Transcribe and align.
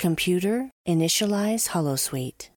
Computer, 0.00 0.70
initialize 0.88 1.68
Holosuite. 1.68 2.48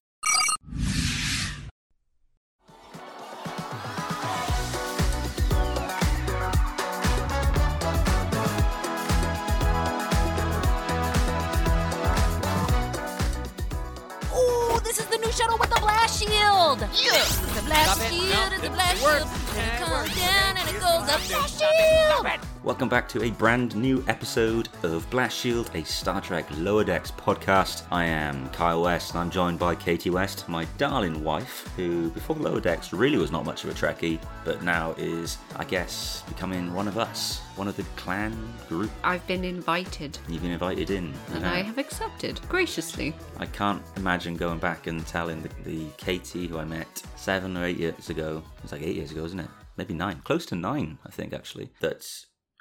Ooh, 14.32 14.80
this 14.80 14.98
is 14.98 15.04
the 15.04 15.18
new 15.18 15.30
shuttle 15.30 15.58
with 15.58 15.68
the 15.68 15.83
blast 15.94 16.18
shield. 16.20 16.80
Yeah. 16.80 17.24
The 17.54 17.62
blast 17.66 18.00
Stop 18.00 18.12
it. 18.12 18.14
shield 18.14 18.30
No, 18.30 18.54
and 18.54 18.62
the 18.62 18.70
blast 18.70 18.94
it 18.94 18.98
shield. 18.98 19.28
And 19.54 19.58
it 19.58 19.74
it 19.74 19.78
comes 19.78 19.90
works. 19.92 20.16
down 20.20 20.56
and 20.56 20.68
it 20.68 20.74
goes 20.74 20.82
up. 20.84 21.06
Blast 21.06 21.30
it. 21.30 21.30
Stop 21.30 21.44
it. 21.44 21.50
Stop 21.50 22.26
shield. 22.26 22.26
it. 22.26 22.40
Welcome 22.64 22.88
back 22.88 23.08
to 23.10 23.22
a 23.22 23.30
brand 23.30 23.76
new 23.76 24.02
episode 24.08 24.70
of 24.84 25.08
Blast 25.10 25.36
Shield, 25.36 25.70
a 25.74 25.84
Star 25.84 26.22
Trek 26.22 26.46
Lower 26.56 26.82
Decks 26.82 27.10
podcast. 27.10 27.82
I 27.92 28.04
am 28.04 28.48
Kyle 28.50 28.80
West 28.82 29.10
and 29.12 29.20
I'm 29.20 29.28
joined 29.30 29.58
by 29.58 29.74
Katie 29.74 30.08
West, 30.08 30.48
my 30.48 30.64
darling 30.78 31.22
wife, 31.22 31.68
who 31.76 32.08
before 32.10 32.36
Lower 32.36 32.60
Decks 32.60 32.94
really 32.94 33.18
was 33.18 33.30
not 33.30 33.44
much 33.44 33.64
of 33.64 33.70
a 33.70 33.74
Trekkie, 33.74 34.18
but 34.46 34.62
now 34.62 34.92
is, 34.96 35.36
I 35.56 35.64
guess, 35.64 36.22
becoming 36.26 36.72
one 36.72 36.88
of 36.88 36.96
us, 36.96 37.42
one 37.56 37.68
of 37.68 37.76
the 37.76 37.82
clan 37.96 38.34
group. 38.66 38.90
I've 39.04 39.26
been 39.26 39.44
invited 39.44 40.18
You've 40.26 40.40
been 40.42 40.50
invited 40.52 40.88
in. 40.90 41.12
and 41.34 41.42
know. 41.42 41.50
I 41.50 41.58
have 41.60 41.76
accepted 41.76 42.40
graciously. 42.48 43.14
I 43.38 43.44
can't 43.44 43.82
imagine 43.96 44.36
going 44.36 44.58
back 44.58 44.86
and 44.86 45.06
telling 45.06 45.42
the, 45.42 45.50
the 45.64 45.83
Katie 45.96 46.46
who 46.46 46.58
I 46.58 46.64
met 46.64 47.02
seven 47.16 47.56
or 47.56 47.64
eight 47.64 47.78
years 47.78 48.10
ago, 48.10 48.42
it's 48.62 48.72
like 48.72 48.82
eight 48.82 48.96
years 48.96 49.10
ago, 49.12 49.24
isn't 49.24 49.40
it? 49.40 49.50
Maybe 49.76 49.94
nine, 49.94 50.20
close 50.24 50.46
to 50.46 50.54
nine, 50.54 50.98
I 51.06 51.10
think, 51.10 51.32
actually, 51.32 51.70
that 51.80 52.06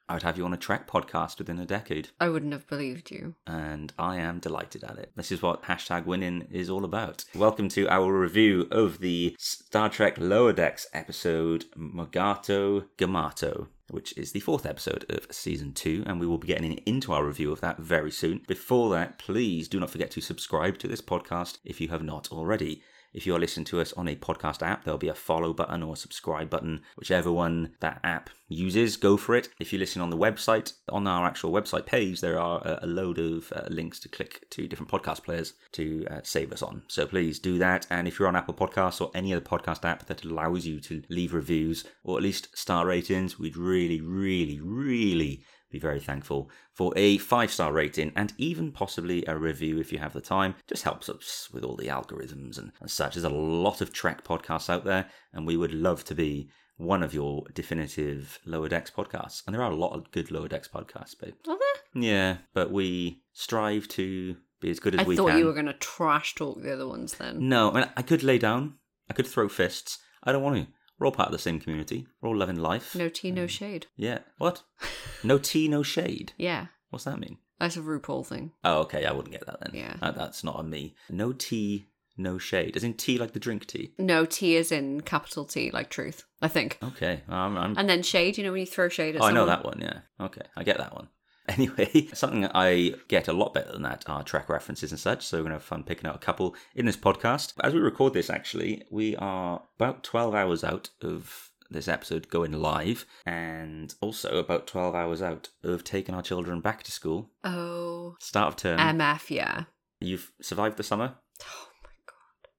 I 0.10 0.14
would 0.16 0.24
have 0.24 0.38
you 0.38 0.46
on 0.46 0.54
a 0.54 0.58
Trek 0.58 0.88
podcast 0.90 1.38
within 1.38 1.60
a 1.60 1.66
decade. 1.66 2.10
I 2.20 2.30
wouldn't 2.30 2.54
have 2.54 2.68
believed 2.68 3.12
you. 3.12 3.36
and 3.48 3.94
I 3.98 4.18
am 4.18 4.40
delighted 4.40 4.84
at 4.84 4.98
it. 4.98 5.12
This 5.16 5.32
is 5.32 5.42
what 5.42 5.64
hashtag 5.64 6.06
winning 6.06 6.48
is 6.52 6.70
all 6.70 6.84
about. 6.84 7.26
Welcome 7.36 7.70
to 7.70 7.88
our 7.88 8.12
review 8.12 8.68
of 8.72 9.00
the 9.00 9.36
Star 9.40 9.90
Trek 9.90 10.16
Lower 10.18 10.52
Decks 10.54 10.88
episode 10.94 11.66
Mogato 11.78 12.86
Gamato. 12.98 13.68
Which 13.90 14.18
is 14.18 14.32
the 14.32 14.40
fourth 14.40 14.66
episode 14.66 15.06
of 15.10 15.28
season 15.30 15.74
two, 15.74 16.04
and 16.08 16.20
we 16.20 16.26
will 16.26 16.40
be 16.40 16.48
getting 16.48 16.74
into 16.86 17.14
our 17.14 17.24
review 17.24 17.52
of 17.52 17.62
that 17.62 17.78
very 17.78 18.10
soon. 18.10 18.42
Before 18.48 18.90
that, 18.92 19.20
please 19.20 19.68
do 19.68 19.80
not 19.80 19.92
forget 19.92 20.10
to 20.12 20.22
subscribe 20.22 20.80
to 20.80 20.88
this 20.88 21.02
podcast 21.02 21.60
if 21.64 21.80
you 21.80 21.90
have 21.90 22.02
not 22.02 22.32
already. 22.32 22.82
If 23.14 23.28
you 23.28 23.36
are 23.36 23.40
listening 23.40 23.66
to 23.66 23.80
us 23.80 23.94
on 23.94 24.08
a 24.08 24.16
podcast 24.16 24.66
app, 24.66 24.84
there'll 24.84 24.98
be 24.98 25.08
a 25.08 25.14
follow 25.14 25.54
button 25.54 25.84
or 25.84 25.94
a 25.94 25.98
subscribe 25.98 26.50
button, 26.50 26.82
whichever 26.98 27.32
one 27.32 27.74
that 27.80 28.00
app 28.04 28.32
uses, 28.48 28.98
go 28.98 29.18
for 29.18 29.36
it. 29.36 29.50
If 29.60 29.72
you 29.72 29.80
listen 29.80 30.02
on 30.02 30.10
the 30.10 30.18
website, 30.18 30.74
on 30.90 31.06
our 31.08 31.26
actual 31.26 31.52
website 31.52 31.86
page, 31.86 32.22
there 32.22 32.40
are 32.40 32.60
a, 32.66 32.80
a 32.84 32.88
load 32.88 33.20
of 33.20 33.52
uh, 33.54 33.66
links 33.70 34.00
to 34.02 34.10
click 34.10 34.50
to 34.52 34.68
different 34.68 34.92
podcast 34.92 35.24
players 35.24 35.54
to 35.74 36.06
uh, 36.10 36.22
save 36.24 36.52
us 36.52 36.64
on. 36.64 36.84
So 36.88 37.06
please 37.06 37.40
do 37.40 37.60
that. 37.60 37.86
And 37.90 38.08
if 38.08 38.18
you're 38.18 38.28
on 38.28 38.36
Apple 38.36 38.56
Podcasts 38.56 39.00
or 39.00 39.12
any 39.14 39.32
other 39.34 39.46
podcast 39.46 39.86
app 39.86 40.08
that 40.08 40.24
allows 40.24 40.66
you 40.66 40.80
to 40.82 41.04
leave 41.10 41.34
reviews 41.34 41.86
or 42.04 42.18
at 42.18 42.24
least 42.24 42.58
star 42.58 42.86
ratings, 42.88 43.38
we'd 43.38 43.58
really, 43.58 44.02
really, 44.02 44.60
really 44.60 45.44
be 45.74 45.80
very 45.80 46.00
thankful 46.00 46.50
for 46.72 46.94
a 46.96 47.18
five 47.18 47.52
star 47.52 47.74
rating 47.74 48.14
and 48.16 48.32
even 48.38 48.72
possibly 48.72 49.26
a 49.28 49.36
review 49.36 49.80
if 49.80 49.92
you 49.92 49.98
have 49.98 50.14
the 50.14 50.22
time. 50.22 50.56
Just 50.68 50.84
helps 50.84 51.10
us 51.10 51.50
with 51.52 51.64
all 51.64 51.76
the 51.76 51.88
algorithms 51.88 52.58
and, 52.58 52.72
and 52.80 52.90
such. 52.90 53.16
There's 53.16 53.24
a 53.26 53.30
lot 53.30 53.82
of 53.82 53.92
Trek 53.92 54.24
podcasts 54.24 54.70
out 54.70 54.86
there, 54.86 55.08
and 55.34 55.46
we 55.46 55.58
would 55.58 55.74
love 55.74 56.06
to 56.06 56.16
be 56.16 56.50
one 56.78 57.04
of 57.04 57.14
your 57.14 57.44
definitive 57.54 58.40
Lower 58.46 58.70
Decks 58.70 58.92
podcasts. 58.92 59.44
And 59.46 59.54
there 59.54 59.64
are 59.64 59.72
a 59.72 59.76
lot 59.76 59.94
of 59.94 60.12
good 60.12 60.32
Lower 60.32 60.48
Decks 60.48 60.68
podcasts, 60.68 61.20
babe. 61.20 61.34
Are 61.48 61.58
there? 61.58 62.04
Yeah, 62.04 62.38
but 62.54 62.72
we 62.72 63.24
strive 63.34 63.88
to 63.90 64.38
be 64.60 64.70
as 64.70 64.80
good 64.80 64.94
as 64.96 65.02
I 65.02 65.04
we 65.04 65.16
can. 65.16 65.26
I 65.26 65.32
thought 65.32 65.40
you 65.40 65.46
were 65.46 65.54
going 65.54 65.66
to 65.66 65.74
trash 65.74 66.36
talk 66.36 66.62
the 66.62 66.74
other 66.74 66.88
ones 66.88 67.16
then. 67.16 67.50
No, 67.50 67.72
I 67.72 67.74
mean, 67.74 67.90
I 67.98 68.02
could 68.02 68.24
lay 68.24 68.38
down, 68.38 68.76
I 69.10 69.14
could 69.14 69.28
throw 69.28 69.50
fists. 69.50 70.00
I 70.24 70.32
don't 70.32 70.44
want 70.44 70.56
to. 70.56 70.68
We're 71.04 71.08
all 71.08 71.12
part 71.12 71.28
of 71.28 71.34
the 71.34 71.40
same 71.40 71.60
community. 71.60 72.08
We're 72.22 72.30
all 72.30 72.38
loving 72.38 72.56
life. 72.56 72.96
No 72.96 73.10
tea, 73.10 73.30
no 73.30 73.42
um, 73.42 73.48
shade. 73.50 73.88
Yeah. 73.98 74.20
What? 74.38 74.64
No 75.26 75.38
tea, 75.38 75.68
no 75.68 75.84
shade. 75.84 76.32
Yeah, 76.38 76.68
What's 76.92 77.04
that 77.04 77.20
mean? 77.20 77.40
that's 77.60 77.76
a 77.76 77.82
RuPaul 77.82 78.26
thing. 78.26 78.52
Oh, 78.64 78.80
okay. 78.84 79.06
I 79.06 79.12
wouldn't 79.12 79.34
get 79.34 79.46
that 79.46 79.60
then. 79.60 79.72
Yeah. 79.74 79.96
That, 80.00 80.16
that's 80.16 80.46
not 80.46 80.56
on 80.56 80.70
me. 80.70 80.96
No 81.10 81.34
tea, 81.34 81.88
no 82.18 82.38
shade. 82.38 82.78
As 82.78 82.86
in 82.86 82.94
tea 82.94 83.18
like 83.18 83.34
the 83.34 83.40
drink 83.40 83.68
tea. 83.68 83.94
No 83.98 84.26
tea 84.26 84.56
is 84.56 84.72
in 84.72 85.02
capital 85.02 85.44
T, 85.44 85.72
like 85.72 85.90
truth, 85.90 86.24
I 86.42 86.48
think. 86.48 86.78
Okay. 86.82 87.22
I'm, 87.28 87.58
I'm, 87.58 87.78
And 87.78 87.90
then 87.90 88.02
shade, 88.02 88.38
you 88.38 88.46
know 88.46 88.52
when 88.54 88.62
you 88.62 88.66
throw 88.66 88.88
shade 88.88 89.18
at 89.18 89.22
oh, 89.22 89.26
I 89.26 89.32
know 89.34 89.46
that 89.46 89.66
one. 89.66 89.80
Yeah. 89.82 90.00
Okay. 90.22 90.44
I 90.56 90.64
get 90.64 90.78
that 90.78 90.94
one. 90.94 91.10
Anyway, 91.50 92.08
something 92.14 92.46
I 92.54 92.94
get 93.10 93.28
a 93.28 93.34
lot 93.34 93.54
better 93.54 93.74
than 93.74 93.82
that 93.82 94.06
are 94.08 94.24
Trek 94.24 94.48
references 94.48 94.92
and 94.92 95.00
such. 95.00 95.26
So 95.26 95.38
we're 95.38 95.44
going 95.44 95.50
to 95.52 95.56
have 95.56 95.64
fun 95.64 95.84
picking 95.84 96.10
out 96.10 96.16
a 96.16 96.20
couple 96.20 96.56
in 96.74 96.86
this 96.86 96.96
podcast. 96.96 97.54
As 97.62 97.74
we 97.74 97.82
record 97.82 98.14
this, 98.14 98.30
actually, 98.30 98.84
we 98.90 99.18
are 99.18 99.62
about 99.78 100.04
12 100.04 100.34
hours 100.34 100.64
out 100.64 100.92
of 101.02 101.52
this 101.70 101.90
episode 101.90 102.30
going 102.30 102.54
live 102.54 103.06
and 103.26 103.94
also 104.00 104.38
about 104.38 104.68
12 104.68 104.96
hours 104.96 105.22
out 105.22 105.50
of 105.64 105.84
taking 105.84 106.16
our 106.16 106.22
children 106.22 106.62
back 106.62 106.84
to 106.84 106.92
school. 106.92 107.32
Oh, 107.44 108.16
Start 108.20 108.48
of 108.48 108.56
term. 108.56 108.80
MF, 108.80 109.30
yeah. 109.30 109.64
You've 110.00 110.32
survived 110.42 110.78
the 110.78 110.84
summer? 110.84 111.16
Oh 111.42 111.68
my 111.84 111.90
god. 112.06 112.50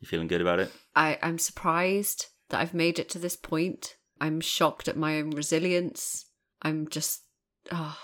You 0.00 0.06
feeling 0.08 0.28
good 0.28 0.40
about 0.40 0.60
it? 0.60 0.72
I, 0.94 1.18
I'm 1.22 1.38
surprised 1.38 2.26
that 2.48 2.60
I've 2.60 2.74
made 2.74 2.98
it 2.98 3.08
to 3.10 3.18
this 3.18 3.36
point. 3.36 3.96
I'm 4.20 4.40
shocked 4.40 4.88
at 4.88 4.96
my 4.96 5.18
own 5.18 5.30
resilience. 5.30 6.26
I'm 6.62 6.88
just, 6.88 7.22
ah, 7.72 7.98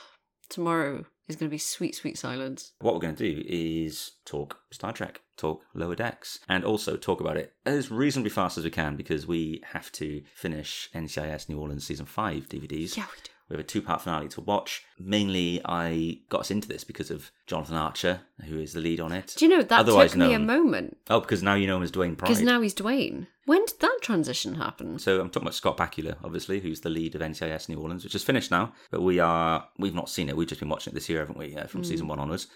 tomorrow 0.49 1.05
is 1.29 1.37
going 1.37 1.49
to 1.49 1.55
be 1.55 1.59
sweet, 1.59 1.95
sweet 1.95 2.17
silence. 2.19 2.73
What 2.81 2.95
we're 2.95 3.01
going 3.01 3.17
to 3.17 3.35
do 3.35 3.43
is 3.47 4.13
talk 4.25 4.61
Star 4.71 4.93
Trek, 4.93 5.23
talk 5.37 5.63
Lower 5.75 5.97
Decks, 5.97 6.39
and 6.49 6.65
also 6.65 6.97
talk 6.97 7.21
about 7.21 7.37
it 7.37 7.55
as 7.65 7.91
reasonably 7.91 8.31
fast 8.31 8.59
as 8.59 8.65
we 8.65 8.71
can 8.71 8.97
because 8.97 9.27
we 9.27 9.63
have 9.73 9.91
to 9.93 10.23
finish 10.35 10.89
NCIS 10.95 11.49
New 11.49 11.59
Orleans 11.59 11.87
Season 11.87 12.07
5 12.07 12.49
DVDs. 12.49 12.97
Yeah, 12.97 13.05
we 13.05 13.23
do. 13.25 13.31
We 13.49 13.55
have 13.55 13.61
a 13.61 13.69
two 13.69 13.81
part 13.81 14.03
finale 14.03 14.29
to 14.31 14.41
watch. 14.41 14.85
Mainly, 14.99 15.61
I 15.65 16.19
got 16.29 16.41
us 16.41 16.51
into 16.51 16.67
this 16.67 16.83
because 16.83 17.11
of 17.13 17.31
Jonathan 17.47 17.77
Archer, 17.77 18.21
who 18.45 18.59
is 18.59 18.73
the 18.73 18.81
lead 18.81 18.99
on 19.01 19.13
it. 19.13 19.35
Do 19.37 19.45
you 19.45 19.51
know 19.57 19.63
that 19.63 19.79
Otherwise 19.81 20.11
took 20.13 20.19
me 20.21 20.33
a 20.35 20.39
moment 20.39 20.97
Oh, 21.09 21.21
because 21.21 21.43
now 21.45 21.55
you 21.55 21.67
know 21.69 21.77
him 21.77 21.83
as 21.85 21.93
Dwayne 21.93 22.17
Pride. 22.19 22.29
because 22.29 22.43
now 22.43 22.61
he's 22.61 22.75
Dwayne. 22.75 23.29
When 23.45 23.65
did 23.65 23.79
that 23.81 23.99
transition 24.03 24.57
happen? 24.57 24.99
So 24.99 25.21
I'm 25.21 25.29
talking 25.31 25.43
about 25.47 25.55
Scott 25.55 25.77
Bakula, 25.77 26.17
obviously, 26.25 26.59
who's 26.59 26.81
the 26.81 26.89
lead 26.91 27.15
of 27.15 27.21
NCIS 27.21 27.69
New 27.69 27.79
Orleans, 27.79 28.03
which 28.03 28.17
is 28.17 28.25
finished 28.25 28.51
now. 28.51 28.73
But 28.91 29.03
we 29.03 29.21
are 29.21 29.69
we've 29.79 29.95
not 29.95 30.09
seen 30.11 30.29
it. 30.29 30.37
We've 30.37 30.49
just 30.49 30.61
been 30.61 30.69
watching 30.69 30.91
it 30.93 30.95
this 30.95 31.09
year, 31.09 31.21
haven't 31.21 31.39
we? 31.39 31.55
Uh, 31.57 31.67
from 31.69 31.85
season 31.85 32.09
one 32.09 32.19
onwards, 32.19 32.49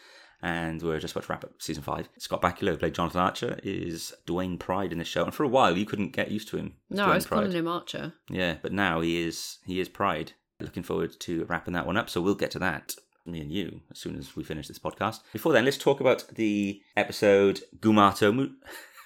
and 0.43 0.83
we're 0.83 0.99
just 0.99 1.13
about 1.15 1.27
to 1.27 1.33
wrap 1.33 1.45
up 1.45 1.53
season 1.63 1.85
five. 1.85 2.09
Scott 2.19 2.43
Bakula, 2.43 2.71
who 2.73 2.77
played 2.79 2.95
Jonathan 2.95 3.21
Archer, 3.21 3.61
is 3.63 4.13
Dwayne 4.27 4.59
Pride 4.59 4.91
in 4.91 4.99
this 4.99 5.07
show, 5.07 5.23
and 5.23 5.33
for 5.33 5.45
a 5.45 5.49
while 5.49 5.79
you 5.79 5.87
couldn't 5.87 6.13
get 6.13 6.33
used 6.33 6.49
to 6.49 6.57
him. 6.57 6.75
No, 6.91 7.05
Dwayne 7.07 7.09
I 7.11 7.15
was 7.15 7.27
Pride. 7.27 7.37
calling 7.37 7.53
him 7.53 7.69
Archer. 7.69 8.15
Yeah, 8.29 8.57
but 8.61 8.73
now 8.73 9.01
he 9.01 9.23
is 9.23 9.59
he 9.67 9.79
is 9.79 9.89
Pride. 9.89 10.33
Looking 10.63 10.83
forward 10.83 11.19
to 11.21 11.45
wrapping 11.47 11.75
that 11.75 11.87
one 11.87 11.97
up. 11.97 12.09
So 12.11 12.21
we'll 12.21 12.35
get 12.35 12.51
to 12.53 12.59
that. 12.61 12.95
Me 13.27 13.41
and 13.41 13.53
you, 13.53 13.81
as 13.91 13.99
soon 13.99 14.17
as 14.17 14.35
we 14.35 14.43
finish 14.43 14.67
this 14.67 14.79
podcast. 14.79 15.21
Before 15.33 15.53
then, 15.53 15.65
let's 15.67 15.77
talk 15.77 16.01
about 16.01 16.27
the 16.35 16.81
episode 16.97 17.61
Gumato 17.79 18.35
Mu- 18.35 18.49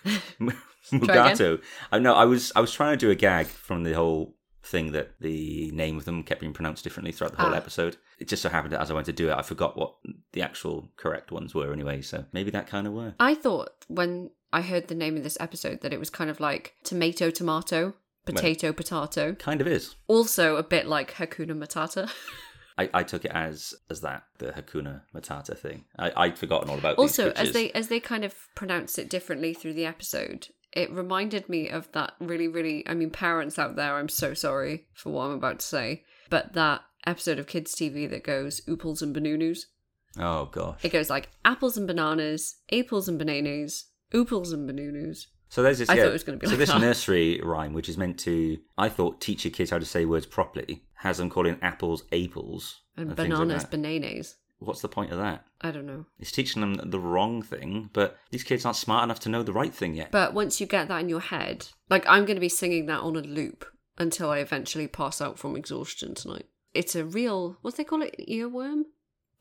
Mugato. 0.92 1.60
I 1.92 1.98
know 1.98 2.14
I 2.14 2.24
was 2.24 2.52
I 2.54 2.60
was 2.60 2.72
trying 2.72 2.92
to 2.96 3.06
do 3.06 3.10
a 3.10 3.14
gag 3.14 3.46
from 3.46 3.82
the 3.82 3.92
whole 3.94 4.36
thing 4.62 4.92
that 4.92 5.10
the 5.20 5.70
name 5.72 5.98
of 5.98 6.04
them 6.06 6.22
kept 6.22 6.40
being 6.40 6.52
pronounced 6.54 6.84
differently 6.84 7.12
throughout 7.12 7.32
the 7.36 7.42
whole 7.42 7.52
Ah. 7.52 7.56
episode. 7.56 7.96
It 8.18 8.28
just 8.28 8.42
so 8.42 8.48
happened 8.48 8.72
that 8.72 8.80
as 8.80 8.90
I 8.90 8.94
went 8.94 9.06
to 9.06 9.12
do 9.12 9.28
it, 9.30 9.34
I 9.36 9.42
forgot 9.42 9.76
what 9.76 9.94
the 10.32 10.42
actual 10.42 10.88
correct 10.96 11.30
ones 11.32 11.54
were 11.54 11.72
anyway. 11.72 12.00
So 12.00 12.24
maybe 12.32 12.50
that 12.52 12.66
kind 12.66 12.86
of 12.86 12.92
were. 12.94 13.14
I 13.20 13.34
thought 13.34 13.70
when 13.88 14.30
I 14.52 14.62
heard 14.62 14.88
the 14.88 14.94
name 14.94 15.16
of 15.16 15.22
this 15.24 15.36
episode 15.40 15.80
that 15.82 15.92
it 15.92 15.98
was 15.98 16.08
kind 16.10 16.30
of 16.30 16.40
like 16.40 16.74
tomato, 16.84 17.30
tomato, 17.30 17.94
potato, 18.24 18.72
potato. 18.72 19.34
Kind 19.34 19.60
of 19.60 19.66
is. 19.66 19.94
Also 20.06 20.56
a 20.56 20.62
bit 20.62 20.86
like 20.86 21.14
Hakuna 21.14 21.52
Matata. 21.52 22.10
I, 22.78 22.90
I 22.92 23.02
took 23.04 23.24
it 23.24 23.30
as 23.30 23.74
as 23.88 24.00
that 24.00 24.24
the 24.38 24.46
Hakuna 24.46 25.02
Matata 25.14 25.56
thing. 25.56 25.84
I, 25.98 26.12
I'd 26.16 26.38
forgotten 26.38 26.70
all 26.70 26.78
about. 26.78 26.98
also, 26.98 27.30
as 27.32 27.52
they 27.52 27.70
as 27.72 27.88
they 27.88 28.00
kind 28.00 28.24
of 28.24 28.34
pronounced 28.54 28.98
it 28.98 29.08
differently 29.08 29.54
through 29.54 29.74
the 29.74 29.86
episode, 29.86 30.48
it 30.72 30.90
reminded 30.90 31.48
me 31.48 31.68
of 31.68 31.90
that 31.92 32.14
really, 32.18 32.48
really. 32.48 32.86
I 32.88 32.94
mean, 32.94 33.10
parents 33.10 33.58
out 33.58 33.76
there, 33.76 33.96
I'm 33.96 34.08
so 34.08 34.34
sorry 34.34 34.86
for 34.92 35.12
what 35.12 35.26
I'm 35.26 35.32
about 35.32 35.60
to 35.60 35.66
say, 35.66 36.02
but 36.30 36.54
that 36.54 36.82
episode 37.06 37.38
of 37.38 37.46
kids 37.46 37.74
TV 37.74 38.08
that 38.10 38.24
goes 38.24 38.60
ooples 38.62 39.02
and 39.02 39.14
banunus. 39.14 39.66
Oh 40.18 40.46
gosh. 40.46 40.84
It 40.84 40.92
goes 40.92 41.10
like 41.10 41.30
apples 41.44 41.76
and 41.76 41.86
bananas, 41.86 42.56
apples 42.72 43.08
and 43.08 43.18
bananas, 43.18 43.86
ooples 44.12 44.52
and 44.52 44.68
banunus. 44.68 45.26
So 45.54 45.62
there's 45.62 45.78
this. 45.78 45.88
I 45.88 45.94
yeah, 45.94 46.02
thought 46.02 46.08
it 46.08 46.12
was 46.14 46.24
gonna 46.24 46.38
be 46.38 46.46
so 46.46 46.50
like 46.50 46.58
this 46.58 46.68
that. 46.70 46.80
nursery 46.80 47.40
rhyme, 47.40 47.74
which 47.74 47.88
is 47.88 47.96
meant 47.96 48.18
to, 48.20 48.58
I 48.76 48.88
thought, 48.88 49.20
teach 49.20 49.44
your 49.44 49.52
kids 49.52 49.70
how 49.70 49.78
to 49.78 49.84
say 49.84 50.04
words 50.04 50.26
properly, 50.26 50.82
has 50.94 51.18
them 51.18 51.30
calling 51.30 51.58
apples 51.62 52.02
apples 52.12 52.80
And 52.96 53.10
like 53.10 53.16
bananas, 53.16 53.62
that. 53.62 53.70
bananas. 53.70 54.34
What's 54.58 54.80
the 54.80 54.88
point 54.88 55.12
of 55.12 55.18
that? 55.18 55.44
I 55.60 55.70
don't 55.70 55.86
know. 55.86 56.06
It's 56.18 56.32
teaching 56.32 56.60
them 56.60 56.74
the 56.90 56.98
wrong 56.98 57.40
thing, 57.40 57.88
but 57.92 58.18
these 58.32 58.42
kids 58.42 58.64
aren't 58.64 58.78
smart 58.78 59.04
enough 59.04 59.20
to 59.20 59.28
know 59.28 59.44
the 59.44 59.52
right 59.52 59.72
thing 59.72 59.94
yet. 59.94 60.10
But 60.10 60.34
once 60.34 60.60
you 60.60 60.66
get 60.66 60.88
that 60.88 61.02
in 61.02 61.08
your 61.08 61.20
head, 61.20 61.68
like 61.88 62.04
I'm 62.08 62.24
going 62.24 62.34
to 62.34 62.40
be 62.40 62.48
singing 62.48 62.86
that 62.86 63.02
on 63.02 63.14
a 63.14 63.20
loop 63.20 63.64
until 63.96 64.30
I 64.30 64.38
eventually 64.38 64.88
pass 64.88 65.20
out 65.20 65.38
from 65.38 65.54
exhaustion 65.54 66.16
tonight. 66.16 66.46
It's 66.72 66.96
a 66.96 67.04
real, 67.04 67.58
what 67.62 67.74
do 67.74 67.76
they 67.76 67.84
call 67.84 68.02
it, 68.02 68.16
earworm? 68.28 68.86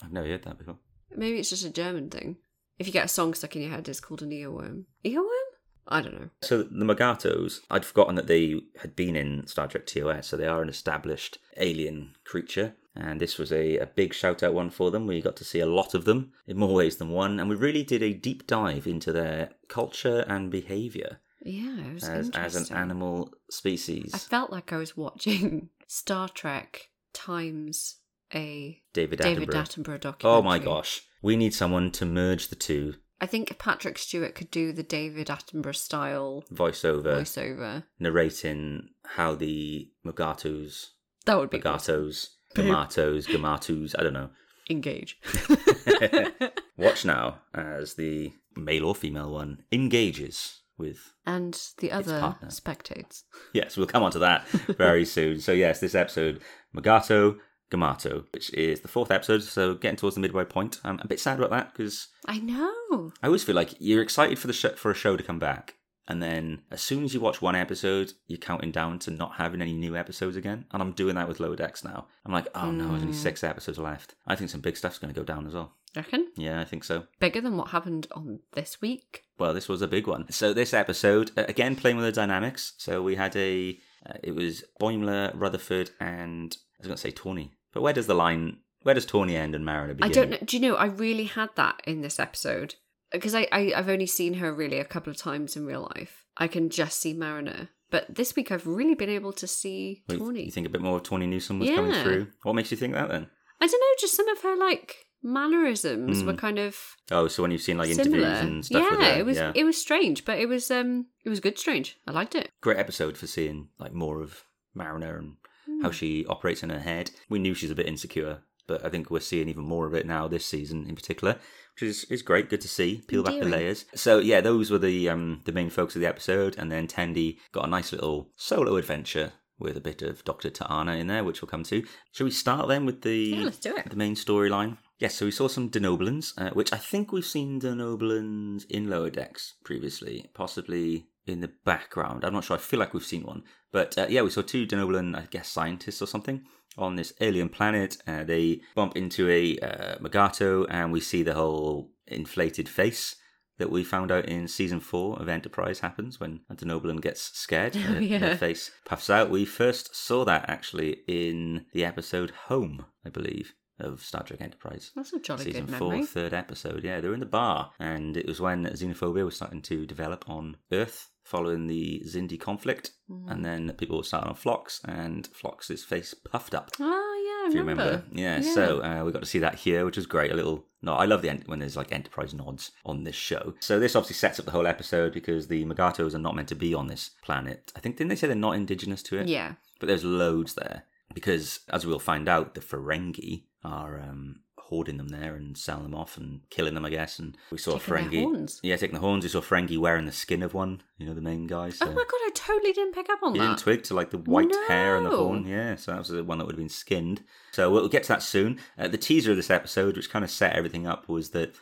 I've 0.04 0.14
never 0.14 0.28
heard 0.28 0.44
that 0.44 0.60
before. 0.60 0.78
Maybe 1.16 1.40
it's 1.40 1.50
just 1.50 1.66
a 1.66 1.72
German 1.72 2.12
thing. 2.12 2.38
if 2.78 2.86
you 2.86 2.94
get 2.94 3.06
a 3.06 3.08
song 3.08 3.34
stuck 3.34 3.56
in 3.56 3.64
your 3.64 3.72
head, 3.72 3.90
it's 3.90 4.00
called 4.00 4.22
an 4.22 4.30
earworm. 4.30 4.84
Earworm? 5.04 5.43
I 5.88 6.02
don't 6.02 6.20
know. 6.20 6.30
So 6.42 6.64
the 6.64 6.86
Magatos, 6.86 7.60
I'd 7.70 7.86
forgotten 7.86 8.16
that 8.16 8.28
they 8.28 8.62
had 8.82 8.96
been 8.96 9.16
in 9.16 9.48
Star 9.48 9.68
Trek 9.68 9.86
TOS, 9.86 10.28
so 10.28 10.38
they 10.38 10.48
are 10.48 10.62
an 10.62 10.70
established 10.70 11.38
alien 11.58 12.16
creature. 12.24 12.76
And 12.96 13.20
this 13.20 13.40
was 13.40 13.52
a, 13.52 13.78
a 13.78 13.88
big 13.88 14.14
shout 14.14 14.44
out 14.44 14.54
one 14.54 14.70
for 14.70 14.92
them. 14.92 15.08
We 15.08 15.20
got 15.22 15.36
to 15.38 15.44
see 15.44 15.60
a 15.60 15.66
lot 15.66 15.94
of 15.96 16.06
them 16.06 16.32
in 16.46 16.58
more 16.58 16.74
ways 16.74 16.98
than 16.98 17.10
one, 17.10 17.40
and 17.40 17.50
we 17.50 17.56
really 17.56 17.84
did 17.84 18.04
a 18.04 18.14
deep 18.14 18.46
dive 18.46 18.86
into 18.86 19.12
their 19.12 19.50
culture 19.68 20.24
and 20.28 20.52
behaviour 20.52 21.20
Yeah, 21.42 21.80
it 21.80 21.94
was 21.96 22.04
as, 22.04 22.30
as 22.32 22.56
an 22.56 22.78
animal 22.78 23.34
species. 23.50 24.12
I 24.14 24.20
felt 24.20 24.52
like 24.52 24.72
I 24.72 24.78
was 24.78 24.96
watching 24.96 25.70
Star 25.88 26.30
Trek 26.30 26.90
times 27.14 27.98
a 28.34 28.82
David 28.94 29.20
David 29.20 29.50
Attenborough. 29.50 29.64
Attenborough 29.64 30.02
documentary. 30.02 30.40
Oh 30.40 30.42
my 30.42 30.60
gosh. 30.60 31.02
We 31.22 31.36
need 31.36 31.54
someone 31.54 31.92
to 31.92 32.06
merge 32.06 32.50
the 32.50 32.56
two 32.56 32.96
I 33.24 33.26
think 33.26 33.58
Patrick 33.58 33.98
Stewart 33.98 34.36
could 34.36 34.52
do 34.52 34.74
the 34.74 34.84
David 34.84 35.28
Attenborough 35.28 35.74
style 35.78 36.44
voiceover, 36.54 37.22
voiceover. 37.22 37.84
narrating 37.98 38.90
how 39.06 39.34
the 39.34 39.90
Magatos, 40.06 40.88
That 41.26 41.40
would 41.40 41.50
be 41.50 41.64
awesome. 41.64 42.10
Magatos, 42.10 42.28
Gamatos, 42.56 43.26
Gamatus, 43.30 43.96
I 43.98 44.04
don't 44.04 44.12
know, 44.12 44.30
Engage. 44.70 45.22
Watch 46.78 47.06
now 47.06 47.40
as 47.54 47.94
the 47.94 48.34
male 48.58 48.88
or 48.88 48.96
female 48.96 49.32
one 49.32 49.64
engages 49.72 50.60
with. 50.78 51.14
and 51.26 51.58
the 51.78 51.94
other 51.94 52.36
spectates. 52.48 53.24
Yes, 53.54 53.78
we'll 53.78 53.88
come 53.88 54.04
on 54.04 54.12
to 54.12 54.20
that 54.20 54.46
very 54.50 55.06
soon. 55.06 55.40
So, 55.40 55.54
yes, 55.54 55.80
this 55.80 55.96
episode, 55.96 56.42
Magato, 56.76 57.38
Gamato, 57.74 58.26
which 58.32 58.54
is 58.54 58.82
the 58.82 58.88
fourth 58.88 59.12
episode. 59.12 59.44
So, 59.44 59.74
getting 59.74 59.98
towards 59.98 60.16
the 60.16 60.22
midway 60.22 60.46
point. 60.46 60.80
I'm 60.84 61.00
a 61.02 61.08
bit 61.08 61.20
sad 61.20 61.40
about 61.40 61.52
that 61.52 61.74
because 61.74 62.08
I 62.26 62.40
know. 62.40 63.12
I 63.22 63.28
always 63.28 63.44
feel 63.44 63.56
like 63.56 63.74
you're 63.80 64.02
excited 64.04 64.40
for 64.40 64.48
the 64.48 64.54
sh- 64.54 64.78
for 64.78 64.92
a 64.92 64.96
show 64.96 65.18
to 65.18 65.24
come 65.24 65.40
back. 65.40 65.76
And 66.08 66.22
then 66.22 66.64
as 66.70 66.82
soon 66.82 67.06
as 67.06 67.14
you 67.14 67.22
watch 67.22 67.42
one 67.42 67.56
episode, 67.56 68.12
you're 68.28 68.38
counting 68.38 68.72
down 68.72 69.00
to 69.00 69.12
not 69.12 69.36
having 69.36 69.62
any 69.62 69.74
new 69.74 69.96
episodes 69.96 70.36
again. 70.36 70.66
And 70.72 70.82
I'm 70.82 70.92
doing 70.92 71.16
that 71.16 71.30
with 71.30 71.40
Lower 71.40 71.56
Decks 71.56 71.84
now. 71.84 72.08
I'm 72.26 72.34
like, 72.34 72.48
oh 72.56 72.72
no, 72.72 72.90
there's 72.90 73.04
only 73.04 73.14
six 73.14 73.44
episodes 73.44 73.78
left. 73.78 74.16
I 74.28 74.36
think 74.36 74.50
some 74.50 74.60
big 74.62 74.76
stuff's 74.76 75.00
going 75.00 75.14
to 75.14 75.20
go 75.20 75.24
down 75.26 75.48
as 75.48 75.54
well. 75.54 75.74
Reckon? 75.96 76.28
Yeah, 76.36 76.60
I 76.60 76.66
think 76.66 76.84
so. 76.84 77.04
Bigger 77.20 77.40
than 77.40 77.56
what 77.56 77.70
happened 77.70 78.08
on 78.12 78.40
this 78.54 78.82
week. 78.82 79.24
Well, 79.38 79.54
this 79.54 79.70
was 79.70 79.82
a 79.82 79.88
big 79.88 80.08
one. 80.08 80.30
So 80.32 80.54
this 80.54 80.74
episode, 80.74 81.32
again, 81.38 81.76
playing 81.76 81.98
with 81.98 82.06
the 82.06 82.12
dynamics. 82.12 82.74
So 82.78 83.02
we 83.02 83.16
had 83.16 83.36
a, 83.36 83.80
uh, 84.06 84.16
it 84.24 84.36
was 84.36 84.64
Boimler, 84.82 85.32
Rutherford, 85.36 85.92
and 86.00 86.56
I 86.56 86.78
was 86.80 86.88
going 86.88 86.96
to 86.98 87.02
say 87.02 87.12
Tawny. 87.12 87.54
But 87.74 87.82
where 87.82 87.94
does 87.94 88.08
the 88.08 88.14
line, 88.16 88.58
where 88.84 88.96
does 88.96 89.06
Tawny 89.06 89.36
end 89.36 89.56
and 89.56 89.66
Mariner 89.66 89.94
begin? 89.96 90.10
I 90.10 90.14
don't 90.14 90.30
know. 90.32 90.38
Do 90.44 90.56
you 90.58 90.62
know? 90.62 90.76
I 90.76 90.86
really 90.86 91.26
had 91.26 91.50
that 91.56 91.82
in 91.86 92.02
this 92.02 92.20
episode 92.20 92.76
because 93.12 93.34
I, 93.36 93.48
I 93.52 93.74
I've 93.76 93.90
only 93.90 94.06
seen 94.08 94.36
her 94.36 94.54
really 94.54 94.80
a 94.80 94.86
couple 94.86 95.12
of 95.12 95.18
times 95.18 95.56
in 95.56 95.66
real 95.66 95.90
life. 95.96 96.26
I 96.38 96.48
can 96.48 96.70
just 96.70 97.00
see 97.00 97.14
Mariner, 97.14 97.70
but 97.92 98.14
this 98.16 98.36
week 98.36 98.52
I've 98.52 98.66
really 98.68 98.96
been 98.96 99.10
able 99.10 99.34
to 99.34 99.48
see 99.48 100.04
Wait, 100.10 100.18
Tawny. 100.20 100.46
You 100.46 100.52
think 100.52 100.68
a 100.68 100.70
bit 100.70 100.82
more 100.82 100.98
of 100.98 101.04
Tawny 101.04 101.28
Newsom 101.28 101.60
was 101.60 101.70
coming 101.70 101.94
through? 102.04 102.28
What 102.44 102.54
makes 102.56 102.72
you 102.72 102.78
think 102.78 102.94
that 102.94 103.10
then? 103.10 103.28
I 103.62 103.68
don't 103.68 103.80
know. 103.80 103.96
Just 104.00 104.16
some 104.16 104.28
of 104.30 104.42
her 104.42 104.56
like 104.56 105.06
mannerisms 105.26 106.22
Hmm. 106.22 106.28
were 106.28 106.34
kind 106.34 106.60
of 106.60 106.78
Oh, 107.12 107.28
so 107.28 107.42
when 107.44 107.52
you've 107.52 107.62
seen 107.62 107.78
like 107.78 107.92
similar. 107.94 108.18
interviews 108.28 108.40
and 108.42 108.66
stuff 108.66 108.82
yeah, 108.84 108.92
with 108.98 109.00
her, 109.08 109.20
it 109.20 109.26
was 109.26 109.38
yeah. 109.38 109.52
it 109.56 109.64
was 109.64 109.78
strange, 109.80 110.26
but 110.26 110.38
it 110.40 110.48
was 110.48 110.70
um 110.72 111.08
it 111.26 111.30
was 111.30 111.40
good 111.40 111.58
strange. 111.58 111.98
I 112.08 112.12
liked 112.12 112.36
it. 112.36 112.50
great 112.62 112.78
episode 112.78 113.18
for 113.18 113.28
seeing 113.28 113.70
like 113.80 113.94
more 113.94 114.22
of 114.22 114.44
Mariner 114.76 115.18
and 115.18 115.36
how 115.84 115.92
she 115.92 116.26
operates 116.28 116.64
in 116.64 116.70
her 116.72 116.80
head. 116.80 117.12
We 117.30 117.40
knew 117.40 117.54
she's 117.54 117.72
a 117.72 117.76
bit 117.76 117.88
insecure, 117.88 118.40
but 118.68 118.84
I 118.86 118.90
think 118.90 119.10
we're 119.12 119.20
seeing 119.20 119.50
even 119.50 119.64
more 119.64 119.86
of 119.86 119.94
it 119.94 120.06
now 120.08 120.28
this 120.28 120.46
season 120.46 120.86
in 120.88 120.96
particular, 120.96 121.34
which 121.76 121.84
is, 121.90 122.06
is 122.06 122.22
great. 122.22 122.50
Good 122.50 122.62
to 122.62 122.68
see. 122.68 123.04
Peel 123.08 123.24
back 123.24 123.40
the 123.40 123.46
layers. 123.46 123.86
So 123.96 124.20
yeah, 124.20 124.42
those 124.42 124.72
were 124.72 124.80
the 124.80 125.10
um 125.10 125.42
the 125.46 125.52
main 125.52 125.70
focus 125.70 125.96
of 125.96 126.02
the 126.02 126.08
episode, 126.08 126.56
and 126.58 126.72
then 126.72 126.88
Tendi 126.88 127.38
got 127.52 127.66
a 127.66 127.70
nice 127.70 127.92
little 127.92 128.32
solo 128.36 128.78
adventure 128.78 129.34
with 129.60 129.78
a 129.78 129.82
bit 129.82 130.02
of 130.02 130.24
Doctor 130.26 130.50
T'Ana 130.50 131.00
in 131.00 131.08
there, 131.08 131.24
which 131.24 131.42
we'll 131.42 131.50
come 131.50 131.64
to. 131.64 131.84
Shall 132.12 132.26
we 132.26 132.32
start 132.32 132.68
then 132.68 132.86
with 132.86 133.02
the 133.04 133.16
Yeah, 133.38 133.44
let's 133.44 133.60
do 133.60 133.76
it. 133.76 133.90
the 133.90 133.96
main 133.96 134.16
storyline? 134.16 134.78
Yes, 135.00 135.16
so 135.16 135.26
we 135.26 135.32
saw 135.32 135.48
some 135.48 135.70
Denobulans, 135.70 136.34
uh, 136.38 136.50
which 136.54 136.72
I 136.74 136.78
think 136.78 137.12
we've 137.12 137.26
seen 137.26 137.60
Denobulans 137.62 138.66
in 138.70 138.90
Lower 138.90 139.10
Decks 139.10 139.56
previously, 139.64 140.30
possibly 140.34 141.08
in 141.26 141.42
the 141.42 141.52
background. 141.66 142.24
I'm 142.24 142.34
not 142.34 142.44
sure. 142.44 142.58
I 142.58 142.60
feel 142.60 142.80
like 142.80 142.94
we've 142.94 143.04
seen 143.04 143.24
one. 143.24 143.44
But 143.72 143.98
uh, 143.98 144.08
yeah, 144.10 144.22
we 144.22 144.30
saw 144.30 144.42
two 144.42 144.68
Denobulan, 144.68 145.16
I 145.16 145.28
guess, 145.30 145.48
scientists 145.48 146.02
or 146.02 146.08
something 146.08 146.44
on 146.78 146.96
this 146.96 147.14
alien 147.22 147.50
planet. 147.50 147.98
Uh, 148.08 148.24
they 148.24 148.62
bump 148.76 148.96
into 148.96 149.30
a 149.30 149.58
uh, 149.60 149.98
Magato, 150.00 150.66
and 150.70 150.92
we 150.92 151.00
see 151.00 151.24
the 151.24 151.34
whole 151.34 151.92
inflated 152.08 152.68
face 152.68 153.16
that 153.58 153.70
we 153.70 153.84
found 153.84 154.12
out 154.12 154.26
in 154.26 154.48
season 154.48 154.80
four 154.80 155.20
of 155.22 155.30
Enterprise 155.30 155.80
happens 155.80 156.20
when 156.20 156.42
a 156.50 156.56
Denobulan 156.56 157.02
gets 157.02 157.22
scared. 157.38 157.76
Oh, 157.90 158.00
yeah. 158.00 158.18
Their 158.18 158.38
face 158.38 158.72
puffs 158.86 159.10
out. 159.10 159.30
We 159.30 159.46
first 159.46 159.96
saw 159.96 160.26
that 160.26 160.50
actually 160.50 161.02
in 161.08 161.66
the 161.74 161.86
episode 161.86 162.32
Home, 162.48 162.86
I 163.06 163.10
believe, 163.10 163.54
of 163.80 164.02
Star 164.04 164.24
Trek 164.24 164.42
Enterprise 164.42 164.92
That's 164.96 165.14
a 165.14 165.20
jolly 165.20 165.46
season 165.46 165.66
good 165.66 165.76
four, 165.76 165.90
memory. 165.92 166.06
third 166.06 166.34
episode. 166.34 166.84
Yeah, 166.84 167.02
they 167.02 167.08
were 167.08 167.14
in 167.14 167.20
the 167.20 167.26
bar, 167.26 167.72
and 167.80 168.16
it 168.18 168.28
was 168.28 168.40
when 168.42 168.66
xenophobia 168.66 169.26
was 169.26 169.36
starting 169.36 169.62
to 169.64 169.86
develop 169.86 170.26
on 170.30 170.58
Earth 170.72 171.10
following 171.24 171.68
the 171.68 172.04
Xindi 172.06 172.40
conflict, 172.40 172.92
Mm. 173.10 173.32
and 173.32 173.46
then 173.46 173.72
people 173.78 173.98
were 173.98 174.04
starting 174.04 174.30
on 174.30 174.36
Phlox, 174.36 174.82
and 174.86 175.28
Phlox's 175.28 175.84
face 175.84 176.14
puffed 176.14 176.54
up. 176.54 176.72
Oh 176.80 176.84
yeah, 176.86 177.46
I 177.46 177.48
If 177.48 177.54
you 177.54 177.60
remember. 177.62 177.84
remember, 177.86 178.06
yeah. 178.14 178.42
So 178.42 178.82
uh, 178.84 179.04
we 179.06 179.12
got 179.12 179.22
to 179.22 179.26
see 179.28 179.40
that 179.40 179.56
here, 179.56 179.86
which 179.86 179.98
was 179.98 180.06
great. 180.06 180.32
A 180.32 180.36
little 180.36 180.66
no, 180.82 180.94
I 180.96 181.06
love 181.06 181.22
the 181.22 181.30
end 181.30 181.44
when 181.46 181.60
there's 181.60 181.78
like 181.78 181.94
Enterprise 181.94 182.34
nods 182.34 182.72
on 182.86 183.06
this 183.06 183.16
show. 183.16 183.54
So 183.62 183.80
this 183.80 183.96
obviously 183.96 184.16
sets 184.16 184.38
up 184.40 184.46
the 184.46 184.52
whole 184.52 184.68
episode 184.68 185.14
because 185.14 185.48
the 185.48 185.64
Magatos 185.64 186.14
are 186.14 186.20
not 186.20 186.36
meant 186.36 186.50
to 186.50 186.56
be 186.56 186.74
on 186.74 186.88
this 186.88 187.12
planet. 187.24 187.72
I 187.76 187.80
think 187.80 187.96
didn't 187.96 188.10
they 188.10 188.18
say 188.18 188.28
they're 188.28 188.36
not 188.36 188.56
indigenous 188.56 189.02
to 189.04 189.18
it? 189.20 189.28
yeah. 189.30 189.54
but 189.80 189.88
there's 189.88 190.04
loads 190.04 190.54
there 190.56 190.84
because 191.14 191.60
as 191.70 191.86
we'll 191.86 192.00
find 192.00 192.28
out 192.30 192.54
the 192.56 192.62
ferengi 192.62 193.44
are 193.64 194.00
um 194.00 194.38
hoarding 194.58 194.98
them 194.98 195.10
there 195.10 195.36
and 195.36 195.58
selling 195.58 195.84
them 195.84 195.94
off 195.94 196.18
and 196.18 196.40
killing 196.50 196.74
them 196.74 196.86
i 196.86 196.90
guess 196.90 197.20
and 197.20 197.38
we 197.52 197.58
saw 197.58 197.78
Taking 197.78 197.94
ferengi 198.10 198.24
horns. 198.24 198.60
yeah 198.64 198.76
taking 198.78 198.94
the 198.96 199.02
horns 199.02 199.24
we 199.24 199.30
saw 199.30 199.42
ferengi 199.42 199.78
wearing 199.78 200.06
the 200.06 200.12
skin 200.12 200.42
of 200.42 200.54
one 200.54 200.82
you 200.98 201.06
know 201.06 201.14
the 201.14 201.22
main 201.22 201.48
guy 201.48 201.70
so 201.70 201.86
Oh 201.86 201.90
my 201.92 201.96
god, 202.04 202.08
I 202.26 202.32
totally 202.34 202.72
didn't 202.72 202.94
pick 202.94 203.10
up 203.10 203.20
on 203.22 203.36
you 203.36 203.42
that. 203.42 203.48
didn't 203.48 203.60
twig 203.60 203.84
to 203.84 203.94
like 203.94 204.10
the 204.12 204.18
white 204.18 204.54
hair 204.68 204.96
and 204.96 205.06
the 205.06 205.16
horn 205.16 205.46
yeah 205.46 205.76
so 205.76 205.92
that 205.92 206.00
was 206.00 206.08
the 206.08 206.24
one 206.24 206.38
that 206.38 206.46
would 206.46 206.54
have 206.54 206.60
been 206.60 206.70
skinned 206.70 207.24
so 207.52 207.70
we'll 207.70 207.90
get 207.90 208.04
to 208.04 208.10
that 208.10 208.24
soon 208.24 208.58
uh, 208.80 208.88
the 208.88 208.98
teaser 208.98 209.32
of 209.32 209.38
this 209.38 209.52
episode 209.52 209.96
which 209.98 210.10
kind 210.10 210.24
of 210.26 210.32
set 210.32 210.56
everything 210.56 210.88
up 210.88 211.08
was 211.10 211.32
that 211.32 211.54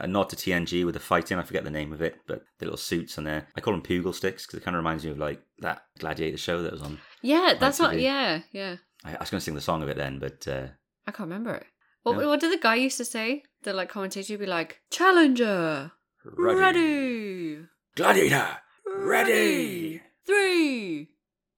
a 0.00 0.06
nod 0.06 0.30
to 0.30 0.36
TNG 0.36 0.82
with 0.86 0.94
the 0.94 0.98
fighting. 1.00 1.38
I 1.38 1.42
forget 1.42 1.62
the 1.62 1.70
name 1.70 1.92
of 1.92 2.00
it, 2.00 2.16
but 2.26 2.42
the 2.58 2.64
little 2.64 2.78
suits 2.78 3.18
on 3.18 3.24
there. 3.24 3.48
I 3.54 3.60
call 3.60 3.74
them 3.74 3.82
pugil 3.82 4.14
sticks 4.14 4.46
because 4.46 4.58
it 4.58 4.64
kind 4.64 4.74
of 4.74 4.78
reminds 4.78 5.04
me 5.04 5.10
of 5.10 5.18
like 5.18 5.42
that 5.58 5.82
Gladiator 5.98 6.38
show 6.38 6.62
that 6.62 6.72
was 6.72 6.80
on. 6.80 6.98
yeah, 7.20 7.52
that's 7.60 7.78
what. 7.78 8.00
Yeah, 8.00 8.40
yeah. 8.50 8.76
I, 9.04 9.14
I 9.14 9.18
was 9.20 9.30
going 9.30 9.38
to 9.40 9.44
sing 9.44 9.54
the 9.54 9.60
song 9.60 9.82
of 9.82 9.88
it 9.88 9.96
then, 9.96 10.18
but 10.18 10.46
uh, 10.48 10.66
I 11.06 11.10
can't 11.12 11.28
remember 11.28 11.54
it. 11.54 11.66
What, 12.02 12.16
No. 12.18 12.28
what 12.28 12.40
did 12.40 12.52
the 12.52 12.62
guy 12.62 12.74
used 12.76 12.98
to 12.98 13.04
say? 13.04 13.44
The 13.62 13.72
like 13.72 13.88
commentator 13.88 14.34
would 14.34 14.40
be 14.40 14.46
like, 14.46 14.80
"Challenger, 14.90 15.92
ready, 16.24 17.60
Gladiator, 17.96 18.46
ready. 18.86 20.02
three, 20.26 21.08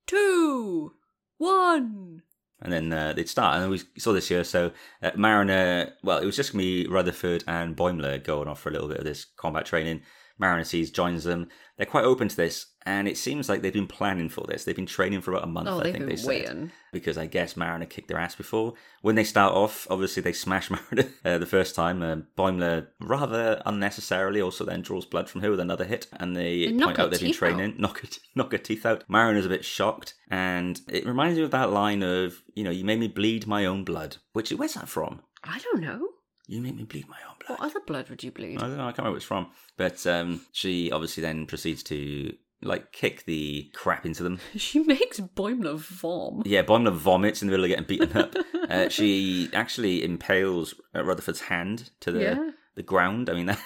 two, 0.06 0.92
one." 1.38 2.22
And 2.60 2.72
then 2.72 2.92
uh, 2.92 3.12
they'd 3.12 3.28
start, 3.28 3.56
and 3.60 3.70
we 3.70 3.80
saw 3.98 4.12
this 4.12 4.30
year. 4.30 4.42
So 4.42 4.72
uh, 5.02 5.10
Mariner, 5.16 5.92
well, 6.02 6.18
it 6.18 6.24
was 6.26 6.36
just 6.36 6.54
me, 6.54 6.86
Rutherford, 6.86 7.44
and 7.46 7.76
Boimler 7.76 8.22
going 8.22 8.48
off 8.48 8.60
for 8.60 8.70
a 8.70 8.72
little 8.72 8.88
bit 8.88 8.98
of 8.98 9.04
this 9.04 9.26
combat 9.36 9.66
training. 9.66 10.02
Mariner 10.38 10.64
sees, 10.64 10.90
joins 10.90 11.24
them. 11.24 11.48
They're 11.76 11.86
quite 11.86 12.04
open 12.04 12.28
to 12.28 12.36
this, 12.36 12.66
and 12.86 13.06
it 13.06 13.18
seems 13.18 13.48
like 13.50 13.60
they've 13.60 13.72
been 13.72 13.86
planning 13.86 14.30
for 14.30 14.46
this. 14.48 14.64
They've 14.64 14.74
been 14.76 14.86
training 14.86 15.20
for 15.20 15.32
about 15.32 15.44
a 15.44 15.46
month, 15.46 15.68
Oh, 15.68 15.80
I 15.80 15.82
they've 15.84 15.92
think 15.92 16.06
been 16.06 16.08
they 16.08 16.16
said. 16.16 16.28
waiting. 16.28 16.72
Because 16.92 17.18
I 17.18 17.26
guess 17.26 17.54
Mariner 17.56 17.84
kicked 17.84 18.08
their 18.08 18.18
ass 18.18 18.34
before. 18.34 18.72
When 19.02 19.14
they 19.14 19.24
start 19.24 19.52
off, 19.54 19.86
obviously 19.90 20.22
they 20.22 20.32
smash 20.32 20.70
Mariner 20.70 21.10
uh, 21.24 21.36
the 21.38 21.44
first 21.46 21.74
time. 21.74 22.00
Uh, 22.02 22.16
Boimler 22.38 22.86
rather 23.00 23.60
unnecessarily 23.66 24.40
also 24.40 24.64
then 24.64 24.80
draws 24.80 25.04
blood 25.04 25.28
from 25.28 25.42
her 25.42 25.50
with 25.50 25.60
another 25.60 25.84
hit, 25.84 26.06
and 26.14 26.34
they 26.34 26.66
They 26.66 26.72
point 26.78 26.98
out 26.98 27.10
they've 27.10 27.20
been 27.20 27.28
teeth 27.32 27.42
out. 27.42 27.50
training 27.56 27.74
knock 27.78 28.00
her, 28.00 28.08
knock 28.34 28.52
her 28.52 28.58
teeth 28.58 28.86
out. 28.86 29.04
Mariner's 29.08 29.44
a 29.46 29.50
bit 29.50 29.64
shocked, 29.64 30.14
and 30.30 30.80
it 30.88 31.04
reminds 31.06 31.36
me 31.38 31.44
of 31.44 31.50
that 31.50 31.72
line 31.72 32.02
of, 32.02 32.42
you 32.54 32.64
know, 32.64 32.70
you 32.70 32.84
made 32.84 33.00
me 33.00 33.08
bleed 33.08 33.46
my 33.46 33.66
own 33.66 33.84
blood. 33.84 34.16
Which, 34.32 34.50
where's 34.52 34.74
that 34.74 34.88
from? 34.88 35.20
I 35.44 35.58
don't 35.58 35.82
know. 35.82 36.08
You 36.46 36.60
make 36.60 36.76
me 36.76 36.84
bleed 36.84 37.08
my 37.08 37.16
own 37.28 37.34
blood. 37.44 37.58
What 37.60 37.70
other 37.70 37.80
blood 37.80 38.08
would 38.08 38.22
you 38.22 38.30
bleed? 38.30 38.58
I 38.58 38.68
don't 38.68 38.76
know, 38.76 38.84
I 38.84 38.92
can't 38.92 38.98
remember 38.98 39.10
where 39.12 39.16
it's 39.16 39.26
from. 39.26 39.48
But 39.76 40.06
um, 40.06 40.42
she 40.52 40.92
obviously 40.92 41.20
then 41.22 41.46
proceeds 41.46 41.82
to, 41.84 42.34
like, 42.62 42.92
kick 42.92 43.24
the 43.24 43.70
crap 43.74 44.06
into 44.06 44.22
them. 44.22 44.38
She 44.56 44.78
makes 44.80 45.18
Boimler 45.18 45.76
vom. 45.78 46.42
Yeah, 46.44 46.62
Boimler 46.62 46.92
vomits 46.92 47.42
in 47.42 47.48
the 47.48 47.50
middle 47.52 47.64
of 47.64 47.70
getting 47.70 47.84
beaten 47.86 48.16
up. 48.16 48.34
uh, 48.70 48.88
she 48.88 49.50
actually 49.52 50.04
impales 50.04 50.74
uh, 50.94 51.02
Rutherford's 51.04 51.42
hand 51.42 51.90
to 52.00 52.12
the, 52.12 52.20
Yeah. 52.22 52.50
the 52.76 52.82
ground. 52.84 53.28
I 53.28 53.34
mean, 53.34 53.46
that, 53.46 53.60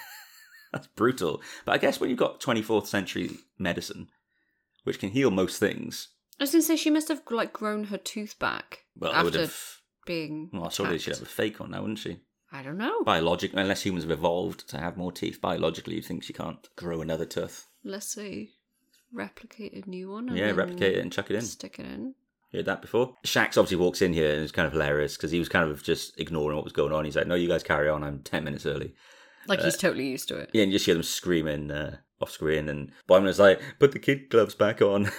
that's 0.72 0.86
brutal. 0.86 1.42
But 1.66 1.72
I 1.72 1.78
guess 1.78 2.00
when 2.00 2.08
you've 2.08 2.18
got 2.18 2.40
24th 2.40 2.86
century 2.86 3.30
medicine, 3.58 4.08
which 4.84 4.98
can 4.98 5.10
heal 5.10 5.30
most 5.30 5.58
things, 5.58 6.08
I 6.38 6.44
was 6.44 6.52
gonna 6.52 6.62
say 6.62 6.76
she 6.76 6.88
must 6.88 7.08
have 7.08 7.20
like 7.30 7.52
grown 7.52 7.84
her 7.84 7.98
tooth 7.98 8.38
back 8.38 8.84
well, 8.96 9.12
I 9.12 9.22
would 9.22 9.34
after 9.36 9.40
have. 9.42 9.56
being. 10.06 10.48
Well, 10.54 10.70
surely 10.70 10.98
she'd 10.98 11.10
have 11.16 11.22
a 11.22 11.26
fake 11.26 11.60
one 11.60 11.72
now, 11.72 11.82
wouldn't 11.82 11.98
she? 11.98 12.20
I 12.52 12.62
don't 12.62 12.78
know. 12.78 13.02
Biologically, 13.04 13.60
unless 13.60 13.82
humans 13.82 14.04
have 14.04 14.10
evolved 14.10 14.68
to 14.70 14.78
have 14.78 14.96
more 14.96 15.12
teeth, 15.12 15.40
biologically, 15.40 15.96
you 15.96 16.02
think 16.02 16.22
she 16.22 16.32
can't 16.32 16.68
grow 16.76 17.00
another 17.00 17.24
tooth. 17.24 17.68
Let's 17.84 18.06
say 18.12 18.50
replicate 19.12 19.72
a 19.84 19.88
new 19.88 20.10
one. 20.10 20.34
Yeah, 20.36 20.50
replicate 20.50 20.96
it 20.96 21.00
and 21.00 21.12
chuck 21.12 21.30
it 21.30 21.36
in. 21.36 21.42
Stick 21.42 21.78
it 21.78 21.86
in. 21.86 22.14
You 22.50 22.58
heard 22.58 22.66
that 22.66 22.82
before? 22.82 23.14
Shax 23.24 23.50
obviously 23.56 23.76
walks 23.76 24.02
in 24.02 24.12
here 24.12 24.32
and 24.34 24.42
it's 24.42 24.50
kind 24.52 24.66
of 24.66 24.72
hilarious 24.72 25.16
because 25.16 25.30
he 25.30 25.38
was 25.38 25.48
kind 25.48 25.70
of 25.70 25.82
just 25.84 26.18
ignoring 26.18 26.56
what 26.56 26.64
was 26.64 26.72
going 26.72 26.92
on. 26.92 27.04
He's 27.04 27.14
like, 27.16 27.28
no, 27.28 27.36
you 27.36 27.46
guys 27.48 27.62
carry 27.62 27.88
on. 27.88 28.02
I'm 28.02 28.20
10 28.22 28.42
minutes 28.42 28.66
early. 28.66 28.94
Like 29.46 29.60
Uh, 29.60 29.64
he's 29.64 29.76
totally 29.76 30.08
used 30.08 30.28
to 30.28 30.36
it. 30.36 30.50
Yeah, 30.52 30.62
and 30.62 30.72
you 30.72 30.76
just 30.76 30.86
hear 30.86 30.94
them 30.94 31.04
screaming 31.04 31.70
uh, 31.70 31.98
off 32.20 32.30
screen, 32.30 32.68
and 32.68 32.92
Boimler's 33.08 33.38
like, 33.38 33.60
"Put 33.78 33.92
the 33.92 33.98
kid 33.98 34.30
gloves 34.30 34.54
back 34.54 34.82
on." 34.82 35.10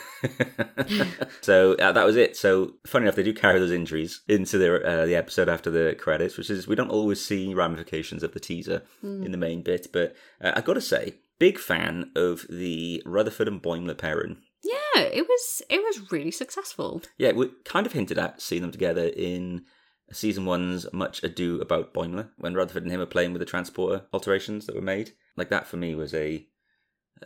so 1.42 1.74
uh, 1.76 1.92
that 1.92 2.06
was 2.06 2.16
it. 2.16 2.36
So 2.36 2.74
funny 2.86 3.06
enough, 3.06 3.16
they 3.16 3.24
do 3.24 3.34
carry 3.34 3.60
those 3.60 3.72
injuries 3.72 4.22
into 4.28 4.58
the 4.58 4.84
uh, 4.84 5.06
the 5.06 5.16
episode 5.16 5.50
after 5.50 5.70
the 5.70 5.96
credits, 6.00 6.38
which 6.38 6.50
is 6.50 6.68
we 6.68 6.76
don't 6.76 6.90
always 6.90 7.24
see 7.24 7.54
ramifications 7.54 8.24
of 8.24 8.34
the 8.34 8.40
teaser 8.40 8.84
in 9.02 9.32
the 9.32 9.38
main 9.38 9.62
bit. 9.62 9.88
But 9.92 10.16
uh, 10.42 10.54
I 10.56 10.62
got 10.62 10.74
to 10.74 10.82
say, 10.82 11.16
big 11.40 11.58
fan 11.58 12.12
of 12.16 12.46
the 12.50 13.02
Rutherford 13.06 13.48
and 13.48 13.62
Boimler 13.62 13.98
pairing. 13.98 14.38
Yeah, 14.64 15.02
it 15.02 15.26
was 15.28 15.62
it 15.70 15.80
was 15.80 16.12
really 16.12 16.32
successful. 16.32 17.02
Yeah, 17.18 17.32
we 17.32 17.50
kind 17.66 17.86
of 17.86 17.94
hinted 17.94 18.20
at 18.20 18.42
seeing 18.42 18.62
them 18.62 18.72
together 18.72 19.12
in 19.16 19.66
season 20.12 20.46
one's 20.46 20.86
Much 20.94 21.24
Ado 21.24 21.60
About 21.60 21.94
Boimler 21.94 22.30
when 22.38 22.54
Rutherford 22.54 22.84
and 22.84 22.92
him 22.92 23.02
are 23.02 23.08
playing 23.08 23.34
with 23.34 23.40
the 23.40 23.46
transporter 23.46 24.06
alterations 24.14 24.66
that 24.66 24.76
were 24.76 24.82
made. 24.82 25.14
Like 25.36 25.50
that 25.50 25.68
for 25.68 25.78
me 25.78 25.96
was 25.96 26.14
a 26.14 26.46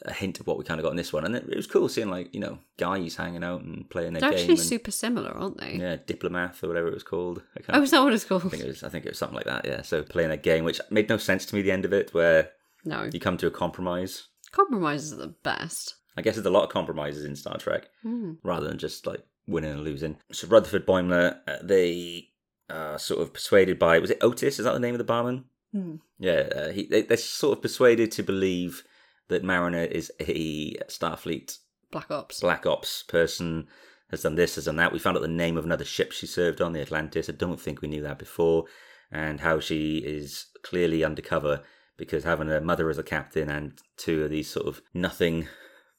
a 0.01 0.11
hint 0.13 0.39
of 0.39 0.47
what 0.47 0.57
we 0.57 0.63
kind 0.65 0.79
of 0.79 0.83
got 0.83 0.89
in 0.91 0.97
this 0.97 1.13
one, 1.13 1.23
and 1.25 1.35
it, 1.35 1.45
it 1.49 1.55
was 1.55 1.67
cool 1.67 1.87
seeing 1.87 2.09
like 2.09 2.33
you 2.33 2.39
know 2.39 2.59
guys 2.77 3.15
hanging 3.15 3.43
out 3.43 3.61
and 3.61 3.89
playing 3.89 4.13
their 4.13 4.21
They're 4.21 4.31
game. 4.31 4.39
actually 4.39 4.53
and, 4.55 4.59
super 4.63 4.91
similar, 4.91 5.31
aren't 5.31 5.57
they? 5.57 5.75
yeah, 5.75 5.95
diplomath 6.05 6.63
or 6.63 6.67
whatever 6.67 6.87
it 6.87 6.93
was 6.93 7.03
called. 7.03 7.41
I 7.57 7.61
can't. 7.61 7.77
Oh, 7.77 7.81
is 7.83 7.91
that 7.91 8.03
what 8.03 8.13
it's 8.13 8.25
called? 8.25 8.45
I 8.45 8.49
think 8.49 8.63
it 8.63 8.67
was. 8.67 8.83
I 8.83 8.89
think 8.89 9.05
it 9.05 9.09
was 9.11 9.17
something 9.17 9.35
like 9.37 9.45
that. 9.45 9.65
Yeah. 9.65 9.81
So 9.83 10.03
playing 10.03 10.31
a 10.31 10.37
game, 10.37 10.63
which 10.65 10.81
made 10.89 11.07
no 11.09 11.17
sense 11.17 11.45
to 11.47 11.55
me. 11.55 11.61
The 11.61 11.71
end 11.71 11.85
of 11.85 11.93
it, 11.93 12.13
where 12.13 12.51
No. 12.83 13.09
you 13.11 13.19
come 13.19 13.37
to 13.37 13.47
a 13.47 13.51
compromise. 13.51 14.27
Compromises 14.51 15.13
are 15.13 15.17
the 15.17 15.35
best. 15.43 15.95
I 16.17 16.21
guess 16.21 16.35
there's 16.35 16.45
a 16.45 16.49
lot 16.49 16.63
of 16.63 16.69
compromises 16.69 17.25
in 17.25 17.35
Star 17.35 17.57
Trek. 17.57 17.89
Hmm. 18.01 18.33
rather 18.43 18.67
than 18.67 18.77
just 18.77 19.05
like 19.07 19.21
winning 19.47 19.71
and 19.71 19.83
losing. 19.83 20.17
So 20.31 20.47
Rutherford 20.47 20.85
Boimler, 20.87 21.37
uh, 21.47 21.57
they 21.61 22.29
are 22.69 22.97
sort 22.97 23.21
of 23.21 23.31
persuaded 23.33 23.77
by 23.79 23.99
was 23.99 24.09
it 24.11 24.17
Otis? 24.21 24.57
Is 24.59 24.65
that 24.65 24.73
the 24.73 24.79
name 24.79 24.93
of 24.95 24.97
the 24.99 25.03
barman? 25.03 25.45
Hmm. 25.71 25.95
Yeah, 26.19 26.47
uh, 26.55 26.69
he 26.71 26.85
they, 26.87 27.01
they're 27.03 27.17
sort 27.17 27.57
of 27.57 27.61
persuaded 27.61 28.11
to 28.13 28.23
believe 28.23 28.83
that 29.27 29.43
Mariner 29.43 29.83
is 29.83 30.11
a 30.19 30.73
Starfleet 30.89 31.57
Black 31.91 32.11
Ops. 32.11 32.39
Black 32.39 32.65
Ops 32.65 33.03
person. 33.03 33.67
Has 34.11 34.21
done 34.21 34.35
this, 34.35 34.55
has 34.55 34.65
done 34.65 34.75
that. 34.75 34.93
We 34.93 34.99
found 34.99 35.17
out 35.17 35.21
the 35.21 35.27
name 35.27 35.57
of 35.57 35.65
another 35.65 35.83
ship 35.83 36.11
she 36.11 36.27
served 36.27 36.61
on, 36.61 36.73
the 36.73 36.81
Atlantis. 36.81 37.27
I 37.27 37.33
don't 37.33 37.59
think 37.59 37.81
we 37.81 37.87
knew 37.87 38.03
that 38.03 38.19
before, 38.19 38.65
and 39.11 39.39
how 39.39 39.59
she 39.59 39.97
is 39.97 40.45
clearly 40.61 41.03
undercover 41.03 41.63
because 41.97 42.23
having 42.23 42.51
a 42.51 42.61
mother 42.61 42.89
as 42.89 42.97
a 42.97 43.03
captain 43.03 43.49
and 43.49 43.79
two 43.97 44.23
of 44.23 44.29
these 44.29 44.49
sort 44.49 44.67
of 44.67 44.81
nothing 44.93 45.47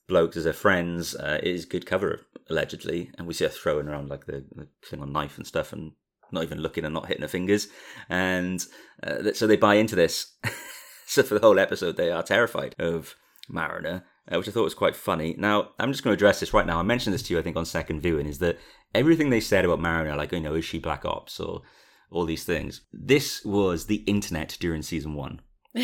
blokes 0.06 0.36
as 0.36 0.44
her 0.44 0.52
friends 0.52 1.16
uh, 1.16 1.40
is 1.42 1.64
good 1.64 1.86
cover 1.86 2.20
allegedly. 2.48 3.10
And 3.18 3.26
we 3.26 3.34
see 3.34 3.44
her 3.44 3.50
throwing 3.50 3.88
around 3.88 4.08
like 4.08 4.26
the, 4.26 4.44
the 4.54 4.68
Klingon 4.88 5.10
knife 5.10 5.36
and 5.36 5.46
stuff, 5.46 5.72
and 5.72 5.92
not 6.30 6.44
even 6.44 6.60
looking 6.60 6.84
and 6.84 6.94
not 6.94 7.06
hitting 7.06 7.22
her 7.22 7.28
fingers. 7.28 7.68
And 8.08 8.64
uh, 9.02 9.32
so 9.32 9.46
they 9.46 9.56
buy 9.56 9.74
into 9.74 9.96
this. 9.96 10.34
so 11.06 11.22
for 11.22 11.34
the 11.34 11.40
whole 11.40 11.58
episode, 11.58 11.96
they 11.96 12.10
are 12.10 12.22
terrified 12.22 12.74
of 12.78 13.14
Mariner, 13.48 14.04
uh, 14.30 14.36
which 14.38 14.48
I 14.48 14.50
thought 14.50 14.64
was 14.64 14.74
quite 14.74 14.96
funny. 14.96 15.34
Now, 15.38 15.70
I'm 15.78 15.92
just 15.92 16.02
going 16.02 16.12
to 16.16 16.18
address 16.18 16.40
this 16.40 16.52
right 16.52 16.66
now. 16.66 16.78
I 16.78 16.82
mentioned 16.82 17.14
this 17.14 17.22
to 17.24 17.34
you, 17.34 17.38
I 17.40 17.42
think, 17.42 17.56
on 17.56 17.64
second 17.64 18.00
viewing, 18.00 18.26
is 18.26 18.38
that 18.40 18.58
everything 18.94 19.30
they 19.30 19.40
said 19.40 19.64
about 19.64 19.80
Mariner, 19.80 20.16
like, 20.16 20.32
you 20.32 20.40
know, 20.40 20.54
is 20.54 20.64
she 20.64 20.78
Black 20.78 21.04
Ops 21.04 21.38
or 21.40 21.62
all 22.10 22.24
these 22.24 22.44
things, 22.44 22.82
this 22.92 23.44
was 23.44 23.86
the 23.86 24.02
internet 24.06 24.56
during 24.60 24.82
season 24.82 25.14
one. 25.14 25.40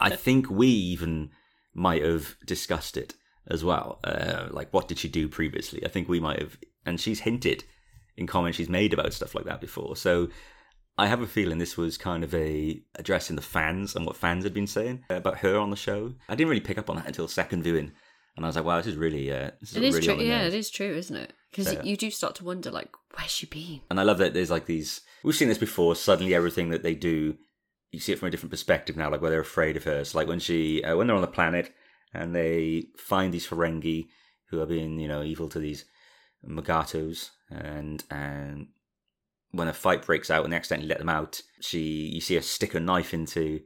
I- 0.00 0.16
think 0.16 0.50
we 0.50 0.68
even 0.68 1.30
might 1.74 2.02
have 2.02 2.36
discussed 2.46 2.96
it 2.96 3.14
as 3.48 3.64
well. 3.64 4.00
Uh, 4.04 4.48
like, 4.50 4.72
what 4.72 4.88
did 4.88 4.98
she 4.98 5.08
do 5.08 5.28
previously? 5.28 5.84
I 5.84 5.88
think 5.88 6.08
we 6.08 6.20
might 6.20 6.40
have, 6.40 6.58
and 6.84 7.00
she's 7.00 7.20
hinted 7.20 7.64
in 8.16 8.26
comments 8.26 8.56
she's 8.58 8.68
made 8.68 8.92
about 8.92 9.12
stuff 9.12 9.34
like 9.34 9.46
that 9.46 9.60
before. 9.60 9.96
So 9.96 10.28
I 10.98 11.06
have 11.06 11.22
a 11.22 11.26
feeling 11.26 11.58
this 11.58 11.76
was 11.76 11.96
kind 11.96 12.22
of 12.22 12.34
a 12.34 12.82
addressing 12.96 13.36
the 13.36 13.42
fans 13.42 13.96
and 13.96 14.04
what 14.06 14.16
fans 14.16 14.44
had 14.44 14.52
been 14.54 14.66
saying 14.66 15.04
about 15.08 15.38
her 15.38 15.58
on 15.58 15.70
the 15.70 15.76
show. 15.76 16.14
I 16.28 16.34
didn't 16.34 16.50
really 16.50 16.60
pick 16.60 16.78
up 16.78 16.90
on 16.90 16.96
that 16.96 17.06
until 17.06 17.28
second 17.28 17.62
viewing, 17.62 17.92
and 18.36 18.44
I 18.44 18.48
was 18.48 18.56
like, 18.56 18.64
"Wow, 18.64 18.76
this 18.76 18.86
is 18.86 18.96
really, 18.96 19.30
uh, 19.32 19.50
this 19.60 19.70
is, 19.70 19.76
It 19.76 19.82
is 19.84 19.94
really 19.94 20.06
true. 20.18 20.24
Yeah, 20.24 20.42
it 20.42 20.54
is 20.54 20.70
true, 20.70 20.94
isn't 20.94 21.16
it? 21.16 21.32
Because 21.50 21.72
Yeah. 21.72 21.82
you 21.82 21.96
do 21.96 22.10
start 22.10 22.34
to 22.36 22.44
wonder, 22.44 22.70
like, 22.70 22.90
where's 23.16 23.30
she 23.30 23.46
been? 23.46 23.80
And 23.90 23.98
I 24.00 24.02
love 24.04 24.18
that 24.18 24.34
there's 24.34 24.50
like 24.50 24.66
these. 24.66 25.00
We've 25.24 25.34
seen 25.34 25.48
this 25.48 25.58
before. 25.58 25.96
Suddenly, 25.96 26.34
everything 26.34 26.68
that 26.70 26.82
they 26.82 26.94
do, 26.94 27.36
you 27.90 28.00
see 28.00 28.12
it 28.12 28.18
from 28.18 28.28
a 28.28 28.30
different 28.30 28.50
perspective 28.50 28.96
now. 28.96 29.10
Like 29.10 29.20
where 29.22 29.30
they're 29.30 29.40
afraid 29.40 29.76
of 29.76 29.84
her. 29.84 30.04
So 30.04 30.18
like 30.18 30.28
when 30.28 30.40
she, 30.40 30.82
uh, 30.84 30.96
when 30.96 31.06
they're 31.06 31.16
on 31.16 31.22
the 31.22 31.28
planet 31.28 31.72
and 32.14 32.34
they 32.34 32.86
find 32.98 33.32
these 33.32 33.46
Ferengi 33.46 34.08
who 34.50 34.60
are 34.60 34.66
being, 34.66 34.98
you 35.00 35.08
know, 35.08 35.22
evil 35.22 35.48
to 35.50 35.58
these 35.58 35.84
Magatos, 36.46 37.30
and 37.50 38.02
and 38.10 38.68
when 39.52 39.68
a 39.68 39.72
fight 39.72 40.04
breaks 40.04 40.30
out 40.30 40.44
and 40.44 40.52
they 40.52 40.56
accidentally 40.56 40.88
let 40.88 40.98
them 40.98 41.08
out, 41.08 41.40
she, 41.60 41.80
you 41.80 42.20
see 42.20 42.34
her 42.34 42.42
stick 42.42 42.74
a 42.74 42.80
knife 42.80 43.14
into 43.14 43.60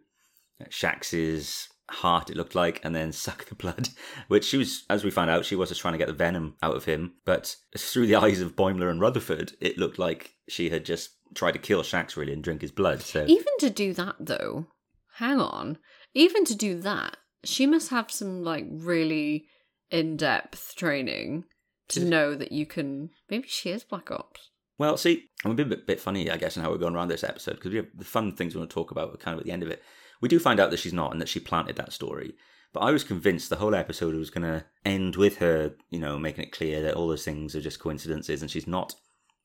Shax's 0.69 1.69
heart. 1.88 2.31
It 2.31 2.37
looked 2.37 2.55
like, 2.55 2.85
and 2.85 2.95
then 2.95 3.12
suck 3.12 3.47
the 3.47 3.55
blood. 3.55 3.88
Which 4.28 4.45
she 4.45 4.59
was, 4.59 4.85
as 4.90 5.05
we 5.05 5.11
found 5.11 5.31
out, 5.31 5.45
she 5.45 5.57
was 5.57 5.69
just 5.69 5.81
trying 5.81 5.95
to 5.95 5.99
get 5.99 6.09
the 6.09 6.14
venom 6.14 6.57
out 6.62 6.76
of 6.76 6.85
him. 6.85 7.14
But 7.25 7.57
through 7.76 8.07
the 8.07 8.16
eyes 8.25 8.40
of 8.40 8.57
Boimler 8.57 8.90
and 8.90 9.00
Rutherford, 9.00 9.52
it 9.61 9.78
looked 9.78 9.99
like 9.99 10.35
she 10.49 10.71
had 10.71 10.85
just 10.85 11.11
tried 11.35 11.52
to 11.52 11.59
kill 11.59 11.83
Shax 11.83 12.16
really 12.16 12.33
and 12.33 12.43
drink 12.43 12.61
his 12.61 12.73
blood. 12.73 13.02
So 13.02 13.25
Even 13.26 13.52
to 13.61 13.71
do 13.71 13.93
that, 13.95 14.16
though, 14.21 14.66
hang 15.14 15.40
on. 15.40 15.78
Even 16.14 16.45
to 16.47 16.55
do 16.55 16.81
that, 16.81 17.16
she 17.45 17.66
must 17.66 17.90
have 17.90 18.11
some, 18.11 18.43
like, 18.43 18.66
really 18.71 19.47
in 19.90 20.16
depth 20.16 20.75
training 20.75 21.45
to 21.88 22.05
know 22.05 22.35
that 22.35 22.50
you 22.50 22.66
can. 22.66 23.11
Maybe 23.31 23.47
she 23.49 23.71
is 23.71 23.85
Black 23.85 24.11
Ops. 24.11 24.50
Well, 24.78 24.97
see, 24.97 25.25
I'm 25.45 25.52
a 25.52 25.54
bit, 25.54 25.68
bit, 25.68 25.87
bit 25.87 26.00
funny, 26.00 26.30
I 26.30 26.37
guess, 26.37 26.56
in 26.56 26.62
how 26.62 26.71
we're 26.71 26.78
going 26.78 26.95
around 26.95 27.09
this 27.09 27.25
episode 27.25 27.54
because 27.56 27.71
we 27.71 27.78
have 27.78 27.87
the 27.95 28.04
fun 28.04 28.33
things 28.33 28.54
we 28.54 28.59
want 28.59 28.71
to 28.71 28.75
talk 28.75 28.90
about 28.90 29.12
are 29.14 29.16
kind 29.16 29.35
of 29.35 29.40
at 29.40 29.47
the 29.47 29.52
end 29.52 29.62
of 29.62 29.71
it. 29.71 29.83
We 30.21 30.28
do 30.28 30.38
find 30.38 30.61
out 30.61 30.71
that 30.71 30.78
she's 30.78 30.92
not 30.92 31.12
and 31.12 31.21
that 31.21 31.28
she 31.28 31.40
planted 31.40 31.76
that 31.76 31.92
story. 31.92 32.35
But 32.73 32.80
I 32.80 32.90
was 32.90 33.04
convinced 33.04 33.49
the 33.49 33.56
whole 33.56 33.75
episode 33.75 34.14
was 34.14 34.30
going 34.30 34.42
to 34.42 34.64
end 34.85 35.16
with 35.16 35.38
her, 35.38 35.75
you 35.88 35.99
know, 35.99 36.18
making 36.18 36.45
it 36.45 36.52
clear 36.52 36.83
that 36.83 36.95
all 36.95 37.09
those 37.09 37.25
things 37.25 37.54
are 37.56 37.61
just 37.61 37.80
coincidences 37.80 38.42
and 38.42 38.50
she's 38.50 38.66
not 38.66 38.95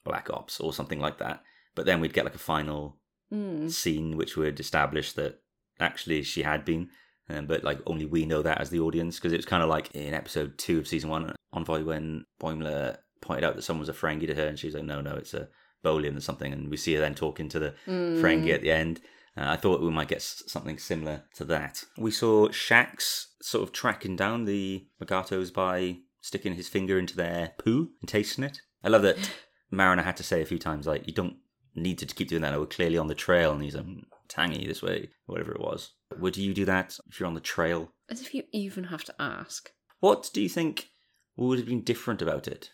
Black 0.03 0.29
Ops 0.29 0.59
or 0.59 0.73
something 0.73 1.00
like 1.00 1.17
that. 1.19 1.43
But 1.75 1.85
then 1.85 2.01
we'd 2.01 2.13
get 2.13 2.25
like 2.25 2.35
a 2.35 2.39
final 2.39 2.97
Mm. 3.33 3.71
scene 3.71 4.17
which 4.17 4.35
would 4.35 4.59
establish 4.59 5.13
that 5.13 5.39
actually 5.79 6.21
she 6.21 6.43
had 6.43 6.65
been. 6.65 6.89
Um, 7.29 7.45
but 7.45 7.63
like 7.63 7.79
only 7.85 8.05
we 8.05 8.25
know 8.25 8.41
that 8.41 8.59
as 8.59 8.69
the 8.71 8.81
audience 8.81 9.15
because 9.15 9.31
it 9.31 9.38
was 9.38 9.45
kind 9.45 9.63
of 9.63 9.69
like 9.69 9.89
in 9.95 10.13
episode 10.13 10.57
two 10.57 10.79
of 10.79 10.88
season 10.88 11.09
one, 11.09 11.33
Envoy 11.53 11.83
when 11.85 12.25
Boimler 12.41 12.97
pointed 13.21 13.43
out 13.43 13.55
that 13.55 13.61
someone 13.61 13.81
was 13.81 13.89
a 13.89 13.93
Ferengi 13.93 14.27
to 14.27 14.35
her, 14.35 14.47
and 14.47 14.57
she 14.59 14.67
was 14.67 14.75
like, 14.75 14.83
"No, 14.83 15.01
no, 15.01 15.15
it's 15.15 15.33
a 15.33 15.47
Bolian 15.83 16.17
or 16.17 16.21
something." 16.21 16.51
And 16.51 16.69
we 16.69 16.77
see 16.77 16.93
her 16.95 16.99
then 17.01 17.15
talking 17.15 17.47
to 17.49 17.59
the 17.59 17.73
Mm. 17.87 18.21
Ferengi 18.21 18.53
at 18.53 18.61
the 18.61 18.71
end. 18.71 19.01
Uh, 19.37 19.45
I 19.47 19.55
thought 19.55 19.81
we 19.81 19.89
might 19.89 20.09
get 20.09 20.21
something 20.21 20.77
similar 20.77 21.23
to 21.35 21.45
that. 21.45 21.83
We 21.97 22.11
saw 22.11 22.49
Shax 22.49 23.27
sort 23.41 23.63
of 23.63 23.71
tracking 23.71 24.15
down 24.17 24.43
the 24.45 24.85
Magatos 25.01 25.53
by 25.53 25.99
sticking 26.19 26.53
his 26.55 26.67
finger 26.67 26.99
into 26.99 27.15
their 27.15 27.53
poo 27.57 27.91
and 28.01 28.09
tasting 28.09 28.43
it. 28.43 28.61
I 28.83 28.89
love 28.89 29.03
that 29.03 29.17
Mariner 29.71 30.03
had 30.03 30.17
to 30.17 30.23
say 30.23 30.41
a 30.41 30.45
few 30.45 30.59
times, 30.59 30.85
like, 30.85 31.07
you 31.07 31.13
don't 31.13 31.37
need 31.75 31.97
to 31.99 32.05
keep 32.05 32.27
doing 32.27 32.41
that. 32.41 32.59
We're 32.59 32.65
clearly 32.65 32.97
on 32.97 33.07
the 33.07 33.15
trail, 33.15 33.53
and 33.53 33.63
he's 33.63 33.75
um, 33.75 34.03
tangy 34.27 34.67
this 34.67 34.81
way, 34.83 35.09
whatever 35.27 35.53
it 35.53 35.61
was. 35.61 35.91
Would 36.19 36.35
you 36.35 36.53
do 36.53 36.65
that 36.65 36.97
if 37.09 37.19
you're 37.19 37.27
on 37.27 37.33
the 37.33 37.39
trail? 37.39 37.93
As 38.09 38.21
if 38.21 38.33
you 38.33 38.43
even 38.51 38.83
have 38.85 39.05
to 39.05 39.15
ask. 39.17 39.71
What 40.01 40.29
do 40.33 40.41
you 40.41 40.49
think 40.49 40.89
would 41.37 41.57
have 41.57 41.67
been 41.67 41.83
different 41.83 42.21
about 42.21 42.47
it? 42.49 42.71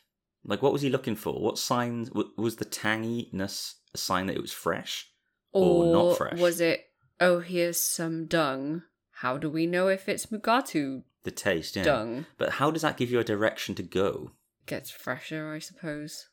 Like, 0.48 0.62
what 0.62 0.74
was 0.74 0.82
he 0.82 0.90
looking 0.90 1.16
for? 1.16 1.34
What 1.34 1.58
signs 1.60 2.10
was 2.12 2.56
the 2.56 2.66
tanginess 2.66 3.76
a 3.94 3.98
sign 3.98 4.28
that 4.28 4.36
it 4.36 4.42
was 4.42 4.52
fresh? 4.54 5.08
Or 5.52 5.92
not 5.92 6.18
fresh. 6.18 6.40
was 6.40 6.62
it, 6.62 6.86
oh, 7.20 7.40
here's 7.40 7.80
some 7.82 8.26
dung. 8.26 8.84
How 9.12 9.38
do 9.38 9.50
we 9.50 9.66
know 9.66 9.88
if 9.88 10.08
it's 10.08 10.28
Mugatu 10.28 11.04
The 11.24 11.32
taste, 11.32 11.76
yeah. 11.76 11.84
dung? 11.84 12.26
But 12.38 12.52
how 12.54 12.72
does 12.72 12.84
that 12.84 12.98
give 12.98 13.10
you 13.12 13.20
a 13.20 13.24
direction 13.24 13.76
to 13.76 13.84
go? 13.84 14.32
Gets 14.68 14.90
fresher, 14.92 15.52
I 15.54 15.60
suppose. 15.60 16.28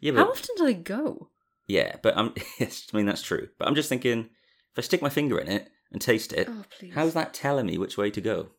Yeah, 0.00 0.12
but, 0.12 0.18
How 0.24 0.30
often 0.30 0.54
do 0.56 0.64
they 0.64 0.74
go? 0.74 1.28
yeah, 1.66 1.96
but 2.02 2.16
I'm. 2.16 2.34
I 2.60 2.68
mean 2.92 3.06
that's 3.06 3.22
true. 3.22 3.48
But 3.58 3.66
I'm 3.68 3.74
just 3.74 3.88
thinking, 3.88 4.20
if 4.20 4.78
I 4.78 4.80
stick 4.82 5.02
my 5.02 5.08
finger 5.08 5.38
in 5.38 5.48
it 5.48 5.68
and 5.90 6.00
taste 6.00 6.32
it, 6.32 6.48
Oh, 6.50 6.64
how's 6.94 7.14
that 7.14 7.34
telling 7.34 7.66
me 7.66 7.78
which 7.78 7.96
way 7.98 8.10
to 8.10 8.20
go? 8.20 8.50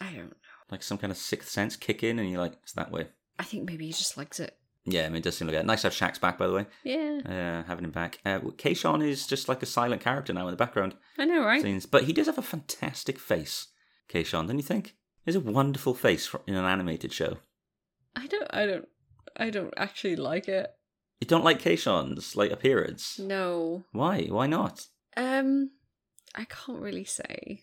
I 0.00 0.06
don't 0.12 0.30
know. 0.30 0.36
Like 0.70 0.82
some 0.82 0.98
kind 0.98 1.10
of 1.10 1.16
sixth 1.16 1.50
sense 1.50 1.76
kick 1.76 2.02
in, 2.02 2.18
and 2.18 2.30
you're 2.30 2.40
like, 2.40 2.54
it's 2.62 2.72
that 2.72 2.90
way. 2.90 3.08
I 3.38 3.44
think 3.44 3.64
maybe 3.64 3.86
he 3.86 3.92
just 3.92 4.16
likes 4.16 4.40
it. 4.40 4.56
Yeah, 4.84 5.04
I 5.04 5.08
mean, 5.08 5.16
it 5.18 5.22
does 5.24 5.36
seem 5.36 5.46
like 5.46 5.56
it. 5.56 5.64
Nice 5.64 5.82
to 5.82 5.86
have 5.88 5.94
Shax 5.94 6.20
back, 6.20 6.38
by 6.38 6.46
the 6.48 6.52
way. 6.52 6.66
Yeah. 6.82 7.20
Uh, 7.24 7.66
having 7.68 7.84
him 7.84 7.92
back. 7.92 8.18
Uh, 8.24 8.40
Kayshon 8.40 9.06
is 9.06 9.26
just 9.28 9.48
like 9.48 9.62
a 9.62 9.66
silent 9.66 10.02
character 10.02 10.32
now 10.32 10.48
in 10.48 10.50
the 10.50 10.56
background 10.56 10.96
I 11.18 11.24
know, 11.24 11.44
right? 11.44 11.62
scenes, 11.62 11.86
but 11.86 12.04
he 12.04 12.12
does 12.12 12.26
have 12.26 12.38
a 12.38 12.42
fantastic 12.42 13.18
face. 13.18 13.68
Kayshon, 14.08 14.48
don't 14.48 14.56
you 14.56 14.62
think? 14.62 14.96
He's 15.24 15.36
a 15.36 15.40
wonderful 15.40 15.94
face 15.94 16.26
for, 16.26 16.40
in 16.48 16.54
an 16.54 16.64
animated 16.64 17.12
show. 17.12 17.38
I 18.16 18.26
don't, 18.26 18.48
I 18.50 18.66
don't, 18.66 18.88
I 19.36 19.50
don't 19.50 19.72
actually 19.76 20.16
like 20.16 20.48
it. 20.48 20.68
You 21.20 21.28
don't 21.28 21.44
like 21.44 21.62
Kayshon's 21.62 22.34
like 22.34 22.50
appearance? 22.50 23.20
No. 23.20 23.84
Why? 23.92 24.24
Why 24.24 24.48
not? 24.48 24.88
Um, 25.16 25.70
I 26.34 26.44
can't 26.44 26.80
really 26.80 27.04
say. 27.04 27.62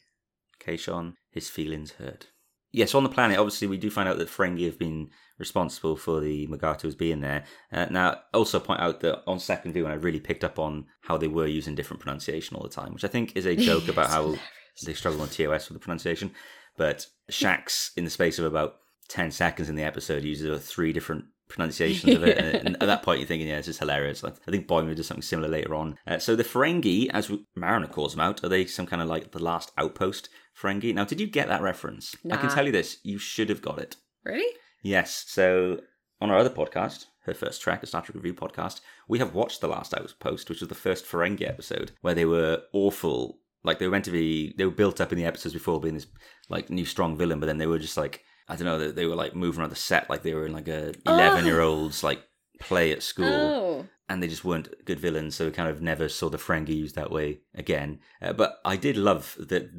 Kayshon, 0.65 1.15
his 1.29 1.49
feelings 1.49 1.91
hurt. 1.91 2.27
Yes, 2.71 2.93
on 2.93 3.03
the 3.03 3.09
planet, 3.09 3.39
obviously, 3.39 3.67
we 3.67 3.77
do 3.77 3.89
find 3.89 4.07
out 4.07 4.17
that 4.19 4.27
Ferengi 4.27 4.65
have 4.65 4.77
been 4.77 5.09
responsible 5.39 5.95
for 5.95 6.19
the 6.19 6.45
Magatos 6.47 6.97
being 6.97 7.21
there. 7.21 7.45
Uh, 7.71 7.85
now, 7.89 8.19
also 8.33 8.59
point 8.59 8.79
out 8.79 8.99
that 8.99 9.23
on 9.25 9.39
second 9.39 9.73
view, 9.73 9.87
I 9.87 9.93
really 9.93 10.19
picked 10.19 10.43
up 10.43 10.59
on 10.59 10.85
how 11.01 11.17
they 11.17 11.27
were 11.27 11.47
using 11.47 11.73
different 11.73 12.01
pronunciation 12.01 12.55
all 12.55 12.63
the 12.63 12.69
time, 12.69 12.93
which 12.93 13.03
I 13.03 13.07
think 13.07 13.35
is 13.35 13.45
a 13.45 13.55
joke 13.69 13.87
about 13.87 14.09
how 14.09 14.21
hilarious. 14.21 14.41
they 14.85 14.93
struggle 14.93 15.21
on 15.21 15.29
TOS 15.29 15.69
with 15.69 15.79
the 15.79 15.83
pronunciation. 15.83 16.31
But 16.77 17.07
Shax, 17.31 17.91
in 17.97 18.03
the 18.03 18.09
space 18.11 18.37
of 18.37 18.45
about 18.45 18.75
10 19.07 19.31
seconds 19.31 19.69
in 19.69 19.75
the 19.75 19.83
episode, 19.83 20.23
uses 20.23 20.65
three 20.67 20.93
different 20.93 21.25
pronunciations 21.49 22.15
of 22.15 22.23
it. 22.23 22.37
Yeah. 22.37 22.61
And 22.63 22.75
at 22.75 22.85
that 22.85 23.03
point, 23.03 23.19
you're 23.19 23.27
thinking, 23.27 23.47
yeah, 23.47 23.57
this 23.57 23.67
is 23.67 23.79
hilarious. 23.79 24.23
Like, 24.23 24.35
I 24.47 24.51
think 24.51 24.67
Boimler 24.67 24.95
does 24.95 25.07
something 25.07 25.21
similar 25.21 25.49
later 25.49 25.75
on. 25.75 25.97
Uh, 26.07 26.19
so 26.19 26.35
the 26.35 26.43
Ferengi, 26.43 27.09
as 27.09 27.31
Mariner 27.55 27.87
calls 27.87 28.13
them 28.13 28.21
out, 28.21 28.43
are 28.43 28.49
they 28.49 28.65
some 28.65 28.85
kind 28.85 29.01
of 29.01 29.09
like 29.09 29.31
the 29.31 29.43
last 29.43 29.71
outpost 29.77 30.29
Ferengi? 30.57 30.93
Now, 30.93 31.03
did 31.03 31.19
you 31.19 31.27
get 31.27 31.47
that 31.47 31.61
reference? 31.61 32.15
I 32.31 32.37
can 32.37 32.49
tell 32.49 32.65
you 32.65 32.71
this, 32.71 32.99
you 33.03 33.17
should 33.17 33.49
have 33.49 33.61
got 33.61 33.79
it. 33.79 33.97
Really? 34.23 34.55
Yes. 34.83 35.25
So 35.27 35.81
on 36.21 36.29
our 36.29 36.37
other 36.37 36.49
podcast, 36.49 37.07
her 37.25 37.33
First 37.33 37.61
Trek, 37.61 37.83
a 37.83 37.85
Star 37.85 38.01
Trek 38.01 38.15
review 38.15 38.33
podcast, 38.33 38.81
we 39.07 39.19
have 39.19 39.33
watched 39.33 39.61
the 39.61 39.67
last 39.67 39.93
outpost, 39.93 40.49
which 40.49 40.61
was 40.61 40.69
the 40.69 40.75
first 40.75 41.05
Ferengi 41.05 41.47
episode, 41.47 41.91
where 42.01 42.15
they 42.15 42.25
were 42.25 42.61
awful. 42.73 43.39
Like 43.63 43.79
they 43.79 43.85
were 43.85 43.91
meant 43.91 44.05
to 44.05 44.11
be, 44.11 44.53
they 44.57 44.65
were 44.65 44.71
built 44.71 45.01
up 45.01 45.11
in 45.11 45.17
the 45.17 45.25
episodes 45.25 45.53
before 45.53 45.81
being 45.81 45.95
this 45.95 46.07
like 46.47 46.69
new 46.69 46.85
strong 46.85 47.17
villain, 47.17 47.39
but 47.39 47.47
then 47.47 47.57
they 47.57 47.67
were 47.67 47.79
just 47.79 47.97
like 47.97 48.23
I 48.49 48.55
don't 48.55 48.65
know, 48.65 48.79
they, 48.79 48.91
they 48.91 49.05
were 49.05 49.15
like 49.15 49.35
moving 49.35 49.61
around 49.61 49.69
the 49.69 49.75
set 49.77 50.09
like 50.09 50.23
they 50.23 50.33
were 50.33 50.45
in 50.45 50.53
like 50.53 50.67
a 50.67 50.93
eleven 51.05 51.45
year 51.45 51.61
old's 51.61 52.03
like 52.03 52.21
play 52.59 52.91
at 52.91 53.03
school 53.03 53.25
Oh. 53.27 53.85
and 54.09 54.21
they 54.21 54.27
just 54.27 54.43
weren't 54.43 54.69
good 54.85 54.99
villains, 54.99 55.35
so 55.35 55.45
we 55.45 55.51
kind 55.51 55.69
of 55.69 55.81
never 55.81 56.09
saw 56.09 56.29
the 56.29 56.37
Ferengi 56.37 56.75
used 56.75 56.95
that 56.95 57.11
way 57.11 57.39
again. 57.55 57.99
Uh, 58.21 58.33
but 58.33 58.59
I 58.65 58.75
did 58.75 58.97
love 58.97 59.35
that 59.39 59.69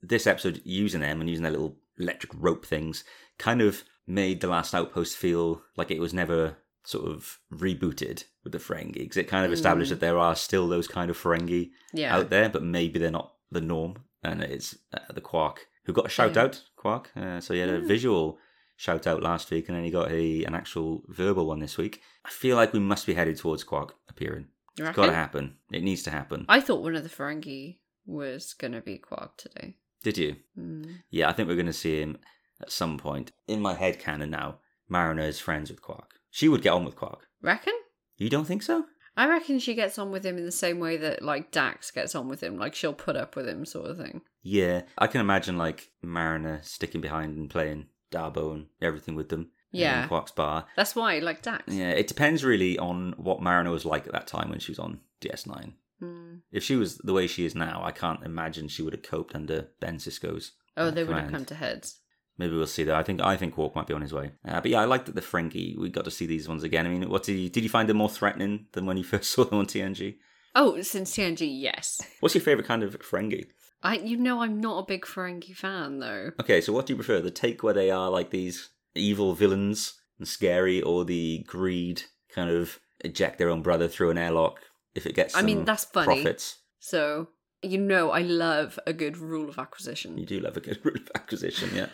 this 0.00 0.26
episode 0.26 0.62
using 0.64 1.00
them 1.02 1.20
and 1.20 1.28
using 1.28 1.42
their 1.42 1.52
little 1.52 1.76
electric 1.98 2.32
rope 2.34 2.64
things 2.64 3.04
kind 3.38 3.60
of 3.60 3.82
made 4.06 4.40
the 4.40 4.46
last 4.48 4.74
outpost 4.74 5.16
feel 5.16 5.60
like 5.76 5.90
it 5.90 6.00
was 6.00 6.14
never 6.14 6.56
sort 6.84 7.10
of 7.10 7.38
rebooted 7.52 8.24
with 8.42 8.52
the 8.52 8.58
Ferengi 8.58 8.94
because 8.94 9.18
it 9.18 9.28
kind 9.28 9.44
of 9.44 9.52
established 9.52 9.90
that 9.90 10.00
there 10.00 10.18
are 10.18 10.34
still 10.34 10.66
those 10.66 10.88
kind 10.88 11.10
of 11.10 11.18
Ferengi 11.18 11.70
Yeah. 11.92 12.16
out 12.16 12.30
there, 12.30 12.48
but 12.48 12.62
maybe 12.62 12.98
they're 12.98 13.10
not 13.10 13.34
the 13.50 13.60
norm. 13.60 13.96
And 14.22 14.42
it's 14.42 14.76
uh, 14.94 15.12
the 15.12 15.20
Quark 15.20 15.66
who 15.84 15.92
got 15.92 16.06
a 16.06 16.10
shout 16.10 16.36
Yeah. 16.36 16.42
out, 16.44 16.62
Quark. 16.80 17.10
Uh, 17.14 17.40
so 17.40 17.52
he 17.52 17.60
had 17.60 17.68
a 17.68 17.80
visual 17.80 18.38
shout 18.76 19.06
out 19.06 19.22
last 19.22 19.50
week, 19.50 19.68
and 19.68 19.76
then 19.76 19.84
he 19.84 19.90
got 19.90 20.10
a 20.10 20.44
an 20.44 20.54
actual 20.54 21.02
verbal 21.08 21.46
one 21.46 21.60
this 21.60 21.76
week. 21.76 22.00
I 22.24 22.30
feel 22.30 22.56
like 22.56 22.72
we 22.72 22.80
must 22.80 23.06
be 23.06 23.14
headed 23.14 23.36
towards 23.36 23.64
Quark 23.64 23.96
appearing. 24.08 24.46
It's 24.78 24.96
got 24.96 25.06
to 25.06 25.12
happen. 25.14 25.56
It 25.70 25.82
needs 25.82 26.02
to 26.04 26.10
happen. 26.10 26.46
I 26.48 26.60
thought 26.60 26.82
one 26.82 26.96
of 26.96 27.02
the 27.02 27.10
Ferengi 27.10 27.78
was 28.06 28.54
going 28.54 28.72
to 28.72 28.80
be 28.80 28.96
Quark 28.96 29.36
today. 29.36 29.74
Did 30.02 30.16
you? 30.16 30.36
Mm. 30.58 31.02
Yeah, 31.10 31.28
I 31.28 31.32
think 31.32 31.48
we're 31.48 31.54
going 31.54 31.66
to 31.66 31.72
see 31.74 32.00
him 32.00 32.16
at 32.62 32.72
some 32.72 32.96
point. 32.96 33.32
In 33.46 33.60
my 33.60 33.74
head 33.74 33.98
canon 33.98 34.30
now, 34.30 34.60
Mariner 34.88 35.24
is 35.24 35.38
friends 35.38 35.70
with 35.70 35.82
Quark. 35.82 36.14
She 36.30 36.48
would 36.48 36.62
get 36.62 36.72
on 36.72 36.86
with 36.86 36.96
Quark. 36.96 37.26
Reckon? 37.42 37.74
You 38.16 38.30
don't 38.30 38.46
think 38.46 38.62
so? 38.62 38.86
I 39.16 39.28
reckon 39.28 39.58
she 39.58 39.74
gets 39.74 39.98
on 39.98 40.10
with 40.10 40.24
him 40.24 40.38
in 40.38 40.46
the 40.46 40.52
same 40.52 40.78
way 40.78 40.96
that 40.96 41.20
like 41.20 41.50
Dax 41.50 41.90
gets 41.90 42.14
on 42.14 42.28
with 42.28 42.42
him. 42.42 42.56
Like 42.56 42.74
she'll 42.74 42.94
put 42.94 43.16
up 43.16 43.36
with 43.36 43.46
him, 43.46 43.66
sort 43.66 43.90
of 43.90 43.98
thing. 43.98 44.22
Yeah, 44.42 44.82
I 44.96 45.06
can 45.06 45.20
imagine 45.20 45.58
like 45.58 45.90
Mariner 46.02 46.60
sticking 46.62 47.00
behind 47.00 47.36
and 47.36 47.50
playing 47.50 47.86
Dabo 48.10 48.54
and 48.54 48.66
everything 48.80 49.14
with 49.14 49.28
them. 49.28 49.50
Yeah. 49.72 50.02
In 50.02 50.08
Quark's 50.08 50.32
bar. 50.32 50.66
That's 50.74 50.96
why 50.96 51.18
like 51.20 51.42
Dax. 51.42 51.72
Yeah, 51.72 51.90
it 51.90 52.08
depends 52.08 52.44
really 52.44 52.76
on 52.78 53.14
what 53.16 53.40
Mariner 53.40 53.70
was 53.70 53.84
like 53.84 54.06
at 54.06 54.12
that 54.12 54.26
time 54.26 54.50
when 54.50 54.58
she 54.58 54.72
was 54.72 54.80
on 54.80 55.00
DS9. 55.20 55.74
Mm. 56.02 56.40
If 56.50 56.64
she 56.64 56.76
was 56.76 56.98
the 56.98 57.12
way 57.12 57.26
she 57.26 57.44
is 57.44 57.54
now, 57.54 57.80
I 57.84 57.92
can't 57.92 58.24
imagine 58.24 58.68
she 58.68 58.82
would 58.82 58.94
have 58.94 59.02
coped 59.02 59.34
under 59.34 59.68
Ben 59.78 59.98
Sisko's. 59.98 60.52
Oh, 60.76 60.86
uh, 60.86 60.90
they 60.90 61.04
would 61.04 61.16
have 61.16 61.30
come 61.30 61.44
to 61.44 61.54
heads. 61.54 61.98
Maybe 62.38 62.56
we'll 62.56 62.66
see 62.66 62.84
that. 62.84 62.94
I 62.94 63.02
think 63.02 63.20
I 63.20 63.36
think 63.36 63.54
Quark 63.54 63.76
might 63.76 63.86
be 63.86 63.94
on 63.94 64.00
his 64.00 64.14
way. 64.14 64.32
Uh, 64.48 64.60
but 64.60 64.70
yeah, 64.70 64.80
I 64.80 64.86
like 64.86 65.04
that 65.04 65.14
the 65.14 65.20
Ferengi. 65.20 65.78
We 65.78 65.90
got 65.90 66.06
to 66.06 66.10
see 66.10 66.26
these 66.26 66.48
ones 66.48 66.64
again. 66.64 66.86
I 66.86 66.88
mean, 66.88 67.08
what 67.08 67.22
did 67.22 67.34
you 67.34 67.50
did 67.50 67.62
you 67.62 67.68
find 67.68 67.88
them 67.88 67.98
more 67.98 68.08
threatening 68.08 68.66
than 68.72 68.86
when 68.86 68.96
you 68.96 69.04
first 69.12 69.30
saw 69.30 69.44
them 69.44 69.58
on 69.58 69.66
TNG? 69.66 70.16
Oh, 70.54 70.80
since 70.80 71.14
TNG, 71.14 71.48
yes. 71.60 72.00
What's 72.20 72.34
your 72.34 72.42
favorite 72.42 72.66
kind 72.66 72.82
of 72.82 72.98
Ferengi? 73.00 73.46
I, 73.82 73.96
you 73.98 74.16
know, 74.16 74.42
I'm 74.42 74.60
not 74.60 74.78
a 74.80 74.86
big 74.86 75.04
Ferengi 75.04 75.54
fan 75.56 75.98
though. 76.00 76.32
Okay, 76.40 76.60
so 76.60 76.72
what 76.72 76.86
do 76.86 76.92
you 76.92 76.96
prefer? 76.96 77.20
The 77.20 77.30
take 77.30 77.62
where 77.62 77.74
they 77.74 77.90
are 77.90 78.10
like 78.10 78.30
these 78.30 78.68
evil 78.94 79.34
villains 79.34 79.94
and 80.18 80.28
scary, 80.28 80.82
or 80.82 81.04
the 81.04 81.44
greed 81.46 82.02
kind 82.34 82.50
of 82.50 82.78
eject 83.00 83.38
their 83.38 83.48
own 83.48 83.62
brother 83.62 83.88
through 83.88 84.10
an 84.10 84.18
airlock 84.18 84.60
if 84.94 85.06
it 85.06 85.14
gets 85.14 85.34
I 85.34 85.42
mean, 85.42 85.64
that's 85.64 85.84
funny. 85.84 86.04
profits. 86.06 86.58
So 86.78 87.28
you 87.62 87.78
know, 87.78 88.10
I 88.10 88.22
love 88.22 88.78
a 88.86 88.92
good 88.92 89.16
rule 89.18 89.48
of 89.48 89.58
acquisition. 89.58 90.16
You 90.18 90.26
do 90.26 90.40
love 90.40 90.56
a 90.56 90.60
good 90.60 90.80
rule 90.84 90.96
of 90.96 91.10
acquisition, 91.14 91.70
yeah. 91.74 91.86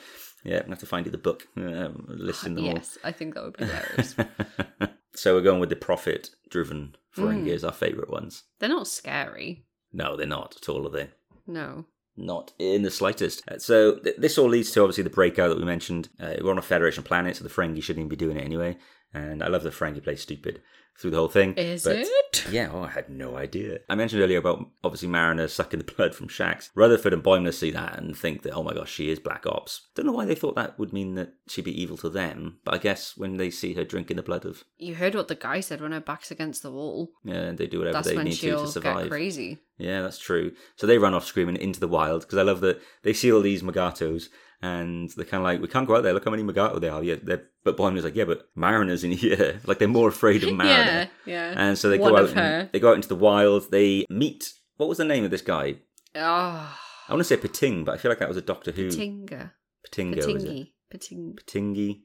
Yeah, 0.44 0.56
I'm 0.58 0.62
gonna 0.62 0.72
have 0.74 0.78
to 0.80 0.86
find 0.86 1.06
you 1.06 1.10
the 1.12 1.18
book, 1.18 1.46
um, 1.56 2.04
listing 2.08 2.54
them 2.54 2.64
yes, 2.66 2.98
I 3.02 3.10
think 3.10 3.34
that 3.34 3.42
would 3.44 3.56
be 3.56 3.64
hilarious. 3.64 4.14
so 5.14 5.34
we're 5.34 5.40
going 5.42 5.58
with 5.60 5.70
the 5.70 5.76
profit-driven 5.76 6.94
Ferengi 7.16 7.46
Mm. 7.46 7.54
as 7.54 7.64
our 7.64 7.72
favourite 7.72 8.10
ones. 8.10 8.44
They're 8.60 8.68
not 8.68 8.86
scary. 8.86 9.64
No, 9.92 10.16
they're 10.16 10.26
not 10.26 10.56
at 10.60 10.68
all, 10.68 10.86
are 10.86 10.90
they? 10.90 11.08
No. 11.46 11.86
Not 12.16 12.52
in 12.58 12.82
the 12.82 12.90
slightest. 12.90 13.42
Uh, 13.48 13.58
So 13.58 13.98
th- 13.98 14.16
this 14.16 14.38
all 14.38 14.48
leads 14.48 14.70
to 14.72 14.80
obviously 14.82 15.04
the 15.04 15.10
breakout 15.10 15.50
that 15.50 15.58
we 15.58 15.64
mentioned. 15.64 16.08
Uh, 16.18 16.34
we're 16.40 16.50
on 16.50 16.58
a 16.58 16.62
Federation 16.62 17.02
planet, 17.02 17.36
so 17.36 17.44
the 17.44 17.50
Ferengi 17.50 17.82
shouldn't 17.82 18.00
even 18.00 18.08
be 18.08 18.16
doing 18.16 18.36
it 18.38 18.44
anyway. 18.44 18.76
And 19.12 19.42
I 19.42 19.48
love 19.48 19.62
the 19.62 19.70
Ferengi 19.70 20.02
play 20.02 20.16
stupid 20.16 20.62
through 20.98 21.10
the 21.10 21.16
whole 21.18 21.28
thing. 21.28 21.54
Is 21.54 21.84
but- 21.84 21.96
it? 21.96 22.46
Yeah, 22.50 22.70
oh, 22.72 22.82
I 22.82 22.88
had 22.88 23.08
no 23.08 23.36
idea. 23.36 23.78
I 23.88 23.94
mentioned 23.94 24.22
earlier 24.22 24.38
about 24.38 24.68
obviously 24.84 25.08
Mariner 25.08 25.48
sucking 25.48 25.78
the 25.80 25.92
blood 25.96 26.14
from 26.14 26.28
Shax. 26.28 26.70
Rutherford 26.74 27.12
and 27.12 27.22
Boimler 27.24 27.52
see 27.52 27.70
that 27.72 27.98
and 27.98 28.16
think 28.16 28.42
that, 28.42 28.52
oh 28.52 28.62
my 28.62 28.74
gosh, 28.74 28.92
she 28.92 29.10
is 29.10 29.18
Black 29.18 29.46
Ops. 29.46 29.88
Don't 29.94 30.06
know 30.06 30.12
why 30.12 30.26
they 30.26 30.34
thought 30.34 30.54
that 30.54 30.78
would 30.78 30.92
mean 30.92 31.14
that 31.14 31.32
she'd 31.48 31.64
be 31.64 31.80
evil 31.82 31.96
to 31.98 32.08
them, 32.10 32.58
but 32.64 32.74
I 32.74 32.78
guess 32.78 33.16
when 33.16 33.36
they 33.36 33.50
see 33.50 33.74
her 33.74 33.84
drinking 33.84 34.16
the 34.16 34.22
blood 34.22 34.44
of, 34.44 34.64
You 34.78 34.94
heard 34.94 35.14
what 35.14 35.28
the 35.28 35.34
guy 35.34 35.60
said 35.60 35.80
when 35.80 35.92
her 35.92 36.00
back's 36.00 36.30
against 36.30 36.62
the 36.62 36.70
wall. 36.70 37.10
yeah, 37.24 37.52
they 37.52 37.66
do 37.66 37.78
whatever 37.78 37.94
That's 37.94 38.08
they 38.08 38.22
need 38.22 38.32
to 38.34 38.50
to 38.50 38.56
get 38.58 38.68
survive. 38.68 39.08
crazy. 39.10 39.58
Yeah, 39.78 40.02
that's 40.02 40.18
true. 40.18 40.52
So 40.76 40.86
they 40.86 40.98
run 40.98 41.14
off 41.14 41.26
screaming 41.26 41.56
into 41.56 41.80
the 41.80 41.88
wild 41.88 42.22
because 42.22 42.38
I 42.38 42.42
love 42.42 42.60
that 42.60 42.80
they 43.02 43.12
see 43.12 43.32
all 43.32 43.42
these 43.42 43.62
Magatos 43.62 44.28
and 44.62 45.10
they're 45.10 45.24
kind 45.24 45.40
of 45.40 45.44
like, 45.44 45.60
we 45.60 45.68
can't 45.68 45.86
go 45.86 45.96
out 45.96 46.02
there. 46.02 46.12
Look 46.12 46.24
how 46.24 46.30
many 46.30 46.42
Magato 46.42 46.80
there 46.80 46.92
are. 46.92 47.02
Yeah, 47.02 47.16
but 47.22 47.76
Boimler's 47.76 48.04
like, 48.04 48.16
yeah, 48.16 48.24
but 48.24 48.48
Mariner's 48.54 49.04
in 49.04 49.12
here. 49.12 49.60
like 49.66 49.78
they're 49.78 49.88
more 49.88 50.08
afraid 50.08 50.42
of 50.44 50.52
Mariner. 50.54 51.08
Yeah, 51.26 51.52
yeah. 51.52 51.54
And 51.56 51.78
so 51.78 51.88
they 51.88 51.98
One 51.98 52.12
go 52.12 52.18
out. 52.18 52.36
And, 52.36 52.70
they 52.72 52.80
go 52.80 52.90
out 52.90 52.96
into 52.96 53.08
the 53.08 53.16
wild. 53.16 53.70
They 53.70 54.06
meet. 54.08 54.52
What 54.76 54.88
was 54.88 54.98
the 54.98 55.04
name 55.04 55.24
of 55.24 55.30
this 55.30 55.42
guy? 55.42 55.76
Oh, 56.14 56.78
I 57.08 57.12
want 57.12 57.20
to 57.20 57.24
say 57.24 57.36
Pating, 57.36 57.84
but 57.84 57.94
I 57.94 57.98
feel 57.98 58.10
like 58.10 58.18
that 58.18 58.28
was 58.28 58.36
a 58.36 58.42
Doctor 58.42 58.72
Who. 58.72 58.88
Patinga. 58.88 59.52
Patinga, 59.86 60.16
was 60.16 60.44
it? 60.44 60.48
Patingi. 60.48 60.72
Pating. 60.90 61.36
Patingi, 61.36 62.00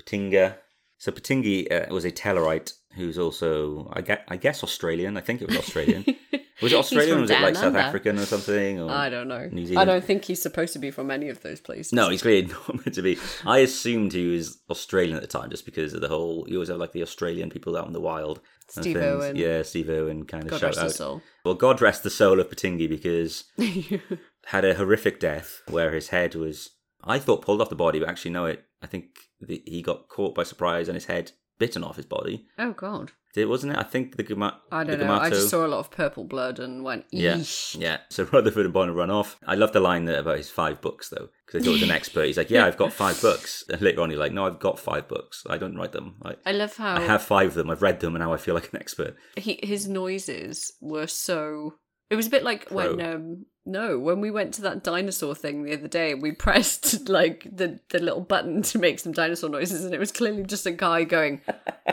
Patinga. 0.00 0.56
So 0.98 1.12
Patingi 1.12 1.70
uh, 1.70 1.92
was 1.92 2.04
a 2.04 2.10
Tellarite 2.10 2.72
who's 2.94 3.18
also, 3.18 3.90
I 3.92 4.00
guess, 4.00 4.20
I 4.28 4.36
guess 4.36 4.64
Australian. 4.64 5.16
I 5.16 5.20
think 5.20 5.42
it 5.42 5.48
was 5.48 5.58
Australian. 5.58 6.04
was 6.60 6.72
it 6.72 6.76
Australian 6.76 7.20
was 7.20 7.30
it 7.30 7.40
like 7.40 7.54
South. 7.54 7.74
African 7.74 8.18
or 8.18 8.26
something? 8.26 8.80
Or... 8.80 8.90
I 8.90 9.08
don't 9.08 9.28
know. 9.28 9.48
New 9.50 9.78
I 9.78 9.84
don't 9.84 10.04
think 10.04 10.24
he's 10.24 10.42
supposed 10.42 10.72
to 10.72 10.78
be 10.78 10.90
from 10.90 11.10
any 11.10 11.28
of 11.28 11.42
those 11.42 11.60
places. 11.60 11.92
No, 11.92 12.08
he's 12.08 12.22
clearly 12.22 12.46
not 12.68 12.74
meant 12.74 12.94
to 12.94 13.02
be. 13.02 13.18
I 13.44 13.58
assumed 13.58 14.12
he 14.12 14.26
was 14.26 14.58
Australian 14.70 15.16
at 15.16 15.22
the 15.22 15.28
time, 15.28 15.50
just 15.50 15.64
because 15.64 15.94
of 15.94 16.00
the 16.00 16.08
whole. 16.08 16.44
You 16.48 16.56
always 16.56 16.68
have 16.68 16.78
like 16.78 16.92
the 16.92 17.02
Australian 17.02 17.50
people 17.50 17.76
out 17.76 17.86
in 17.86 17.92
the 17.92 18.00
wild. 18.00 18.40
Steve. 18.68 18.96
Owen. 18.96 19.36
Yeah, 19.36 19.62
Steve 19.62 19.88
Irwin 19.88 20.24
kind 20.24 20.44
of 20.44 20.50
God 20.50 20.60
shout 20.60 20.78
out. 20.78 20.92
soul. 20.92 21.22
Well, 21.44 21.54
God 21.54 21.80
rest 21.80 22.02
the 22.02 22.10
soul 22.10 22.38
of 22.38 22.50
Patingi 22.50 22.88
because 22.88 23.44
had 24.46 24.64
a 24.64 24.74
horrific 24.74 25.20
death 25.20 25.62
where 25.68 25.92
his 25.92 26.08
head 26.08 26.34
was, 26.34 26.70
I 27.02 27.18
thought, 27.18 27.42
pulled 27.42 27.62
off 27.62 27.70
the 27.70 27.76
body, 27.76 27.98
but 27.98 28.08
actually, 28.08 28.32
no, 28.32 28.46
it. 28.46 28.64
I 28.82 28.86
think 28.86 29.06
the, 29.40 29.62
he 29.66 29.82
got 29.82 30.08
caught 30.08 30.34
by 30.34 30.42
surprise 30.42 30.88
and 30.88 30.94
his 30.94 31.06
head 31.06 31.32
bitten 31.58 31.82
off 31.82 31.96
his 31.96 32.06
body. 32.06 32.46
oh 32.58 32.72
God. 32.72 33.12
Did 33.38 33.48
wasn't 33.48 33.74
it? 33.74 33.78
I 33.78 33.84
think 33.84 34.16
the 34.16 34.24
Gama- 34.24 34.60
I 34.72 34.82
don't 34.82 34.98
know. 34.98 35.14
I 35.14 35.30
just 35.30 35.48
saw 35.48 35.64
a 35.64 35.68
lot 35.68 35.78
of 35.78 35.92
purple 35.92 36.24
blood 36.24 36.58
and 36.58 36.82
went. 36.82 37.04
Yeah, 37.12 37.36
Eesh. 37.36 37.78
yeah. 37.78 37.98
So 38.10 38.24
Rutherford 38.32 38.66
and 38.66 38.74
Boimler 38.74 38.96
run 38.96 39.10
off. 39.10 39.36
I 39.46 39.54
love 39.54 39.72
the 39.72 39.78
line 39.78 40.06
that 40.06 40.18
about 40.18 40.38
his 40.38 40.50
five 40.50 40.80
books 40.80 41.08
though, 41.08 41.28
because 41.46 41.52
they 41.52 41.64
thought 41.64 41.76
he 41.76 41.82
was 41.82 41.88
an 41.90 41.96
expert. 42.00 42.26
He's 42.26 42.36
like, 42.36 42.50
"Yeah, 42.50 42.66
I've 42.66 42.76
got 42.76 42.92
five 42.92 43.20
books." 43.22 43.62
And 43.70 43.80
later 43.80 44.00
on, 44.00 44.10
he's 44.10 44.18
like, 44.18 44.32
"No, 44.32 44.44
I've 44.46 44.58
got 44.58 44.80
five 44.80 45.06
books. 45.06 45.44
I 45.48 45.56
don't 45.56 45.76
write 45.76 45.92
them. 45.92 46.16
I, 46.24 46.34
I 46.44 46.50
love 46.50 46.76
how 46.76 46.96
I 46.96 47.00
have 47.02 47.22
five 47.22 47.48
of 47.50 47.54
them. 47.54 47.70
I've 47.70 47.80
read 47.82 48.00
them, 48.00 48.16
and 48.16 48.24
now 48.24 48.32
I 48.32 48.38
feel 48.38 48.54
like 48.56 48.72
an 48.72 48.80
expert." 48.80 49.16
he, 49.36 49.60
his 49.62 49.88
noises 49.88 50.72
were 50.80 51.06
so. 51.06 51.74
It 52.10 52.16
was 52.16 52.26
a 52.26 52.30
bit 52.30 52.42
like 52.42 52.70
when 52.70 53.00
um 53.00 53.44
no 53.66 53.98
when 53.98 54.22
we 54.22 54.30
went 54.30 54.54
to 54.54 54.62
that 54.62 54.82
dinosaur 54.82 55.34
thing 55.34 55.62
the 55.62 55.74
other 55.74 55.88
day. 55.88 56.14
We 56.14 56.32
pressed 56.32 57.08
like 57.08 57.46
the 57.52 57.78
the 57.90 57.98
little 57.98 58.22
button 58.22 58.62
to 58.62 58.78
make 58.78 58.98
some 58.98 59.12
dinosaur 59.12 59.50
noises, 59.50 59.84
and 59.84 59.92
it 59.94 60.00
was 60.00 60.10
clearly 60.10 60.42
just 60.42 60.64
a 60.66 60.70
guy 60.72 61.04
going 61.04 61.42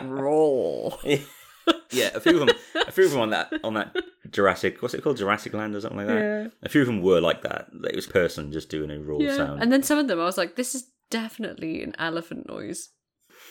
roar. 0.02 0.98
Yeah, 1.90 2.10
a 2.14 2.20
few 2.20 2.40
of 2.40 2.46
them, 2.46 2.56
a 2.86 2.92
few 2.92 3.04
of 3.06 3.10
them 3.12 3.20
on 3.20 3.30
that 3.30 3.52
on 3.64 3.74
that 3.74 3.96
Jurassic, 4.30 4.82
what's 4.82 4.94
it 4.94 5.02
called, 5.02 5.16
Jurassic 5.16 5.54
Land 5.54 5.74
or 5.74 5.80
something 5.80 5.98
like 5.98 6.06
that. 6.08 6.14
Yeah. 6.20 6.46
A 6.62 6.68
few 6.68 6.80
of 6.82 6.86
them 6.86 7.02
were 7.02 7.20
like 7.20 7.42
that. 7.42 7.68
It 7.84 7.94
was 7.96 8.06
person 8.06 8.52
just 8.52 8.68
doing 8.68 8.90
a 8.90 8.98
raw 8.98 9.18
Yeah, 9.18 9.36
sound. 9.36 9.62
and 9.62 9.72
then 9.72 9.82
some 9.82 9.98
of 9.98 10.08
them 10.08 10.20
I 10.20 10.24
was 10.24 10.38
like, 10.38 10.56
this 10.56 10.74
is 10.74 10.90
definitely 11.10 11.82
an 11.82 11.94
elephant 11.98 12.48
noise. 12.48 12.90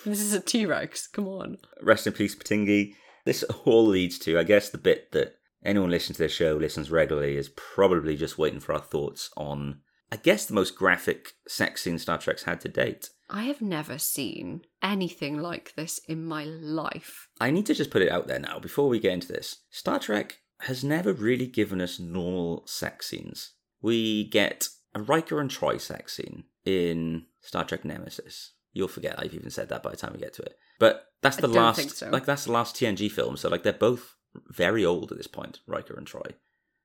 This 0.06 0.20
is 0.22 0.34
a 0.34 0.40
T 0.40 0.66
Rex. 0.66 1.08
Come 1.08 1.28
on. 1.28 1.58
Rest 1.82 2.06
in 2.08 2.14
peace, 2.14 2.36
Patingi. 2.36 2.94
This 3.26 3.44
all 3.66 3.86
leads 3.88 4.20
to, 4.20 4.38
I 4.38 4.44
guess, 4.44 4.70
the 4.70 4.78
bit 4.78 5.12
that 5.14 5.36
anyone 5.64 5.90
listening 5.90 6.16
to 6.16 6.24
this 6.24 6.32
show, 6.32 6.56
listens 6.56 6.92
regularly, 6.92 7.38
is 7.38 7.50
probably 7.50 8.16
just 8.16 8.38
waiting 8.38 8.60
for 8.60 8.74
our 8.74 8.80
thoughts 8.82 9.32
on, 9.36 9.80
I 10.12 10.18
guess, 10.18 10.46
the 10.46 10.54
most 10.54 10.76
graphic 10.76 11.30
sex 11.48 11.82
scene 11.82 11.98
Star 11.98 12.18
Trek's 12.20 12.44
had 12.44 12.62
to 12.62 12.70
date. 12.70 13.10
I 13.30 13.44
have 13.44 13.62
never 13.62 13.98
seen 13.98 14.62
anything 14.84 15.40
like 15.42 15.74
this 15.76 16.00
in 16.08 16.26
my 16.26 16.44
life. 16.44 17.28
I 17.40 17.52
need 17.52 17.66
to 17.68 17.74
just 17.74 17.90
put 17.90 18.02
it 18.02 18.12
out 18.12 18.28
there 18.28 18.40
now 18.40 18.60
before 18.60 18.88
we 18.88 19.00
get 19.00 19.14
into 19.14 19.28
this. 19.28 19.58
Star 19.72 20.00
Trek 20.00 20.42
has 20.62 20.84
never 20.84 21.12
really 21.14 21.48
given 21.48 21.82
us 21.82 22.00
normal 22.00 22.64
sex 22.68 23.08
scenes. 23.10 23.54
We 23.82 24.26
get 24.30 24.70
a 24.94 25.02
Riker 25.02 25.40
and 25.40 25.50
Troi 25.50 25.80
sex 25.80 26.16
scene 26.16 26.46
in 26.66 27.26
Star 27.42 27.66
Trek 27.66 27.84
Nemesis. 27.84 28.54
You'll 28.74 28.88
forget 28.88 29.16
I've 29.18 29.34
even 29.34 29.50
said 29.50 29.70
that 29.70 29.84
by 29.84 29.92
the 29.92 29.98
time 29.98 30.14
we 30.14 30.20
get 30.20 30.34
to 30.36 30.44
it. 30.44 30.58
But 30.80 31.06
that's 31.22 31.38
the 31.38 31.48
last 31.48 31.98
so. 31.98 32.10
like 32.10 32.26
that's 32.26 32.46
the 32.46 32.52
last 32.52 32.76
TNG 32.76 33.12
film, 33.12 33.38
so 33.38 33.50
like 33.50 33.64
they're 33.64 33.74
both 33.74 34.16
very 34.50 34.86
old 34.86 35.12
at 35.12 35.18
this 35.18 35.28
point, 35.28 35.60
Riker 35.66 35.96
and 35.96 36.06
Troi. 36.06 36.34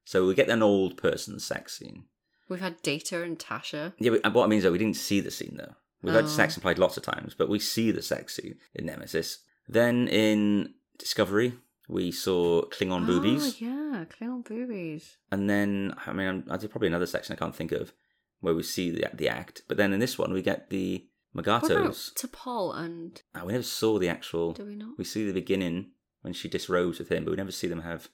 So 0.05 0.27
we 0.27 0.35
get 0.35 0.49
an 0.49 0.63
old 0.63 0.97
person 0.97 1.39
sex 1.41 1.79
scene. 1.79 2.05
We've 2.49 2.61
had 2.61 2.83
Data 2.83 3.23
and 3.23 3.39
Tasha. 3.39 3.93
Yeah, 3.99 4.11
but 4.13 4.25
uh, 4.25 4.31
what 4.31 4.45
I 4.45 4.47
mean 4.49 4.59
is 4.59 4.65
that 4.65 4.73
we 4.73 4.79
didn't 4.79 4.97
see 4.97 5.21
the 5.21 5.31
scene 5.31 5.57
though. 5.57 5.75
We've 6.03 6.15
had 6.15 6.25
Oh. 6.25 6.29
sex 6.29 6.57
implied 6.57 6.79
lots 6.79 6.97
of 6.97 7.03
times, 7.03 7.35
but 7.37 7.49
we 7.49 7.59
see 7.59 7.91
the 7.91 8.03
sex 8.03 8.37
scene 8.37 8.57
in 8.75 8.87
Nemesis. 8.87 9.39
Then 9.69 10.09
in 10.09 10.75
Discovery, 10.99 11.55
we 11.89 12.11
saw 12.11 12.63
Klingon 12.71 13.07
boobies, 13.07 13.43
Oh, 13.45 13.57
yeah, 13.59 14.05
Klingon 14.07 14.45
boobies. 14.45 15.17
and 15.31 15.49
then 15.51 15.95
I 16.07 16.13
mean, 16.13 16.45
I 16.49 16.57
did 16.57 16.71
probably 16.71 16.89
another 16.89 17.07
section 17.07 17.33
I 17.35 17.39
can't 17.39 17.55
think 17.57 17.73
of 17.73 17.93
where 18.41 18.55
we 18.55 18.63
see 18.63 18.91
the 18.91 19.09
the 19.15 19.29
act. 19.29 19.63
But 19.69 19.77
then 19.77 19.93
in 19.93 20.01
this 20.01 20.17
one, 20.19 20.33
we 20.33 20.43
get 20.43 20.71
the 20.71 21.07
What 21.33 21.45
To 21.45 22.29
Paul 22.29 22.73
and. 22.73 23.23
Ah, 23.35 23.45
we 23.45 23.53
never 23.53 23.63
saw 23.63 23.99
the 23.99 24.09
actual. 24.09 24.53
Do 24.53 24.65
we 24.65 24.75
not? 24.77 24.99
We 24.99 25.05
see 25.05 25.25
the 25.27 25.33
beginning 25.33 25.93
when 26.23 26.33
she 26.33 26.49
disrobes 26.49 26.99
with 26.99 27.11
him, 27.11 27.25
but 27.25 27.31
we 27.31 27.37
never 27.37 27.53
see 27.53 27.67
them 27.69 27.83
have 27.83 28.09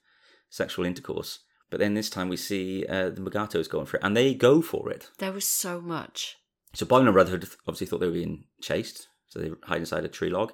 sexual 0.50 0.84
intercourse. 0.84 1.40
But 1.70 1.80
then 1.80 1.94
this 1.94 2.10
time 2.10 2.28
we 2.28 2.36
see 2.36 2.84
uh, 2.86 3.10
the 3.10 3.20
Magatos 3.20 3.68
going 3.68 3.86
for 3.86 3.96
it, 3.96 4.02
and 4.04 4.16
they 4.16 4.34
go 4.34 4.60
for 4.62 4.90
it. 4.90 5.10
There 5.18 5.32
was 5.32 5.46
so 5.46 5.80
much. 5.80 6.36
So 6.74 6.84
Boimler 6.86 7.06
and 7.06 7.14
Rutherford 7.14 7.48
obviously 7.66 7.86
thought 7.86 8.00
they 8.00 8.06
were 8.06 8.12
being 8.12 8.44
chased, 8.60 9.08
so 9.28 9.38
they 9.38 9.50
hide 9.64 9.80
inside 9.80 10.04
a 10.04 10.08
tree 10.08 10.30
log. 10.30 10.52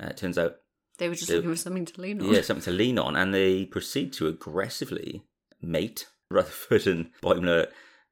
Uh, 0.00 0.06
it 0.06 0.16
turns 0.16 0.38
out, 0.38 0.56
They 0.98 1.08
were 1.08 1.14
just 1.14 1.30
looking 1.30 1.50
for 1.50 1.56
something 1.56 1.84
to 1.86 2.00
lean 2.00 2.20
on. 2.20 2.32
yeah, 2.32 2.42
something 2.42 2.64
to 2.64 2.70
lean 2.70 2.98
on, 2.98 3.16
and 3.16 3.34
they 3.34 3.64
proceed 3.66 4.12
to 4.14 4.28
aggressively 4.28 5.24
mate 5.60 6.06
Rutherford 6.30 6.86
and 6.86 7.10
Boimler. 7.22 7.68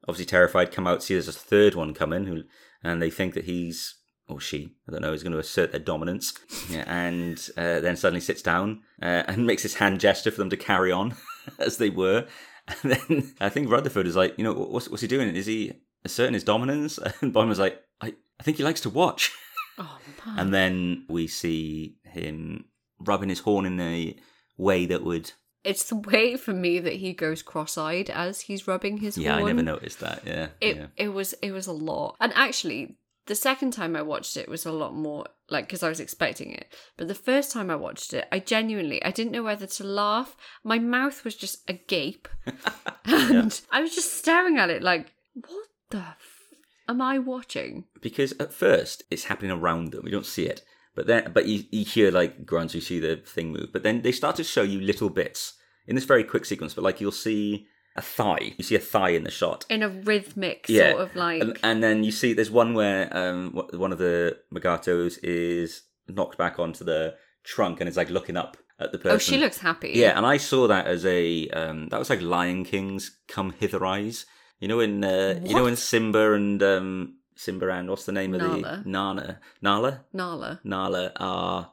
Obviously 0.08 0.26
terrified, 0.26 0.72
come 0.72 0.88
out, 0.88 1.02
see 1.02 1.14
there's 1.14 1.28
a 1.28 1.32
third 1.32 1.76
one 1.76 1.94
coming, 1.94 2.26
who, 2.26 2.42
and 2.82 3.00
they 3.00 3.10
think 3.10 3.34
that 3.34 3.44
he's 3.44 3.96
or 4.28 4.40
she, 4.40 4.74
I 4.88 4.92
don't 4.92 5.02
know, 5.02 5.12
is 5.12 5.22
going 5.22 5.32
to 5.32 5.38
assert 5.38 5.70
their 5.72 5.80
dominance, 5.80 6.32
yeah, 6.70 6.84
and 6.86 7.38
uh, 7.56 7.80
then 7.80 7.96
suddenly 7.96 8.20
sits 8.20 8.42
down 8.42 8.82
uh, 9.00 9.22
and 9.28 9.46
makes 9.46 9.62
this 9.62 9.74
hand 9.74 10.00
gesture 10.00 10.30
for 10.30 10.38
them 10.38 10.50
to 10.50 10.56
carry 10.56 10.90
on 10.90 11.14
as 11.58 11.76
they 11.76 11.90
were. 11.90 12.26
And 12.66 12.92
then 12.92 13.34
I 13.40 13.48
think 13.48 13.70
Rutherford 13.70 14.06
is 14.06 14.14
like, 14.16 14.34
you 14.38 14.44
know, 14.44 14.52
what's, 14.54 14.88
what's 14.88 15.02
he 15.02 15.08
doing? 15.08 15.34
Is 15.34 15.46
he 15.46 15.72
asserting 16.04 16.34
his 16.34 16.44
dominance? 16.44 16.98
And 17.20 17.32
Boimler's 17.32 17.58
like, 17.58 17.82
I, 18.00 18.14
I 18.38 18.42
think 18.42 18.56
he 18.56 18.64
likes 18.64 18.80
to 18.82 18.90
watch. 18.90 19.32
Oh. 19.78 19.98
And 20.36 20.52
then 20.52 21.06
we 21.08 21.26
see 21.26 21.96
him 22.04 22.66
rubbing 23.00 23.30
his 23.30 23.40
horn 23.40 23.64
in 23.64 23.80
a 23.80 24.14
way 24.58 24.84
that 24.84 25.02
would. 25.02 25.32
It's 25.64 25.84
the 25.84 25.96
way 25.96 26.36
for 26.36 26.52
me 26.52 26.78
that 26.78 26.92
he 26.92 27.14
goes 27.14 27.42
cross-eyed 27.42 28.10
as 28.10 28.42
he's 28.42 28.68
rubbing 28.68 28.98
his 28.98 29.16
horn. 29.16 29.24
Yeah, 29.24 29.36
I 29.36 29.42
never 29.44 29.62
noticed 29.62 30.00
that. 30.00 30.24
Yeah. 30.26 30.48
It 30.60 30.76
yeah. 30.76 30.86
it 30.98 31.08
was 31.08 31.32
it 31.40 31.52
was 31.52 31.66
a 31.66 31.72
lot. 31.72 32.16
And 32.20 32.34
actually, 32.34 32.98
the 33.26 33.34
second 33.34 33.72
time 33.72 33.94
I 33.96 34.02
watched 34.02 34.36
it 34.36 34.48
was 34.48 34.66
a 34.66 34.72
lot 34.72 34.94
more 34.94 35.26
like 35.48 35.66
because 35.66 35.82
I 35.82 35.88
was 35.88 36.00
expecting 36.00 36.52
it. 36.52 36.72
But 36.96 37.08
the 37.08 37.14
first 37.14 37.52
time 37.52 37.70
I 37.70 37.76
watched 37.76 38.12
it, 38.12 38.26
I 38.32 38.40
genuinely 38.40 39.02
I 39.04 39.10
didn't 39.10 39.32
know 39.32 39.44
whether 39.44 39.66
to 39.66 39.84
laugh. 39.84 40.36
My 40.64 40.78
mouth 40.78 41.24
was 41.24 41.36
just 41.36 41.68
agape, 41.68 42.28
and 43.04 43.60
I 43.70 43.80
was 43.80 43.94
just 43.94 44.14
staring 44.18 44.58
at 44.58 44.70
it 44.70 44.82
like, 44.82 45.12
what 45.34 45.66
the 45.92 45.98
f- 45.98 46.54
am 46.88 47.00
I 47.00 47.18
watching? 47.18 47.84
Because 48.00 48.32
at 48.40 48.52
first 48.52 49.04
it's 49.10 49.24
happening 49.24 49.52
around 49.52 49.92
them. 49.92 50.02
We 50.04 50.10
don't 50.10 50.26
see 50.26 50.46
it. 50.46 50.64
But 50.94 51.06
then, 51.06 51.30
but 51.32 51.46
you, 51.46 51.64
you 51.70 51.84
hear 51.84 52.10
like 52.10 52.44
grunts, 52.44 52.74
you 52.74 52.80
see 52.80 53.00
the 53.00 53.16
thing 53.16 53.52
move. 53.52 53.70
But 53.72 53.82
then 53.82 54.02
they 54.02 54.12
start 54.12 54.36
to 54.36 54.44
show 54.44 54.62
you 54.62 54.80
little 54.80 55.08
bits 55.08 55.54
in 55.86 55.94
this 55.94 56.04
very 56.04 56.24
quick 56.24 56.44
sequence. 56.44 56.74
But 56.74 56.84
like 56.84 57.00
you'll 57.00 57.12
see 57.12 57.66
a 57.96 58.02
thigh. 58.02 58.54
You 58.56 58.64
see 58.64 58.74
a 58.74 58.80
thigh 58.80 59.10
in 59.10 59.24
the 59.24 59.30
shot. 59.30 59.64
In 59.70 59.82
a 59.82 59.88
rhythmic 59.88 60.66
yeah. 60.68 60.90
sort 60.90 61.02
of 61.02 61.16
like 61.16 61.42
and, 61.42 61.58
and 61.62 61.82
then 61.82 62.04
you 62.04 62.12
see 62.12 62.32
there's 62.32 62.50
one 62.50 62.74
where 62.74 63.14
um 63.16 63.52
one 63.72 63.92
of 63.92 63.98
the 63.98 64.38
Magatos 64.52 65.18
is 65.22 65.82
knocked 66.08 66.36
back 66.36 66.58
onto 66.58 66.84
the 66.84 67.14
trunk 67.44 67.80
and 67.80 67.88
is 67.88 67.96
like 67.96 68.10
looking 68.10 68.36
up 68.36 68.56
at 68.78 68.92
the 68.92 68.98
person. 68.98 69.14
oh, 69.14 69.18
she 69.18 69.38
looks 69.38 69.58
happy. 69.58 69.92
Yeah, 69.94 70.16
and 70.16 70.26
I 70.26 70.36
saw 70.36 70.66
that 70.68 70.86
as 70.86 71.06
a 71.06 71.48
um 71.50 71.88
that 71.88 71.98
was 71.98 72.10
like 72.10 72.20
Lion 72.20 72.64
King's 72.64 73.18
"Come 73.28 73.52
Hither 73.58 73.84
Eyes." 73.84 74.26
You 74.62 74.68
know, 74.68 74.78
in 74.78 75.02
uh, 75.02 75.40
you 75.44 75.56
know, 75.56 75.66
in 75.66 75.74
Simba 75.74 76.34
and 76.34 76.62
um 76.62 77.16
Simba 77.34 77.68
and 77.70 77.90
what's 77.90 78.06
the 78.06 78.12
name 78.12 78.32
of 78.32 78.40
Nala. 78.40 78.82
the 78.84 78.88
Nana 78.88 79.40
Nala 79.60 80.04
Nala. 80.12 80.60
Nala 80.62 81.12
are 81.16 81.70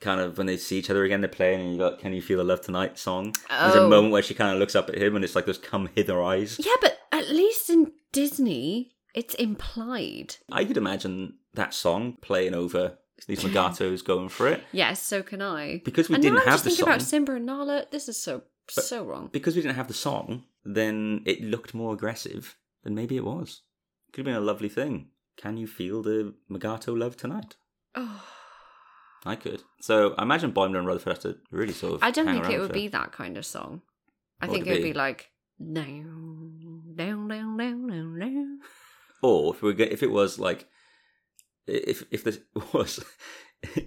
kind 0.00 0.20
of 0.20 0.36
when 0.36 0.46
they 0.46 0.58
see 0.58 0.78
each 0.78 0.90
other 0.90 1.04
again, 1.04 1.22
they're 1.22 1.28
playing, 1.30 1.60
and 1.62 1.72
you 1.72 1.78
got 1.78 1.98
"Can 2.00 2.12
You 2.12 2.20
Feel 2.20 2.36
the 2.38 2.44
Love 2.44 2.60
Tonight" 2.60 2.98
song. 2.98 3.34
There's 3.48 3.76
a 3.76 3.80
Oh. 3.80 3.88
moment 3.88 4.12
where 4.12 4.22
she 4.22 4.34
kind 4.34 4.52
of 4.52 4.58
looks 4.58 4.76
up 4.76 4.90
at 4.90 4.98
him, 4.98 5.16
and 5.16 5.24
it's 5.24 5.34
like 5.34 5.46
those 5.46 5.56
"Come 5.56 5.88
Hither 5.94 6.22
Eyes." 6.22 6.60
Yeah, 6.62 6.76
but 6.82 6.98
at 7.12 7.30
least 7.30 7.70
in 7.70 7.92
Disney, 8.12 8.92
it's 9.14 9.34
implied. 9.36 10.36
I 10.52 10.66
could 10.66 10.76
imagine 10.76 11.38
that 11.54 11.72
song 11.72 12.18
playing 12.20 12.54
over 12.54 12.98
these 13.26 13.40
Magatos 13.44 14.04
going 14.04 14.28
for 14.28 14.46
it 14.48 14.62
Yes, 14.72 15.02
so 15.02 15.22
can 15.22 15.40
I. 15.40 15.80
because 15.82 16.08
we 16.10 16.16
and 16.16 16.22
didn't 16.22 16.36
now 16.40 16.42
I'm 16.42 16.48
just 16.52 16.64
the 16.64 16.70
thinking 16.70 16.84
song. 16.84 16.94
about 16.94 17.02
Simba 17.02 17.32
and 17.36 17.46
Nala. 17.46 17.86
This 17.90 18.06
is 18.08 18.22
so 18.22 18.42
But- 18.74 18.84
so 18.84 19.04
wrong. 19.04 19.28
because 19.32 19.56
we 19.56 19.62
didn't 19.62 19.76
have 19.76 19.88
the 19.88 19.94
song, 19.94 20.44
then 20.64 21.22
it 21.26 21.40
looked 21.42 21.74
more 21.74 21.92
aggressive. 21.94 22.56
than 22.84 22.94
maybe 22.94 23.16
it 23.16 23.24
was. 23.24 23.62
Could 24.12 24.20
have 24.26 24.32
been 24.32 24.42
a 24.42 24.46
lovely 24.52 24.68
thing. 24.68 25.10
Can 25.36 25.56
you 25.56 25.66
feel 25.66 26.00
the 26.02 26.34
Magato 26.50 26.96
love 26.96 27.16
tonight? 27.16 27.56
Oh, 27.94 28.24
I 29.26 29.34
could. 29.34 29.62
So 29.80 30.14
I 30.16 30.22
imagine 30.22 30.52
Boimler 30.52 30.78
and 30.78 30.86
Rutherford 30.86 31.12
have 31.14 31.22
to 31.22 31.38
really 31.50 31.72
sort 31.72 31.94
of. 31.94 32.02
I 32.02 32.10
don't 32.12 32.26
think 32.26 32.48
it 32.48 32.58
would 32.60 32.68
for- 32.68 32.72
be 32.74 32.88
that 32.88 33.10
kind 33.12 33.36
of 33.36 33.44
song. 33.44 33.82
I 34.40 34.46
What 34.46 34.52
think 34.54 34.66
would 34.66 34.70
it 34.72 34.76
it 34.76 34.78
would 34.78 34.84
be? 34.84 34.92
be 34.92 34.98
like 34.98 35.30
down, 35.60 36.94
down, 36.96 37.28
down, 37.28 37.56
down, 37.58 37.86
down, 37.88 38.18
down. 38.18 38.58
Or 39.22 39.54
if 39.54 39.62
we 39.62 39.74
get, 39.74 39.90
if 39.92 40.02
it 40.04 40.10
was 40.12 40.38
like, 40.38 40.68
if 41.66 42.04
if 42.10 42.22
this 42.24 42.38
was, 42.72 43.04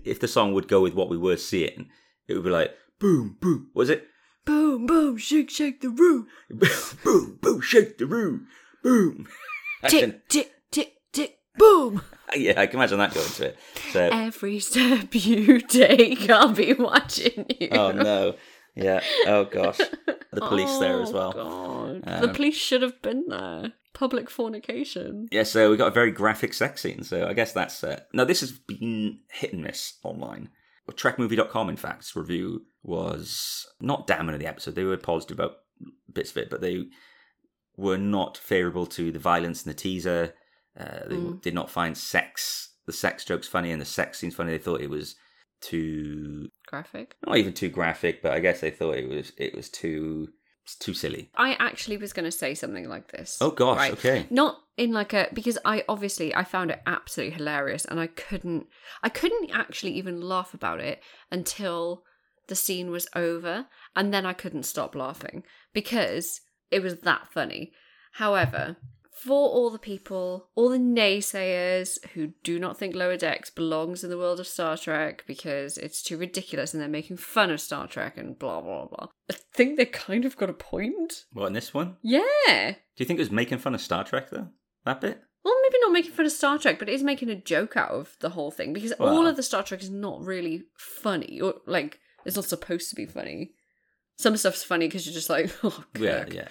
if 0.03 0.19
the 0.19 0.27
song 0.27 0.53
would 0.53 0.67
go 0.67 0.81
with 0.81 0.93
what 0.93 1.09
we 1.09 1.17
were 1.17 1.37
seeing, 1.37 1.89
it 2.27 2.33
would 2.33 2.43
be 2.43 2.49
like 2.49 2.75
boom 2.99 3.37
boom. 3.39 3.71
Was 3.73 3.89
it 3.89 4.05
Boom, 4.45 4.85
boom, 4.85 5.17
shake, 5.17 5.49
shake 5.49 5.81
the 5.81 5.89
room. 5.89 6.27
boom 7.03 7.37
boom 7.41 7.61
shake 7.61 7.97
the 7.97 8.05
room 8.05 8.47
boom? 8.83 9.27
Tick, 9.87 10.27
tick, 10.29 10.51
tick, 10.71 10.93
tick, 11.11 11.39
boom. 11.57 12.01
yeah, 12.35 12.59
I 12.59 12.67
can 12.67 12.77
imagine 12.79 12.99
that 12.99 13.13
going 13.13 13.27
to 13.27 13.45
it. 13.47 13.57
So 13.91 14.09
Every 14.11 14.59
step 14.59 15.07
you 15.13 15.59
take, 15.59 16.29
I'll 16.29 16.51
be 16.53 16.73
watching 16.73 17.45
you. 17.59 17.69
Oh 17.71 17.91
no. 17.91 18.35
Yeah. 18.75 19.01
Oh 19.25 19.45
gosh. 19.45 19.77
The 20.31 20.41
police 20.41 20.77
there 20.77 21.01
as 21.01 21.09
Oh, 21.09 21.13
well. 21.13 21.31
God. 21.33 22.03
Um, 22.05 22.21
the 22.21 22.33
police 22.33 22.55
should 22.55 22.81
have 22.83 23.01
been 23.01 23.25
there. 23.27 23.73
Public 23.93 24.29
fornication. 24.29 25.27
Yeah, 25.31 25.43
so 25.43 25.69
we 25.69 25.77
got 25.77 25.89
a 25.89 25.91
very 25.91 26.11
graphic 26.11 26.53
sex 26.53 26.81
scene. 26.81 27.03
So 27.03 27.27
I 27.27 27.33
guess 27.33 27.51
that's 27.51 27.83
uh, 27.83 28.01
now 28.13 28.23
this 28.23 28.39
has 28.39 28.51
been 28.51 29.19
hit 29.29 29.51
and 29.53 29.63
miss 29.63 29.95
online. 30.03 30.49
Well, 30.91 31.13
Trekmovie.com, 31.13 31.69
in 31.69 31.77
fact, 31.77 32.15
review 32.15 32.65
was 32.83 33.65
not 33.79 34.07
damning 34.07 34.33
of 34.33 34.39
the 34.39 34.47
episode. 34.47 34.75
They 34.75 34.83
were 34.83 34.97
positive 34.97 35.39
about 35.39 35.57
bits 36.11 36.31
of 36.31 36.37
it, 36.37 36.49
but 36.49 36.61
they 36.61 36.85
were 37.77 37.97
not 37.97 38.37
favourable 38.37 38.85
to 38.87 39.11
the 39.11 39.19
violence 39.19 39.65
in 39.65 39.69
the 39.69 39.73
teaser. 39.73 40.33
Uh, 40.77 41.07
they 41.07 41.15
Mm. 41.15 41.41
did 41.41 41.53
not 41.53 41.69
find 41.69 41.97
sex, 41.97 42.75
the 42.85 42.93
sex 42.93 43.23
jokes 43.25 43.47
funny 43.47 43.71
and 43.71 43.81
the 43.81 43.85
sex 43.85 44.19
scenes 44.19 44.35
funny. 44.35 44.51
They 44.51 44.57
thought 44.57 44.81
it 44.81 44.89
was 44.89 45.15
too 45.61 46.49
Graphic. 46.67 47.15
not 47.25 47.37
even 47.37 47.53
too 47.53 47.69
graphic, 47.69 48.21
but 48.21 48.33
I 48.33 48.39
guess 48.39 48.59
they 48.61 48.71
thought 48.71 48.97
it 48.97 49.07
was 49.07 49.31
it 49.37 49.53
was 49.55 49.69
too 49.69 50.29
too 50.75 50.93
silly. 50.93 51.29
I 51.35 51.53
actually 51.59 51.97
was 51.97 52.13
going 52.13 52.25
to 52.25 52.31
say 52.31 52.53
something 52.55 52.87
like 52.89 53.11
this. 53.11 53.37
Oh 53.41 53.51
gosh, 53.51 53.77
Right. 53.77 53.93
okay. 53.93 54.27
Not 54.29 54.59
in 54.77 54.91
like 54.93 55.13
a 55.13 55.27
because 55.33 55.57
I 55.65 55.83
obviously 55.87 56.33
I 56.33 56.43
found 56.43 56.71
it 56.71 56.81
absolutely 56.85 57.35
hilarious 57.35 57.85
and 57.85 57.99
I 57.99 58.07
couldn't 58.07 58.67
I 59.03 59.09
couldn't 59.09 59.51
actually 59.51 59.91
even 59.93 60.21
laugh 60.21 60.53
about 60.53 60.79
it 60.79 61.01
until 61.31 62.03
the 62.47 62.55
scene 62.55 62.89
was 62.89 63.07
over 63.15 63.67
and 63.95 64.13
then 64.13 64.25
I 64.25 64.33
couldn't 64.33 64.63
stop 64.63 64.95
laughing 64.95 65.43
because 65.73 66.41
it 66.71 66.81
was 66.81 66.97
that 66.97 67.27
funny. 67.31 67.71
However, 68.13 68.77
for 69.21 69.49
all 69.49 69.69
the 69.69 69.77
people, 69.77 70.49
all 70.55 70.69
the 70.69 70.79
naysayers 70.79 72.03
who 72.13 72.33
do 72.43 72.57
not 72.57 72.77
think 72.77 72.95
Lower 72.95 73.17
Decks 73.17 73.51
belongs 73.51 74.03
in 74.03 74.09
the 74.09 74.17
world 74.17 74.39
of 74.39 74.47
Star 74.47 74.75
Trek 74.75 75.23
because 75.27 75.77
it's 75.77 76.01
too 76.01 76.17
ridiculous 76.17 76.73
and 76.73 76.81
they're 76.81 76.89
making 76.89 77.17
fun 77.17 77.51
of 77.51 77.61
Star 77.61 77.85
Trek 77.87 78.17
and 78.17 78.37
blah 78.39 78.61
blah 78.61 78.87
blah. 78.87 79.07
I 79.29 79.35
think 79.53 79.77
they 79.77 79.85
kind 79.85 80.25
of 80.25 80.37
got 80.37 80.49
a 80.49 80.53
point. 80.53 81.25
What 81.33 81.45
in 81.47 81.53
this 81.53 81.71
one? 81.71 81.97
Yeah. 82.01 82.23
Do 82.71 82.75
you 82.97 83.05
think 83.05 83.19
it 83.19 83.21
was 83.21 83.29
making 83.31 83.59
fun 83.59 83.75
of 83.75 83.81
Star 83.81 84.03
Trek 84.03 84.31
though? 84.31 84.47
That 84.85 85.01
bit? 85.01 85.21
Well, 85.43 85.55
maybe 85.61 85.77
not 85.81 85.91
making 85.91 86.13
fun 86.13 86.25
of 86.25 86.31
Star 86.31 86.57
Trek, 86.57 86.79
but 86.79 86.89
it 86.89 86.93
is 86.93 87.03
making 87.03 87.29
a 87.29 87.35
joke 87.35 87.77
out 87.77 87.91
of 87.91 88.15
the 88.21 88.29
whole 88.29 88.49
thing 88.49 88.73
because 88.73 88.91
all 88.93 89.27
of 89.27 89.35
the 89.35 89.43
Star 89.43 89.61
Trek 89.61 89.83
is 89.83 89.89
not 89.91 90.25
really 90.25 90.63
funny 90.75 91.39
or 91.39 91.55
like 91.67 91.99
it's 92.25 92.35
not 92.35 92.45
supposed 92.45 92.89
to 92.89 92.95
be 92.95 93.05
funny. 93.05 93.51
Some 94.17 94.35
stuff's 94.35 94.63
funny 94.63 94.87
because 94.87 95.05
you're 95.05 95.13
just 95.13 95.29
like, 95.29 95.51
oh, 95.63 95.83
Yeah, 95.95 96.25
yeah. 96.31 96.47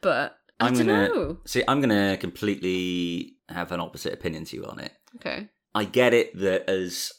But 0.00 0.36
I 0.62 0.66
I'm 0.68 0.74
don't 0.74 0.86
gonna 0.86 1.08
know. 1.08 1.38
see. 1.46 1.62
I'm 1.66 1.80
gonna 1.80 2.16
completely 2.16 3.36
have 3.48 3.72
an 3.72 3.80
opposite 3.80 4.12
opinion 4.12 4.44
to 4.46 4.56
you 4.56 4.64
on 4.64 4.78
it. 4.78 4.92
Okay. 5.16 5.48
I 5.74 5.84
get 5.84 6.14
it 6.14 6.38
that 6.38 6.68
as 6.68 7.12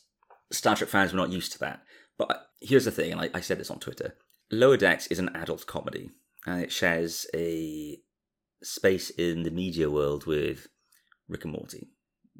Star 0.52 0.76
Trek 0.76 0.90
fans, 0.90 1.12
we're 1.12 1.18
not 1.20 1.32
used 1.32 1.52
to 1.54 1.60
that. 1.60 1.82
But 2.18 2.48
here's 2.62 2.86
the 2.86 2.92
thing, 2.92 3.12
and 3.12 3.22
I, 3.22 3.30
I 3.34 3.42
said 3.42 3.60
this 3.60 3.72
on 3.72 3.80
Twitter: 3.80 4.16
Lower 4.52 4.78
Decks 4.78 5.08
is 5.08 5.20
an 5.20 5.30
adult 5.36 5.66
comedy, 5.68 6.12
and 6.46 6.62
it 6.62 6.72
shares 6.72 7.26
a 7.36 7.98
space 8.62 9.10
in 9.12 9.44
the 9.44 9.52
media 9.52 9.90
world 9.90 10.26
with 10.26 10.68
Rick 11.28 11.44
and 11.46 11.54
Morty, 11.54 11.90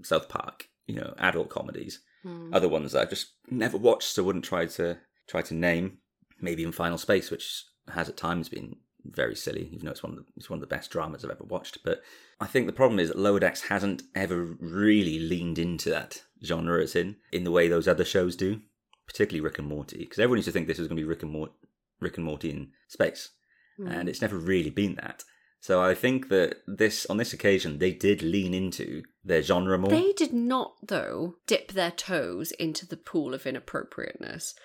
South 0.04 0.30
Park. 0.30 0.68
You 0.88 0.96
know, 0.96 1.14
adult 1.18 1.50
comedies. 1.50 2.02
Hmm. 2.24 2.54
Other 2.54 2.70
ones 2.70 2.92
that 2.92 3.02
I've 3.02 3.10
just 3.10 3.34
never 3.50 3.78
watched, 3.78 4.10
so 4.10 4.24
wouldn't 4.24 4.46
try 4.46 4.66
to 4.66 4.98
try 5.28 5.42
to 5.42 5.54
name. 5.54 6.00
Maybe 6.42 6.64
in 6.64 6.72
Final 6.74 6.98
Space, 6.98 7.32
which 7.32 7.66
has 7.88 8.10
at 8.10 8.18
times 8.18 8.50
been 8.50 8.76
very 9.06 9.36
silly, 9.36 9.70
even 9.72 9.86
though 9.86 9.92
it's 9.92 10.04
one 10.04 10.14
of 10.14 10.18
the, 10.20 10.26
it's 10.38 10.50
one 10.50 10.58
of 10.58 10.62
the 10.62 10.76
best 10.76 10.92
dramas 10.92 11.24
I've 11.24 11.32
ever 11.32 11.44
watched. 11.44 11.80
But 11.84 12.02
I 12.40 12.46
think 12.48 12.68
the 12.68 12.74
problem 12.74 13.00
is 13.00 13.10
that 13.10 13.18
Lower 13.18 13.40
Decks 13.40 13.64
hasn't 13.64 14.04
ever 14.16 14.56
really 14.60 15.20
leaned 15.20 15.60
into 15.60 15.90
that 15.90 16.24
genre 16.44 16.82
it's 16.82 16.96
in 16.96 17.16
in 17.32 17.44
the 17.44 17.52
way 17.52 17.68
those 17.68 17.88
other 17.88 18.06
shows 18.06 18.36
do, 18.36 18.62
particularly 19.08 19.42
Rick 19.42 19.60
and 19.60 19.68
Morty, 19.68 20.00
because 20.00 20.20
everyone 20.20 20.38
used 20.38 20.48
to 20.48 20.52
think 20.52 20.68
this 20.68 20.80
was 20.80 20.88
going 20.88 20.98
to 20.98 21.04
be 21.04 21.08
Rick 21.08 21.24
and 21.24 21.32
Mort- 21.32 21.54
Rick 22.00 22.18
and 22.18 22.26
Morty 22.26 22.50
in 22.50 22.72
space, 22.88 23.30
hmm. 23.78 23.88
and 23.88 24.10
it's 24.10 24.22
never 24.22 24.38
really 24.38 24.70
been 24.70 24.96
that. 24.96 25.24
So 25.60 25.82
I 25.82 25.96
think 25.96 26.28
that 26.28 26.58
this 26.68 27.06
on 27.06 27.16
this 27.16 27.32
occasion 27.32 27.80
they 27.80 27.94
did 27.94 28.22
lean 28.22 28.54
into 28.54 29.04
their 29.24 29.42
genre 29.42 29.78
more. 29.78 29.90
They 29.90 30.12
did 30.12 30.34
not, 30.34 30.74
though, 30.86 31.36
dip 31.48 31.72
their 31.72 31.92
toes 31.92 32.52
into 32.52 32.86
the 32.86 32.98
pool 32.98 33.34
of 33.34 33.48
inappropriateness. 33.48 34.56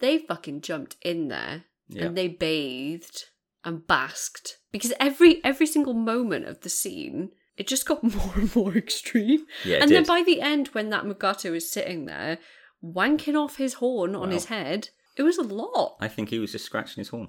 They 0.00 0.18
fucking 0.18 0.62
jumped 0.62 0.96
in 1.02 1.28
there 1.28 1.64
Yeah. 1.88 2.06
and 2.06 2.18
they 2.18 2.26
bathed 2.26 3.26
and 3.64 3.86
basked 3.86 4.58
because 4.72 4.92
every 5.00 5.42
every 5.44 5.66
single 5.66 5.94
moment 5.94 6.46
of 6.46 6.60
the 6.60 6.68
scene 6.68 7.30
it 7.56 7.66
just 7.66 7.86
got 7.86 8.02
more 8.14 8.32
and 8.36 8.54
more 8.54 8.76
extreme. 8.76 9.44
Yeah, 9.64 9.78
and 9.82 9.90
then 9.90 10.04
by 10.04 10.22
the 10.22 10.40
end, 10.40 10.68
when 10.68 10.90
that 10.90 11.04
Mugato 11.04 11.54
is 11.56 11.70
sitting 11.70 12.04
there 12.06 12.38
wanking 12.84 13.34
off 13.34 13.56
his 13.56 13.74
horn 13.74 14.14
on 14.14 14.28
Wow. 14.28 14.34
his 14.34 14.44
head, 14.44 14.90
it 15.16 15.24
was 15.24 15.38
a 15.38 15.42
lot. 15.42 15.96
I 16.00 16.06
think 16.06 16.28
he 16.28 16.38
was 16.38 16.52
just 16.52 16.64
scratching 16.66 17.00
his 17.00 17.08
horn. 17.08 17.28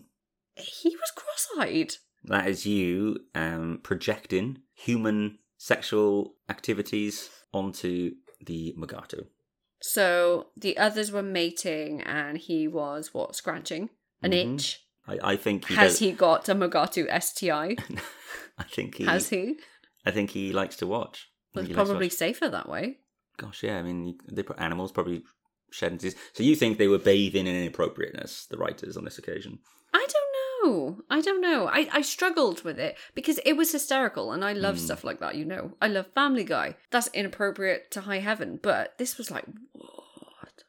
He 0.55 0.89
was 0.89 1.11
cross-eyed. 1.15 1.95
That 2.25 2.47
is 2.47 2.65
you 2.67 3.17
um, 3.33 3.79
projecting 3.81 4.59
human 4.75 5.39
sexual 5.57 6.35
activities 6.47 7.29
onto 7.51 8.11
the 8.45 8.75
Mugato. 8.77 9.25
So 9.81 10.47
the 10.55 10.77
others 10.77 11.11
were 11.11 11.23
mating, 11.23 12.01
and 12.01 12.37
he 12.37 12.67
was 12.67 13.13
what 13.13 13.35
scratching 13.35 13.89
an 14.21 14.31
Mhm. 14.33 14.55
itch. 14.55 14.85
I, 15.09 15.31
I 15.31 15.35
think 15.35 15.67
he 15.67 15.75
Has 15.75 15.93
does- 15.93 15.99
he 15.99 16.11
got 16.11 16.47
a 16.49 16.55
Mugato 16.55 17.05
STI? 17.21 17.75
I 18.57 18.63
think 18.63 18.95
he 18.95 19.05
Has 19.05 19.29
he? 19.29 19.57
I 20.05 20.11
think 20.11 20.29
he 20.31 20.51
likes 20.53 20.75
to 20.77 20.87
watch. 20.87 21.29
Well, 21.53 21.63
it's 21.63 21.69
he 21.69 21.73
likes 21.75 21.87
to 21.87 21.91
probably 21.91 22.07
watch. 22.07 22.13
safer 22.13 22.49
that 22.49 22.69
way. 22.69 22.97
Gosh, 23.37 23.63
yeah. 23.63 23.77
I 23.77 23.83
mean, 23.83 24.17
they 24.31 24.43
put 24.43 24.59
animals 24.59 24.91
probably 24.91 25.23
shedding 25.71 25.97
disease. 25.97 26.19
So 26.33 26.43
you 26.43 26.55
think 26.55 26.77
they 26.77 26.87
were 26.87 26.97
bathing 26.99 27.47
in 27.47 27.55
inappropriateness, 27.55 28.47
the 28.47 28.57
writers 28.57 28.97
on 28.97 29.05
this 29.05 29.17
occasion? 29.17 29.59
I 29.93 30.05
don't 30.07 30.73
know. 30.73 30.97
I 31.09 31.21
don't 31.21 31.41
know. 31.41 31.67
I, 31.67 31.87
I 31.91 32.01
struggled 32.01 32.63
with 32.63 32.77
it 32.79 32.97
because 33.15 33.39
it 33.45 33.53
was 33.53 33.71
hysterical 33.71 34.31
and 34.33 34.43
I 34.43 34.53
love 34.53 34.75
Hmm. 34.77 34.83
stuff 34.85 35.03
like 35.03 35.19
that, 35.21 35.35
you 35.35 35.45
know. 35.45 35.73
I 35.81 35.87
love 35.87 36.07
Family 36.13 36.43
Guy. 36.43 36.75
That's 36.91 37.07
inappropriate 37.13 37.91
to 37.91 38.01
high 38.01 38.19
heaven, 38.19 38.59
but 38.61 38.97
this 38.97 39.17
was 39.17 39.31
like, 39.31 39.45
what? 39.71 40.63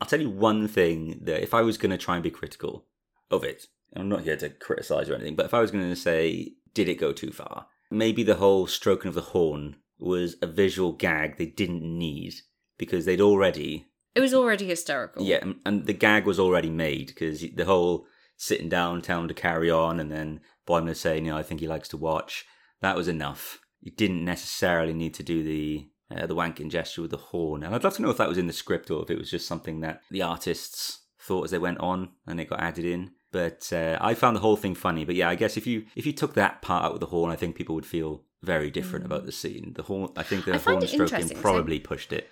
I'll 0.00 0.06
tell 0.08 0.20
you 0.20 0.30
one 0.30 0.68
thing 0.68 1.20
that 1.22 1.42
if 1.42 1.54
I 1.54 1.62
was 1.62 1.78
going 1.78 1.90
to 1.90 1.98
try 1.98 2.14
and 2.16 2.22
be 2.22 2.30
critical 2.30 2.84
of 3.30 3.44
it, 3.44 3.66
I'm 3.96 4.08
not 4.08 4.22
here 4.22 4.36
to 4.36 4.48
criticize 4.50 5.08
or 5.08 5.14
anything, 5.14 5.36
but 5.36 5.46
if 5.46 5.54
I 5.54 5.60
was 5.60 5.70
going 5.70 5.88
to 5.88 5.96
say, 5.96 6.54
did 6.74 6.88
it 6.88 6.96
go 7.00 7.12
too 7.12 7.30
far? 7.30 7.66
Maybe 7.90 8.22
the 8.22 8.36
whole 8.36 8.66
stroking 8.66 9.08
of 9.08 9.14
the 9.14 9.20
horn 9.20 9.76
was 9.98 10.36
a 10.42 10.46
visual 10.46 10.92
gag 10.92 11.36
they 11.38 11.46
didn't 11.46 11.82
need 11.82 12.34
because 12.78 13.04
they'd 13.04 13.20
already, 13.20 13.86
It 14.14 14.20
was 14.20 14.34
already 14.34 14.66
hysterical. 14.66 15.22
yeah, 15.22 15.38
and- 15.42 15.60
and 15.64 15.86
the 15.86 15.92
gag 15.92 16.26
was 16.26 16.40
already 16.40 16.70
made 16.70 17.08
because 17.08 17.40
the 17.54 17.64
whole 17.64 18.06
sitting 18.36 18.68
down, 18.68 19.00
telling 19.00 19.24
him 19.24 19.28
to 19.28 19.34
carry 19.34 19.70
on, 19.70 20.00
and 20.00 20.10
then 20.10 20.40
Boimler 20.66 20.96
saying, 20.96 21.24
you 21.24 21.30
know, 21.30 21.38
I 21.38 21.42
think 21.44 21.60
he 21.60 21.68
likes 21.68 21.88
to 21.90 21.96
watch, 21.96 22.44
that 22.80 22.96
was 22.96 23.06
enough. 23.06 23.60
You 23.80 23.92
didn't 23.92 24.24
necessarily 24.24 24.92
need 24.94 25.14
to 25.14 25.22
do 25.22 25.42
the 25.42 25.88
uh, 26.14 26.26
the 26.26 26.34
wanking 26.34 26.70
gesture 26.70 27.00
with 27.02 27.10
the 27.10 27.16
horn. 27.16 27.62
And 27.62 27.74
I'd 27.74 27.82
love 27.82 27.94
to 27.96 28.02
know 28.02 28.10
if 28.10 28.18
that 28.18 28.28
was 28.28 28.36
in 28.38 28.46
the 28.46 28.52
script 28.52 28.90
or 28.90 29.02
if 29.02 29.10
it 29.10 29.18
was 29.18 29.30
just 29.30 29.46
something 29.46 29.80
that 29.80 30.02
the 30.10 30.20
artists 30.22 31.00
thought 31.26 31.44
as 31.44 31.50
they 31.50 31.58
went 31.58 31.78
on 31.78 32.10
and 32.26 32.40
it 32.40 32.50
got 32.50 32.60
added 32.60 32.84
in. 32.84 33.10
But 33.32 33.72
uh, 33.72 33.98
I 34.00 34.14
found 34.14 34.36
the 34.36 34.40
whole 34.40 34.56
thing 34.56 34.74
funny. 34.74 35.04
But 35.04 35.16
yeah, 35.16 35.28
I 35.28 35.34
guess 35.34 35.56
if 35.56 35.66
you 35.66 35.86
if 35.96 36.06
you 36.06 36.12
took 36.12 36.34
that 36.34 36.62
part 36.62 36.84
out 36.84 36.92
with 36.92 37.00
the 37.00 37.06
horn, 37.06 37.32
I 37.32 37.36
think 37.36 37.56
people 37.56 37.74
would 37.74 37.86
feel 37.86 38.22
very 38.42 38.70
different 38.70 39.04
about 39.06 39.24
the 39.26 39.32
scene. 39.32 39.72
The 39.74 39.82
horn, 39.82 40.10
I 40.16 40.22
think 40.22 40.44
the 40.44 40.52
Mm. 40.52 40.54
I 40.54 40.58
horn 40.58 40.86
stroking 40.86 41.28
probably 41.40 41.80
pushed 41.80 42.12
it. 42.12 42.28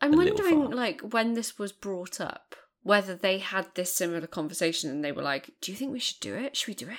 I'm 0.00 0.12
wondering, 0.16 0.70
like, 0.70 1.00
when 1.02 1.34
this 1.34 1.58
was 1.58 1.72
brought 1.72 2.20
up, 2.22 2.54
whether 2.82 3.14
they 3.14 3.38
had 3.38 3.66
this 3.74 3.94
similar 3.94 4.26
conversation 4.26 4.88
and 4.90 5.04
they 5.04 5.12
were 5.12 5.22
like, 5.22 5.50
do 5.60 5.70
you 5.72 5.76
think 5.76 5.92
we 5.92 5.98
should 5.98 6.20
do 6.20 6.34
it? 6.34 6.56
Should 6.56 6.68
we 6.68 6.74
do 6.74 6.88
it? 6.88 6.96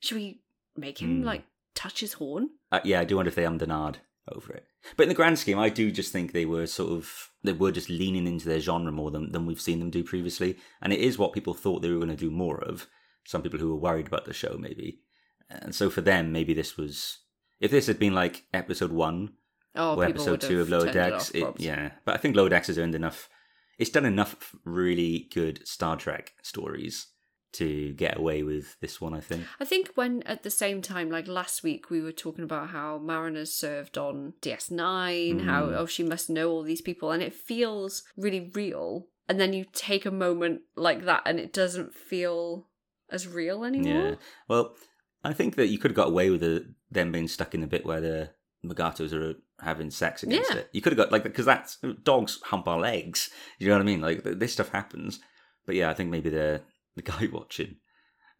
Should 0.00 0.18
we 0.18 0.42
make 0.76 1.00
him, 1.02 1.20
Hmm. 1.20 1.24
like, 1.26 1.44
touch 1.74 1.98
his 2.00 2.12
horn? 2.12 2.50
Uh, 2.70 2.78
yeah, 2.84 3.00
I 3.00 3.04
do 3.04 3.16
wonder 3.16 3.28
if 3.30 3.34
they 3.34 3.42
ahed 3.44 3.96
over 4.32 4.52
it. 4.52 4.66
But 4.96 5.04
in 5.04 5.08
the 5.08 5.14
grand 5.14 5.38
scheme, 5.38 5.58
I 5.58 5.68
do 5.68 5.90
just 5.90 6.12
think 6.12 6.32
they 6.32 6.46
were 6.46 6.66
sort 6.66 6.92
of 6.92 7.30
they 7.42 7.52
were 7.52 7.72
just 7.72 7.90
leaning 7.90 8.26
into 8.26 8.48
their 8.48 8.60
genre 8.60 8.92
more 8.92 9.10
than, 9.10 9.32
than 9.32 9.46
we've 9.46 9.60
seen 9.60 9.78
them 9.78 9.90
do 9.90 10.02
previously, 10.02 10.56
and 10.80 10.92
it 10.92 11.00
is 11.00 11.18
what 11.18 11.32
people 11.32 11.54
thought 11.54 11.82
they 11.82 11.90
were 11.90 11.98
going 11.98 12.08
to 12.08 12.16
do 12.16 12.30
more 12.30 12.62
of. 12.62 12.86
Some 13.26 13.42
people 13.42 13.58
who 13.58 13.70
were 13.70 13.80
worried 13.80 14.06
about 14.06 14.24
the 14.24 14.32
show, 14.32 14.56
maybe, 14.58 15.00
and 15.48 15.74
so 15.74 15.90
for 15.90 16.00
them, 16.00 16.32
maybe 16.32 16.54
this 16.54 16.76
was 16.76 17.20
if 17.60 17.70
this 17.70 17.86
had 17.86 17.98
been 17.98 18.14
like 18.14 18.44
episode 18.52 18.92
one 18.92 19.34
Oh, 19.76 19.96
or 19.96 20.04
episode 20.04 20.40
two 20.40 20.60
of 20.60 20.68
Lower 20.68 20.84
turned 20.84 20.96
it 20.96 21.10
Decks, 21.10 21.28
off, 21.30 21.56
it, 21.56 21.60
yeah. 21.60 21.92
But 22.04 22.14
I 22.14 22.18
think 22.18 22.36
Lower 22.36 22.48
Decks 22.48 22.68
has 22.68 22.78
earned 22.78 22.94
enough. 22.94 23.28
It's 23.76 23.90
done 23.90 24.04
enough 24.04 24.54
really 24.64 25.28
good 25.34 25.66
Star 25.66 25.96
Trek 25.96 26.32
stories 26.42 27.08
to 27.54 27.92
get 27.94 28.18
away 28.18 28.42
with 28.42 28.78
this 28.80 29.00
one. 29.00 29.14
I 29.14 29.20
think. 29.20 29.44
I 29.60 29.64
think 29.64 29.90
when 29.94 30.22
at 30.24 30.42
the 30.42 30.50
same 30.50 30.82
time, 30.82 31.10
like 31.10 31.26
last 31.26 31.62
week, 31.62 31.90
we 31.90 32.00
were 32.00 32.12
talking 32.12 32.44
about 32.44 32.68
how 32.70 32.98
Mariners 32.98 33.52
served 33.52 33.96
on 33.98 34.34
DS9, 34.42 35.44
how 35.44 35.66
Mm. 35.66 35.76
oh 35.78 35.86
she 35.86 36.02
must 36.02 36.30
know 36.30 36.50
all 36.50 36.62
these 36.62 36.82
people, 36.82 37.10
and 37.10 37.22
it 37.22 37.34
feels 37.34 38.02
really 38.16 38.50
real. 38.54 39.08
And 39.28 39.40
then 39.40 39.52
you 39.54 39.64
take 39.72 40.04
a 40.04 40.10
moment 40.10 40.60
like 40.76 41.04
that, 41.04 41.22
and 41.26 41.38
it 41.40 41.52
doesn't 41.52 41.94
feel 41.94 42.68
as 43.10 43.26
real 43.26 43.64
anymore. 43.64 44.10
Yeah. 44.10 44.14
Well, 44.48 44.74
I 45.22 45.32
think 45.32 45.56
that 45.56 45.68
you 45.68 45.78
could 45.78 45.90
have 45.92 45.96
got 45.96 46.08
away 46.08 46.28
with 46.30 46.40
the, 46.40 46.74
them 46.90 47.12
being 47.12 47.28
stuck 47.28 47.54
in 47.54 47.60
the 47.62 47.66
bit 47.66 47.86
where 47.86 48.00
the 48.00 48.30
Mugatos 48.64 49.12
are 49.14 49.36
having 49.64 49.90
sex 49.90 50.22
against 50.22 50.50
Yeah. 50.50 50.58
it. 50.58 50.68
You 50.72 50.82
could 50.82 50.92
have 50.92 50.98
got 50.98 51.12
like 51.12 51.22
because 51.22 51.46
that's 51.46 51.78
dogs 52.02 52.40
hump 52.44 52.66
our 52.68 52.78
legs. 52.78 53.30
You 53.58 53.68
know 53.68 53.74
what 53.74 53.82
I 53.82 53.84
mean? 53.84 54.00
Like 54.02 54.22
this 54.24 54.52
stuff 54.52 54.70
happens. 54.70 55.20
But 55.66 55.74
yeah, 55.76 55.88
I 55.90 55.94
think 55.94 56.10
maybe 56.10 56.28
the 56.28 56.60
the 56.96 57.02
guy 57.02 57.28
watching 57.32 57.76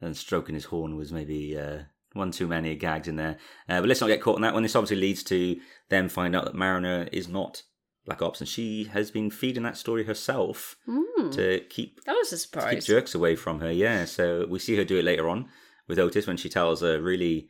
and 0.00 0.16
stroking 0.16 0.54
his 0.54 0.66
horn 0.66 0.96
was 0.96 1.12
maybe 1.12 1.56
uh, 1.58 1.78
one 2.12 2.30
too 2.30 2.46
many 2.46 2.74
gags 2.76 3.08
in 3.08 3.16
there. 3.16 3.38
Uh, 3.68 3.80
but 3.80 3.88
let's 3.88 4.00
not 4.00 4.08
get 4.08 4.20
caught 4.20 4.36
in 4.36 4.42
that 4.42 4.54
one. 4.54 4.62
This 4.62 4.76
obviously 4.76 4.96
leads 5.00 5.22
to 5.24 5.56
them 5.88 6.08
find 6.08 6.34
out 6.36 6.44
that 6.44 6.54
Mariner 6.54 7.08
is 7.12 7.28
not 7.28 7.62
Black 8.06 8.20
Ops, 8.20 8.40
and 8.40 8.48
she 8.48 8.84
has 8.84 9.10
been 9.10 9.30
feeding 9.30 9.62
that 9.62 9.76
story 9.78 10.04
herself 10.04 10.76
Hmm. 10.86 11.30
to 11.30 11.60
keep 11.70 12.04
That 12.04 12.12
was 12.14 12.32
a 12.32 12.58
to 12.60 12.70
keep 12.70 12.84
jerks 12.84 13.14
away 13.14 13.34
from 13.34 13.60
her. 13.60 13.72
Yeah, 13.72 14.04
so 14.04 14.46
we 14.48 14.58
see 14.58 14.76
her 14.76 14.84
do 14.84 14.98
it 14.98 15.04
later 15.04 15.28
on 15.28 15.48
with 15.88 15.98
Otis 15.98 16.26
when 16.26 16.36
she 16.36 16.48
tells 16.50 16.82
a 16.82 17.00
really 17.00 17.48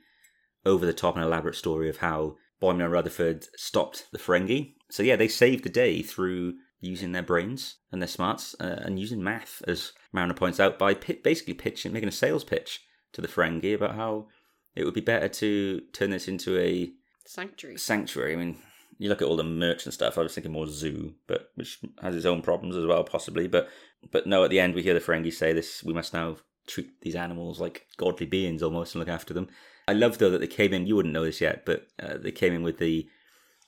over 0.64 0.86
the 0.86 0.92
top 0.92 1.16
and 1.16 1.24
elaborate 1.24 1.56
story 1.56 1.88
of 1.90 1.98
how 1.98 2.36
Boimler 2.62 2.84
and 2.84 2.92
Rutherford 2.92 3.46
stopped 3.56 4.06
the 4.12 4.18
Ferengi. 4.18 4.74
So 4.90 5.02
yeah, 5.02 5.16
they 5.16 5.28
saved 5.28 5.64
the 5.64 5.68
day 5.70 6.02
through 6.02 6.54
using 6.84 7.12
their 7.12 7.22
brains 7.22 7.76
and 7.90 8.00
their 8.00 8.08
smarts 8.08 8.54
uh, 8.60 8.82
and 8.84 8.98
using 8.98 9.22
math, 9.22 9.62
as 9.66 9.92
Mariner 10.12 10.34
points 10.34 10.60
out, 10.60 10.78
by 10.78 10.94
pi 10.94 11.18
basically 11.22 11.54
pitching, 11.54 11.92
making 11.92 12.08
a 12.08 12.12
sales 12.12 12.44
pitch 12.44 12.82
to 13.12 13.20
the 13.20 13.28
Ferengi 13.28 13.74
about 13.74 13.94
how 13.94 14.26
it 14.74 14.84
would 14.84 14.94
be 14.94 15.00
better 15.00 15.28
to 15.28 15.80
turn 15.92 16.10
this 16.10 16.28
into 16.28 16.58
a 16.58 16.92
Sanctuary. 17.26 17.78
sanctuary. 17.78 18.32
I 18.34 18.36
mean, 18.36 18.58
you 18.98 19.08
look 19.08 19.22
at 19.22 19.28
all 19.28 19.36
the 19.36 19.44
merch 19.44 19.84
and 19.84 19.94
stuff. 19.94 20.18
I 20.18 20.22
was 20.22 20.34
thinking 20.34 20.52
more 20.52 20.66
zoo, 20.66 21.14
but 21.26 21.50
which 21.54 21.78
has 22.02 22.14
its 22.14 22.26
own 22.26 22.42
problems 22.42 22.76
as 22.76 22.86
well, 22.86 23.02
possibly. 23.04 23.48
But 23.48 23.68
but 24.10 24.26
no, 24.26 24.44
at 24.44 24.50
the 24.50 24.60
end 24.60 24.74
we 24.74 24.82
hear 24.82 24.94
the 24.94 25.00
Ferengi 25.00 25.32
say 25.32 25.52
this: 25.52 25.82
we 25.82 25.94
must 25.94 26.12
now 26.12 26.36
treat 26.66 27.00
these 27.00 27.14
animals 27.14 27.60
like 27.60 27.86
godly 27.96 28.26
beings 28.26 28.62
almost 28.62 28.94
and 28.94 29.00
look 29.00 29.08
after 29.08 29.34
them. 29.34 29.48
I 29.88 29.92
love 29.92 30.18
though 30.18 30.30
that 30.30 30.40
they 30.40 30.46
came 30.46 30.72
in. 30.72 30.86
You 30.86 30.96
wouldn't 30.96 31.14
know 31.14 31.24
this 31.24 31.40
yet, 31.40 31.64
but 31.64 31.86
uh, 32.02 32.18
they 32.18 32.30
came 32.32 32.52
in 32.52 32.62
with 32.62 32.78
the 32.78 33.08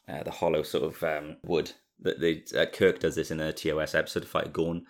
uh, 0.09 0.22
the 0.22 0.31
hollow 0.31 0.62
sort 0.62 0.85
of 0.85 1.02
um, 1.02 1.37
wood 1.42 1.72
that 2.00 2.20
they 2.20 2.44
uh, 2.59 2.66
Kirk 2.66 2.98
does 3.00 3.14
this 3.14 3.30
in 3.30 3.40
a 3.40 3.52
TOS 3.52 3.94
episode 3.94 4.20
to 4.20 4.26
fight 4.28 4.52
Gorn. 4.52 4.82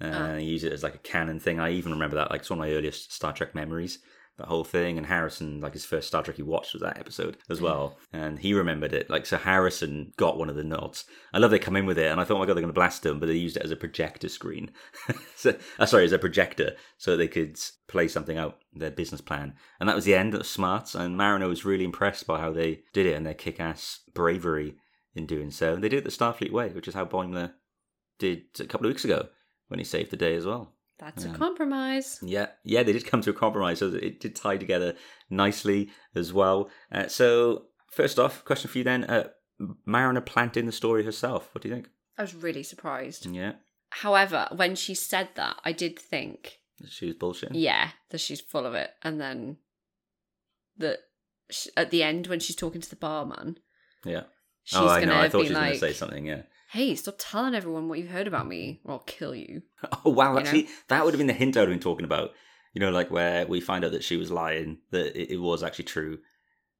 Uh, 0.00 0.04
Ah. 0.04 0.24
and 0.30 0.40
he 0.40 0.48
used 0.48 0.64
it 0.64 0.72
as 0.72 0.82
like 0.82 0.96
a 0.96 0.98
cannon 0.98 1.38
thing. 1.38 1.60
I 1.60 1.70
even 1.70 1.92
remember 1.92 2.16
that, 2.16 2.30
like 2.30 2.40
it's 2.40 2.50
one 2.50 2.58
of 2.58 2.64
my 2.64 2.72
earliest 2.72 3.12
Star 3.12 3.32
Trek 3.32 3.54
memories. 3.54 3.98
that 4.38 4.48
whole 4.48 4.64
thing. 4.64 4.96
And 4.96 5.06
Harrison, 5.06 5.60
like 5.60 5.74
his 5.74 5.84
first 5.84 6.08
Star 6.08 6.22
Trek 6.22 6.36
he 6.38 6.42
watched 6.42 6.72
was 6.72 6.80
that 6.82 6.98
episode 6.98 7.36
as 7.50 7.60
well, 7.60 7.98
and 8.14 8.38
he 8.38 8.54
remembered 8.54 8.94
it. 8.94 9.10
Like 9.10 9.26
so, 9.26 9.36
Harrison 9.36 10.12
got 10.16 10.38
one 10.38 10.48
of 10.48 10.56
the 10.56 10.64
nods. 10.64 11.04
I 11.34 11.38
love 11.38 11.50
they 11.50 11.58
come 11.58 11.76
in 11.76 11.84
with 11.84 11.98
it, 11.98 12.10
and 12.10 12.18
I 12.18 12.24
thought, 12.24 12.36
oh 12.36 12.38
my 12.38 12.46
god, 12.46 12.54
they're 12.54 12.62
going 12.62 12.68
to 12.74 12.80
blast 12.80 13.04
him, 13.04 13.20
but 13.20 13.26
they 13.26 13.34
used 13.34 13.58
it 13.58 13.62
as 13.62 13.70
a 13.70 13.76
projector 13.76 14.30
screen. 14.30 14.70
so, 15.36 15.54
uh, 15.78 15.84
sorry, 15.86 16.04
as 16.04 16.12
a 16.12 16.18
projector, 16.18 16.74
so 16.96 17.14
they 17.16 17.28
could 17.28 17.58
play 17.88 18.08
something 18.08 18.38
out 18.38 18.56
their 18.72 18.90
business 18.90 19.20
plan. 19.20 19.52
And 19.78 19.88
that 19.88 19.94
was 19.96 20.06
the 20.06 20.14
end. 20.14 20.32
That 20.32 20.38
was 20.38 20.50
smart, 20.50 20.94
and 20.94 21.16
Mariner 21.16 21.46
was 21.46 21.66
really 21.66 21.84
impressed 21.84 22.26
by 22.26 22.40
how 22.40 22.52
they 22.52 22.80
did 22.94 23.04
it 23.06 23.12
and 23.14 23.26
their 23.26 23.34
kick-ass 23.34 24.00
bravery 24.14 24.76
in 25.14 25.26
doing 25.26 25.50
so. 25.50 25.74
And 25.74 25.82
they 25.84 25.88
did 25.88 25.98
it 25.98 26.04
the 26.04 26.10
Starfleet 26.10 26.50
way, 26.52 26.70
which 26.70 26.88
is 26.88 26.94
how 26.94 27.04
Boimler 27.04 27.52
did 28.18 28.42
a 28.60 28.64
couple 28.64 28.86
of 28.86 28.90
weeks 28.90 29.04
ago 29.04 29.28
when 29.68 29.78
he 29.78 29.84
saved 29.84 30.10
the 30.10 30.16
day 30.16 30.34
as 30.34 30.46
well. 30.46 30.72
That's 30.98 31.24
a 31.24 31.30
compromise. 31.30 32.20
Yeah, 32.22 32.46
yeah, 32.62 32.84
they 32.84 32.92
did 32.92 33.06
come 33.06 33.22
to 33.22 33.30
a 33.30 33.34
compromise, 33.34 33.80
so 33.80 33.88
it 33.88 34.20
did 34.20 34.36
tie 34.36 34.56
together 34.56 34.94
nicely 35.30 35.90
as 36.14 36.32
well. 36.32 36.70
Uh, 36.92 37.08
so, 37.08 37.64
first 37.90 38.20
off, 38.20 38.44
question 38.44 38.70
for 38.70 38.78
you 38.78 38.84
then: 38.84 39.04
uh, 39.04 39.28
Mariner 39.84 40.20
planting 40.20 40.66
the 40.66 40.70
story 40.72 41.02
herself. 41.04 41.48
What 41.52 41.62
do 41.62 41.68
you 41.68 41.74
think? 41.74 41.88
I 42.16 42.22
was 42.22 42.36
really 42.36 42.62
surprised. 42.62 43.26
Yeah, 43.26 43.54
However, 43.90 44.48
when 44.54 44.74
she 44.74 44.94
said 44.94 45.30
that, 45.34 45.56
I 45.64 45.72
did 45.72 45.98
think, 45.98 46.58
she 46.88 47.06
was 47.06 47.16
bullshit. 47.16 47.54
yeah, 47.54 47.90
that 48.10 48.20
she's 48.20 48.40
full 48.40 48.64
of 48.64 48.74
it. 48.74 48.90
And 49.02 49.20
then 49.20 49.56
that 50.78 50.98
at 51.76 51.90
the 51.90 52.02
end, 52.02 52.28
when 52.28 52.40
she's 52.40 52.56
talking 52.56 52.80
to 52.80 52.90
the 52.90 52.96
barman, 52.96 53.58
yeah. 54.04 54.22
Oh, 54.62 54.64
she's 54.64 54.78
oh, 54.78 54.88
I 54.88 55.04
know. 55.04 55.16
I 55.16 55.28
thought 55.28 55.42
she 55.42 55.48
was 55.48 55.56
like, 55.56 55.62
going 55.64 55.72
to 55.74 55.78
say 55.78 55.92
something. 55.92 56.26
Yeah. 56.26 56.42
"Hey, 56.70 56.94
stop 56.94 57.16
telling 57.18 57.54
everyone 57.54 57.88
what 57.88 57.98
you've 57.98 58.08
heard 58.10 58.26
about 58.26 58.46
me, 58.46 58.80
or 58.84 58.92
I'll 58.92 58.98
kill 59.00 59.34
you." 59.34 59.62
Oh 60.04 60.10
wow! 60.10 60.32
You 60.34 60.38
Actually, 60.40 60.62
know? 60.64 60.68
that 60.88 61.04
would 61.04 61.14
have 61.14 61.18
been 61.18 61.26
the 61.26 61.32
hint 61.32 61.56
I'd 61.56 61.60
have 61.60 61.68
been 61.68 61.80
talking 61.80 62.04
about. 62.04 62.30
You 62.74 62.80
know, 62.80 62.90
like 62.90 63.10
where 63.10 63.46
we 63.46 63.60
find 63.60 63.84
out 63.84 63.92
that 63.92 64.04
she 64.04 64.16
was 64.16 64.30
lying, 64.30 64.78
that 64.92 65.14
it, 65.20 65.34
it 65.34 65.36
was 65.38 65.62
actually 65.62 65.84
true, 65.84 66.18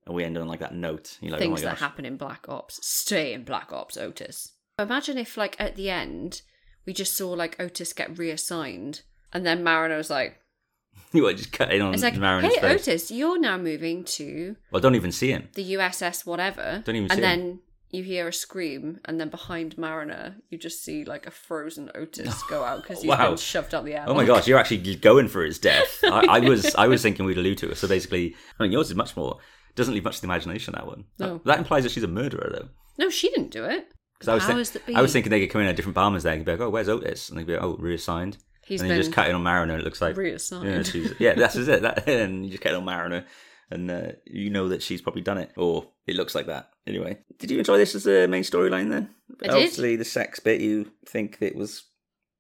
and 0.06 0.14
we 0.14 0.24
end 0.24 0.38
on 0.38 0.48
like 0.48 0.60
that 0.60 0.74
note. 0.74 1.18
You're 1.20 1.32
like, 1.32 1.40
oh 1.40 1.44
Things 1.44 1.62
oh 1.62 1.66
that 1.66 1.78
happen 1.78 2.04
in 2.06 2.16
Black 2.16 2.48
Ops 2.48 2.78
stay 2.86 3.34
in 3.34 3.44
Black 3.44 3.72
Ops, 3.72 3.96
Otis. 3.96 4.52
Imagine 4.78 5.18
if, 5.18 5.36
like, 5.36 5.54
at 5.60 5.76
the 5.76 5.90
end, 5.90 6.40
we 6.86 6.94
just 6.94 7.14
saw 7.14 7.30
like 7.32 7.60
Otis 7.60 7.92
get 7.92 8.16
reassigned, 8.18 9.02
and 9.34 9.44
then 9.44 9.62
Mariner 9.62 9.98
was 9.98 10.08
like, 10.08 10.38
you 11.12 11.24
were 11.24 11.34
just 11.34 11.52
cut 11.52 11.72
in 11.72 11.82
on 11.82 11.92
"It's 11.92 12.02
like, 12.02 12.16
Mariner's 12.16 12.54
hey, 12.54 12.60
face. 12.60 12.88
Otis, 12.88 13.10
you're 13.10 13.38
now 13.38 13.58
moving 13.58 14.04
to 14.04 14.56
Well, 14.70 14.80
don't 14.80 14.94
even 14.94 15.12
see 15.12 15.30
him. 15.30 15.48
the 15.54 15.74
USS 15.74 16.24
whatever. 16.24 16.82
Don't 16.86 16.96
even 16.96 17.10
see 17.10 17.16
And 17.16 17.24
him. 17.24 17.40
then 17.40 17.60
you 17.92 18.02
hear 18.02 18.26
a 18.28 18.33
scream, 18.33 18.98
and 19.05 19.20
then 19.20 19.28
behind 19.28 19.76
Mariner, 19.78 20.37
you 20.50 20.59
just 20.59 20.83
see 20.83 21.05
like 21.05 21.26
a 21.26 21.31
frozen 21.31 21.90
Otis 21.94 22.42
go 22.44 22.64
out 22.64 22.83
because 22.83 23.02
he's 23.02 23.09
Wow. 23.11 23.28
been 23.28 23.37
shoved 23.37 23.74
up 23.74 23.85
the 23.85 23.94
air. 23.94 24.05
Oh 24.07 24.14
my 24.14 24.24
gosh, 24.24 24.48
you're 24.48 24.59
actually 24.59 24.96
going 24.96 25.28
for 25.28 25.44
his 25.44 25.59
death. 25.59 25.98
I, 26.05 26.26
I 26.28 26.38
was 26.48 26.74
I 26.74 26.88
was 26.88 27.02
thinking 27.02 27.26
we'd 27.26 27.38
allude 27.38 27.59
to 27.59 27.70
it. 27.70 27.76
So 27.76 27.87
basically, 27.87 28.35
I 28.59 28.62
mean, 28.62 28.72
yours 28.72 28.88
is 28.90 28.96
much 28.96 29.16
more 29.16 29.38
doesn't 29.74 29.94
leave 29.94 30.05
much 30.05 30.16
to 30.16 30.22
the 30.22 30.26
imagination. 30.26 30.74
That 30.74 30.87
one. 30.87 31.05
No. 31.18 31.35
That, 31.35 31.44
that 31.44 31.59
implies 31.59 31.83
that 31.85 31.92
she's 31.92 32.02
a 32.02 32.09
murderer, 32.09 32.50
though. 32.52 32.68
No, 32.98 33.09
she 33.11 33.28
didn't 33.31 33.50
do 33.50 33.64
it. 33.64 33.88
Because 34.18 34.28
I 34.28 34.35
was 34.35 34.44
Powers 34.44 34.70
think- 34.70 34.85
that 34.87 34.92
be. 34.92 34.96
I 34.96 35.02
was 35.02 35.12
thinking 35.12 35.31
they 35.31 35.40
could 35.40 35.50
come 35.50 35.61
in 35.62 35.66
at 35.68 35.76
different 35.76 35.94
barmans 35.96 36.22
there 36.24 36.33
and 36.35 36.44
be 36.44 36.52
like, 36.52 36.61
oh, 36.61 36.70
where's 36.70 36.88
Otis? 36.88 37.28
And 37.31 37.38
they'd 37.38 37.46
be 37.46 37.55
like, 37.55 37.62
oh, 37.62 37.76
reassigned. 37.78 38.37
He's 38.64 38.81
and 38.81 38.88
been 38.88 38.96
you 38.96 39.02
just 39.02 39.12
cut 39.14 39.28
in 39.28 39.35
on 39.35 39.42
Mariner, 39.42 39.72
and 39.72 39.83
it 39.83 39.85
looks 39.85 40.00
like 40.00 40.16
reassigned. 40.16 40.94
Yeah, 41.18 41.35
that's 41.35 41.57
is 41.57 41.66
it. 41.68 41.83
That, 41.83 42.07
and 42.09 42.44
you 42.44 42.50
just 42.52 42.62
cut 42.62 42.70
in 42.72 42.78
on 42.78 42.85
Mariner, 42.85 43.24
and 43.72 43.90
uh, 43.90 44.12
you 44.26 44.50
know 44.50 44.68
that 44.68 44.82
she's 44.82 45.02
probably 45.02 45.22
done 45.22 45.38
it, 45.38 45.52
or 45.56 45.88
it 46.06 46.16
looks 46.16 46.35
like 46.35 46.46
that. 46.46 46.70
Anyway, 46.87 47.18
did 47.38 47.50
you 47.50 47.58
enjoy 47.58 47.78
this 47.78 47.94
as 47.94 48.04
the 48.04 48.28
main 48.28 48.42
storyline 48.42 48.90
then? 48.90 49.11
I 49.40 49.46
did. 49.46 49.50
Obviously, 49.50 49.96
the 49.96 50.04
sex 50.04 50.40
bit 50.40 50.61
you 50.61 50.92
think 51.06 51.38
it 51.40 51.56
was 51.56 51.85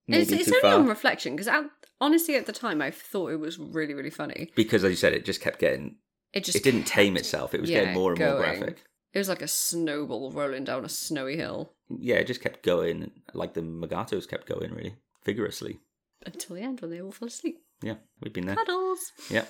maybe 0.08 0.22
It's, 0.22 0.32
it's 0.32 0.44
too 0.46 0.52
only 0.56 0.60
far 0.60 0.80
on 0.80 0.86
reflection 0.86 1.36
because 1.36 1.52
honestly, 2.00 2.36
at 2.36 2.46
the 2.46 2.52
time, 2.52 2.82
I 2.82 2.90
thought 2.90 3.32
it 3.32 3.40
was 3.40 3.58
really, 3.58 3.94
really 3.94 4.10
funny. 4.10 4.50
because, 4.56 4.84
as 4.84 4.90
you 4.90 4.96
said, 4.96 5.12
it 5.12 5.24
just 5.24 5.40
kept 5.40 5.58
getting. 5.58 5.96
It 6.32 6.44
just 6.44 6.56
It 6.56 6.64
didn't 6.64 6.84
tame 6.84 7.16
itself. 7.16 7.54
It 7.54 7.60
was 7.60 7.70
yeah, 7.70 7.80
getting 7.80 7.94
more 7.94 8.12
and 8.12 8.20
more 8.20 8.36
graphic. 8.38 8.84
It 9.12 9.18
was 9.18 9.28
like 9.28 9.42
a 9.42 9.48
snowball 9.48 10.30
rolling 10.30 10.64
down 10.64 10.86
a 10.86 10.88
snowy 10.88 11.36
hill 11.36 11.74
Yeah, 11.90 12.16
it 12.16 12.26
just 12.26 12.40
kept 12.40 12.62
going, 12.62 13.10
like 13.34 13.52
the 13.52 13.60
Mugatos 13.60 14.26
kept 14.26 14.48
going, 14.48 14.72
really 14.72 14.94
vigorously. 15.24 15.78
until 16.24 16.56
the 16.56 16.62
end 16.62 16.80
when 16.80 16.90
they 16.90 17.02
all 17.02 17.12
fell 17.12 17.28
asleep. 17.28 17.58
Yeah, 17.82 17.96
we've 18.22 18.32
been 18.32 18.46
there. 18.46 18.56
Cuddles. 18.56 19.00
Yeah. 19.28 19.44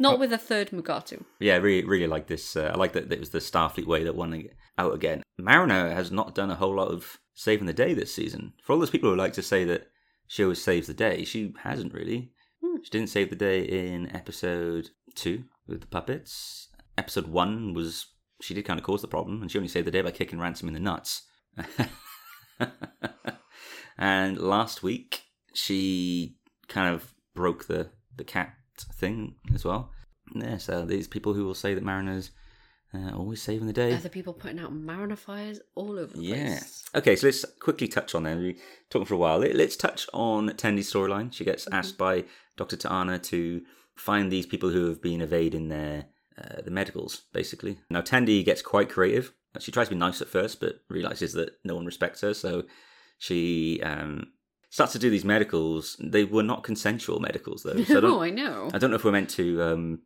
Not 0.00 0.14
Oh. 0.16 0.18
with 0.18 0.32
a 0.32 0.38
third 0.38 0.70
Mugato. 0.70 1.24
Yeah, 1.38 1.58
really, 1.58 1.86
really 1.86 2.06
like 2.08 2.26
this. 2.26 2.56
Uh, 2.56 2.72
I 2.74 2.78
like 2.78 2.94
that 2.94 3.12
it 3.12 3.20
was 3.20 3.30
the 3.30 3.38
Starfleet 3.38 3.86
way 3.86 4.02
that 4.02 4.16
won 4.16 4.48
out 4.78 4.94
again. 4.94 5.22
Mariner 5.38 5.90
has 5.94 6.10
not 6.10 6.34
done 6.34 6.50
a 6.50 6.54
whole 6.56 6.74
lot 6.74 6.88
of 6.88 7.18
saving 7.34 7.66
the 7.66 7.72
day 7.74 7.92
this 7.94 8.12
season. 8.14 8.54
For 8.64 8.72
all 8.72 8.78
those 8.80 8.90
people 8.90 9.10
who 9.10 9.16
like 9.16 9.34
to 9.34 9.42
say 9.42 9.64
that 9.66 9.88
she 10.26 10.42
always 10.42 10.62
saves 10.62 10.86
the 10.86 10.94
day, 10.94 11.24
she 11.24 11.52
hasn't 11.62 11.92
really. 11.92 12.32
Hmm. 12.64 12.78
She 12.82 12.90
didn't 12.90 13.10
save 13.10 13.28
the 13.30 13.36
day 13.36 13.62
in 13.62 14.14
episode 14.16 14.88
two 15.14 15.44
with 15.66 15.82
the 15.82 15.86
puppets. 15.86 16.68
Episode 16.96 17.26
one 17.28 17.74
was 17.74 18.06
she 18.40 18.54
did 18.54 18.64
kind 18.64 18.80
of 18.80 18.86
cause 18.86 19.02
the 19.02 19.08
problem, 19.08 19.42
and 19.42 19.50
she 19.50 19.58
only 19.58 19.68
saved 19.68 19.86
the 19.86 19.90
day 19.90 20.00
by 20.00 20.10
kicking 20.12 20.38
Ransom 20.40 20.68
in 20.68 20.74
the 20.74 20.80
nuts. 20.80 21.22
and 23.98 24.38
last 24.38 24.82
week 24.82 25.24
she 25.54 26.36
kind 26.68 26.94
of 26.94 27.12
broke 27.34 27.66
the 27.66 27.90
the 28.16 28.24
cat 28.24 28.54
thing 28.84 29.34
as 29.54 29.64
well. 29.64 29.90
Yeah, 30.34 30.58
so 30.58 30.84
these 30.84 31.08
people 31.08 31.34
who 31.34 31.44
will 31.44 31.54
say 31.54 31.74
that 31.74 31.82
Mariner's 31.84 32.30
uh, 32.94 33.12
always 33.16 33.40
saving 33.42 33.66
the 33.66 33.72
day. 33.72 33.92
Other 33.94 34.08
people 34.08 34.32
putting 34.32 34.58
out 34.58 34.72
Mariner 34.72 35.16
fires 35.16 35.60
all 35.76 35.98
over 35.98 36.12
the 36.16 36.22
Yeah. 36.22 36.58
place. 36.58 36.84
Okay, 36.94 37.14
so 37.16 37.26
let's 37.28 37.44
quickly 37.60 37.86
touch 37.88 38.14
on 38.14 38.24
them. 38.24 38.42
We've 38.42 38.54
been 38.56 38.62
talking 38.90 39.06
for 39.06 39.14
a 39.14 39.18
while. 39.18 39.38
Let- 39.38 39.54
Let's 39.54 39.76
touch 39.76 40.08
on 40.12 40.48
Tendi's 40.50 40.92
storyline. 40.92 41.32
She 41.32 41.44
gets 41.44 41.68
asked 41.70 41.96
by 41.98 42.24
Dr. 42.56 42.76
T'Ana 42.76 43.22
to 43.24 43.62
find 43.96 44.30
these 44.30 44.46
people 44.46 44.70
who 44.70 44.86
have 44.88 45.00
been 45.02 45.20
evading 45.20 45.68
their 45.68 46.06
uh, 46.38 46.62
the 46.62 46.70
medicals, 46.70 47.22
basically. 47.34 47.78
Now, 47.90 48.00
Tendi 48.00 48.42
gets 48.44 48.62
quite 48.62 48.88
creative. 48.88 49.34
She 49.58 49.70
tries 49.72 49.88
to 49.88 49.94
be 49.94 49.98
nice 49.98 50.22
at 50.22 50.28
first, 50.28 50.58
but 50.58 50.80
realizes 50.88 51.32
that 51.34 51.50
no 51.64 51.74
one 51.76 51.84
respects 51.84 52.22
her, 52.22 52.32
so 52.34 52.62
she 53.18 53.80
um, 53.82 54.32
starts 54.70 54.92
to 54.92 54.98
do 54.98 55.10
these 55.10 55.24
medicals. 55.24 55.96
They 56.00 56.24
were 56.24 56.42
not 56.42 56.64
consensual 56.64 57.20
medicals, 57.20 57.62
though. 57.62 57.82
So 57.84 57.98
I 57.98 58.02
oh, 58.04 58.22
I 58.22 58.30
know. 58.30 58.70
I 58.72 58.78
don't 58.78 58.90
know 58.90 58.96
if 58.96 59.04
we're 59.04 59.12
meant 59.12 59.30
to 59.30 59.62
um, 59.62 59.98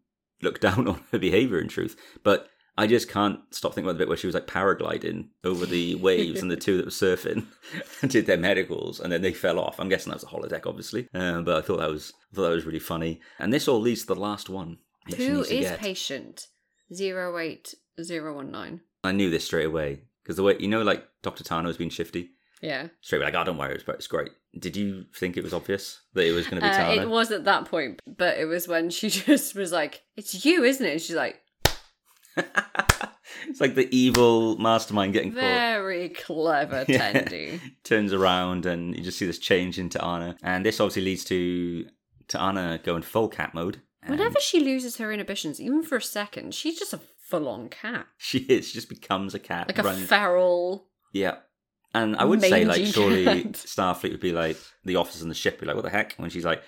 look 0.42 0.61
down 0.66 0.88
on 0.88 1.00
her 1.12 1.18
behavior 1.18 1.61
in 1.61 1.68
truth, 1.68 1.96
but 2.24 2.48
I 2.77 2.88
just 2.88 3.09
can't 3.09 3.38
stop 3.50 3.72
thinking 3.72 3.88
about 3.88 3.98
the 3.98 3.98
bit 4.00 4.09
where 4.09 4.16
she 4.16 4.27
was 4.27 4.35
like 4.35 4.48
paragliding 4.48 5.29
over 5.44 5.64
the 5.64 5.94
waves 6.07 6.42
and 6.42 6.50
the 6.50 6.57
two 6.57 6.77
that 6.77 6.87
were 6.87 6.90
surfing 6.90 7.46
did 8.09 8.27
their 8.27 8.37
medicals 8.37 8.98
and 8.98 9.12
then 9.12 9.22
they 9.22 9.33
fell 9.33 9.61
off. 9.61 9.79
I'm 9.79 9.88
guessing 9.88 10.11
that 10.11 10.16
was 10.16 10.24
a 10.24 10.27
holodeck, 10.27 10.66
obviously, 10.66 11.09
um, 11.14 11.44
but 11.44 11.57
I 11.57 11.62
thought 11.62 11.79
that 11.79 11.90
was 11.90 12.12
I 12.33 12.37
thought 12.37 12.42
that 12.42 12.55
was 12.55 12.66
really 12.66 12.81
funny. 12.81 13.20
And 13.38 13.53
this 13.53 13.68
all 13.68 13.81
leads 13.81 14.00
to 14.03 14.14
the 14.14 14.16
last 14.16 14.50
one. 14.50 14.79
Who 15.16 15.42
is 15.42 15.70
patient? 15.77 16.48
Zero 16.92 17.38
eight 17.38 17.74
zero 18.03 18.35
one 18.35 18.50
nine. 18.50 18.81
I 19.05 19.12
knew 19.12 19.31
this 19.31 19.44
straight 19.44 19.66
away 19.66 20.00
because 20.22 20.37
the 20.37 20.42
way 20.42 20.57
you 20.59 20.68
know, 20.68 20.83
like 20.83 21.07
Doctor 21.22 21.44
T'Ana's 21.44 21.77
been 21.77 21.90
shifty. 21.90 22.31
Yeah. 22.61 22.88
Straight 23.03 23.18
away, 23.18 23.27
like, 23.27 23.35
oh, 23.35 23.44
don't 23.44 23.59
worry, 23.59 23.74
it's, 23.74 23.85
it's 23.87 24.07
great. 24.07 24.31
Did 24.59 24.77
you 24.77 25.05
think 25.17 25.37
it 25.37 25.43
was 25.45 25.53
obvious 25.55 26.01
that 26.14 26.27
it 26.27 26.33
was 26.33 26.47
going 26.47 26.62
to 26.62 26.69
be 26.69 26.73
Uh, 26.75 27.03
it 27.03 27.09
was 27.09 27.31
at 27.33 27.45
that 27.45 27.64
point, 27.67 28.01
but 28.07 28.38
it 28.38 28.45
was 28.45 28.69
when 28.69 28.90
she 28.90 29.11
just 29.11 29.55
was 29.55 29.73
like, 29.73 30.03
"It's 30.17 30.45
you, 30.45 30.64
isn't 30.64 30.85
it?" 30.85 30.93
And 30.93 31.01
she's 31.01 31.17
like, 31.17 31.40
it's 32.37 33.61
like 33.61 33.75
the 33.75 33.88
evil 33.97 34.57
mastermind 34.59 35.12
getting 35.12 35.33
caught. 35.33 35.40
"Very 35.40 36.09
clever, 36.09 36.85
Yeah. 36.88 37.12
Tendi." 37.12 37.61
turns 37.85 38.12
around 38.12 38.67
and 38.67 38.97
you 38.97 39.03
just 39.03 39.19
see 39.19 39.27
this 39.27 39.38
change 39.38 39.79
into 39.79 39.99
T'Ana. 39.99 40.37
And 40.43 40.64
this 40.64 40.81
obviously 40.81 41.03
leads 41.03 41.25
to 41.27 41.85
to 42.29 42.38
T'Ana 42.38 42.83
going 42.83 43.03
full 43.03 43.29
cat 43.29 43.55
mode. 43.55 43.81
Whenever 44.07 44.38
she 44.38 44.61
loses 44.61 44.99
her 44.99 45.11
inhibitions, 45.12 45.59
even 45.61 45.83
for 45.83 45.97
a 45.97 46.03
second, 46.03 46.55
she's 46.55 46.79
just 46.79 46.93
a 46.93 47.01
full-on 47.27 47.71
cat, 47.71 48.07
she 48.19 48.38
is, 48.40 48.69
she 48.69 48.75
just 48.75 48.88
becomes 48.90 49.35
a 49.35 49.38
cat. 49.38 49.69
like 49.69 49.79
a 49.79 49.95
feral. 49.95 50.88
Yeah. 51.12 51.37
And 51.94 52.16
I 52.16 52.24
would 52.24 52.40
say 52.40 52.64
like 52.64 52.85
surely 52.87 53.24
cat. 53.24 53.52
Starfleet 53.52 54.11
would 54.11 54.20
be 54.20 54.33
like 54.33 54.59
the 54.85 54.96
officers 54.96 55.22
on 55.22 55.28
the 55.28 55.35
ship 55.35 55.61
be 55.61 55.66
like, 55.66 55.76
what 55.76 55.85
the 55.85 55.90
heck? 55.90 56.14
When 56.16 56.28
she's 56.28 56.44
like 56.44 56.62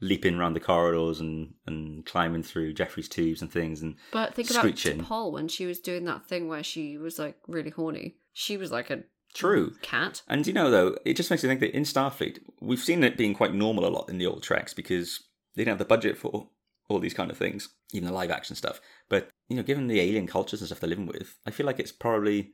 leaping 0.00 0.36
around 0.36 0.54
the 0.54 0.60
corridors 0.60 1.20
and, 1.20 1.52
and 1.66 2.04
climbing 2.06 2.42
through 2.42 2.72
Jefferies 2.72 3.08
tubes 3.08 3.42
and 3.42 3.52
things 3.52 3.82
and 3.82 3.96
But 4.12 4.34
think 4.34 4.50
about 4.50 4.60
Screeching. 4.60 5.04
Paul 5.04 5.32
when 5.32 5.48
she 5.48 5.66
was 5.66 5.78
doing 5.78 6.06
that 6.06 6.26
thing 6.26 6.48
where 6.48 6.62
she 6.62 6.96
was 6.96 7.18
like 7.18 7.36
really 7.46 7.70
horny. 7.70 8.16
She 8.32 8.56
was 8.56 8.72
like 8.72 8.88
a 8.90 9.02
true. 9.34 9.74
cat. 9.82 10.22
And 10.26 10.46
you 10.46 10.52
know, 10.52 10.70
though, 10.70 10.96
it 11.04 11.14
just 11.14 11.30
makes 11.30 11.42
me 11.42 11.48
think 11.48 11.60
that 11.60 11.76
in 11.76 11.82
Starfleet, 11.82 12.38
we've 12.60 12.80
seen 12.80 13.04
it 13.04 13.18
being 13.18 13.34
quite 13.34 13.54
normal 13.54 13.86
a 13.86 13.90
lot 13.90 14.08
in 14.08 14.16
the 14.18 14.26
old 14.26 14.42
Treks 14.42 14.72
because 14.72 15.22
they 15.54 15.62
didn't 15.62 15.72
have 15.72 15.78
the 15.78 15.84
budget 15.84 16.16
for 16.16 16.48
all 16.88 16.98
these 16.98 17.14
kind 17.14 17.30
of 17.30 17.36
things, 17.36 17.68
even 17.92 18.08
the 18.08 18.14
live 18.14 18.30
action 18.30 18.56
stuff. 18.56 18.80
But, 19.08 19.28
you 19.48 19.56
know, 19.56 19.62
given 19.62 19.86
the 19.86 20.00
alien 20.00 20.26
cultures 20.26 20.60
and 20.60 20.68
stuff 20.68 20.80
they're 20.80 20.88
living 20.88 21.06
with, 21.06 21.36
I 21.46 21.50
feel 21.50 21.66
like 21.66 21.78
it's 21.78 21.92
probably 21.92 22.52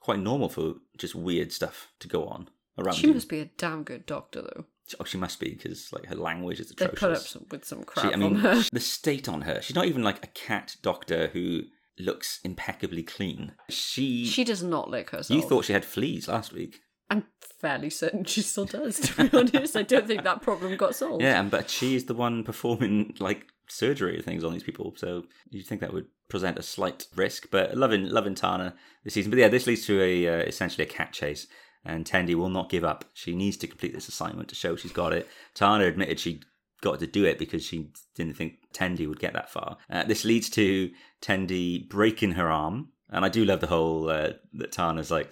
quite 0.00 0.18
normal 0.18 0.48
for 0.48 0.74
just 0.98 1.14
weird 1.14 1.52
stuff 1.52 1.92
to 2.00 2.08
go 2.08 2.24
on 2.26 2.48
around 2.78 2.94
She 2.96 3.06
you. 3.08 3.14
must 3.14 3.28
be 3.28 3.40
a 3.40 3.44
damn 3.58 3.82
good 3.84 4.06
doctor, 4.06 4.42
though. 4.42 4.64
Oh, 4.98 5.04
she 5.04 5.18
must 5.18 5.38
be 5.38 5.50
because 5.50 5.92
like 5.92 6.06
her 6.06 6.16
language 6.16 6.58
is 6.58 6.70
atrocious. 6.72 6.90
They 7.00 7.06
put 7.06 7.16
up 7.16 7.22
some, 7.22 7.46
with 7.50 7.64
some 7.64 7.78
She- 7.80 7.84
crap 7.84 8.12
I 8.12 8.16
mean, 8.16 8.34
on 8.36 8.40
her. 8.40 8.64
the 8.72 8.80
state 8.80 9.28
on 9.28 9.42
her. 9.42 9.60
She's 9.62 9.76
not 9.76 9.86
even 9.86 10.02
like 10.02 10.22
a 10.24 10.28
cat 10.28 10.76
doctor 10.82 11.28
who 11.28 11.62
looks 11.98 12.40
impeccably 12.42 13.02
clean. 13.04 13.52
She. 13.68 14.26
She 14.26 14.42
does 14.42 14.62
not 14.64 14.90
lick 14.90 15.10
herself. 15.10 15.30
you 15.40 15.46
thought 15.48 15.64
she 15.66 15.74
had 15.74 15.84
fleas 15.84 16.26
last 16.28 16.52
week. 16.52 16.80
I'm 17.08 17.24
fairly 17.60 17.90
certain 17.90 18.24
she 18.24 18.40
still 18.42 18.64
does. 18.64 18.98
To 19.00 19.28
be 19.28 19.36
honest, 19.36 19.76
I 19.76 19.82
don't 19.82 20.06
think 20.06 20.22
that 20.24 20.42
problem 20.42 20.76
got 20.76 20.94
solved. 20.96 21.22
Yeah, 21.22 21.42
but 21.42 21.68
she's 21.70 22.04
the 22.06 22.14
one 22.14 22.42
performing 22.44 23.14
like 23.20 23.46
surgery 23.68 24.20
things 24.22 24.42
on 24.44 24.52
these 24.52 24.62
people. 24.64 24.94
So 24.96 25.24
you'd 25.50 25.66
think 25.66 25.80
that 25.82 25.92
would 25.92 26.06
present 26.30 26.58
a 26.58 26.62
slight 26.62 27.06
risk. 27.14 27.48
But 27.50 27.76
loving 27.76 28.06
loving 28.08 28.34
T'Ana 28.34 28.74
this 29.04 29.14
season. 29.14 29.30
But 29.30 29.38
yeah, 29.40 29.48
this 29.48 29.66
leads 29.66 29.84
to 29.86 30.00
a 30.00 30.28
uh, 30.28 30.42
essentially 30.44 30.86
a 30.86 30.90
cat 30.90 31.12
chase. 31.12 31.46
And 31.84 32.04
Tendi 32.04 32.34
will 32.34 32.50
not 32.50 32.68
give 32.68 32.84
up. 32.84 33.06
She 33.14 33.34
needs 33.34 33.56
to 33.58 33.66
complete 33.66 33.94
this 33.94 34.06
assignment 34.08 34.50
to 34.50 34.54
show 34.54 34.76
she's 34.76 34.92
got 34.92 35.14
it. 35.14 35.26
T'Ana 35.54 35.88
admitted 35.88 36.20
she 36.20 36.42
got 36.82 36.98
to 37.00 37.06
do 37.06 37.24
it 37.24 37.38
because 37.38 37.64
she 37.64 37.90
didn't 38.14 38.36
think 38.36 38.54
Tendi 38.74 39.08
would 39.08 39.18
get 39.20 39.32
that 39.32 39.50
far. 39.50 39.78
Uh, 39.90 40.04
this 40.04 40.24
leads 40.24 40.50
to 40.50 40.90
Tendi 41.22 41.88
breaking 41.88 42.32
her 42.32 42.50
arm. 42.50 42.90
And 43.08 43.24
I 43.24 43.28
do 43.28 43.44
love 43.44 43.60
the 43.60 43.66
whole 43.66 44.08
uh, 44.08 44.32
that 44.54 44.72
T'Ana's 44.72 45.10
like, 45.10 45.30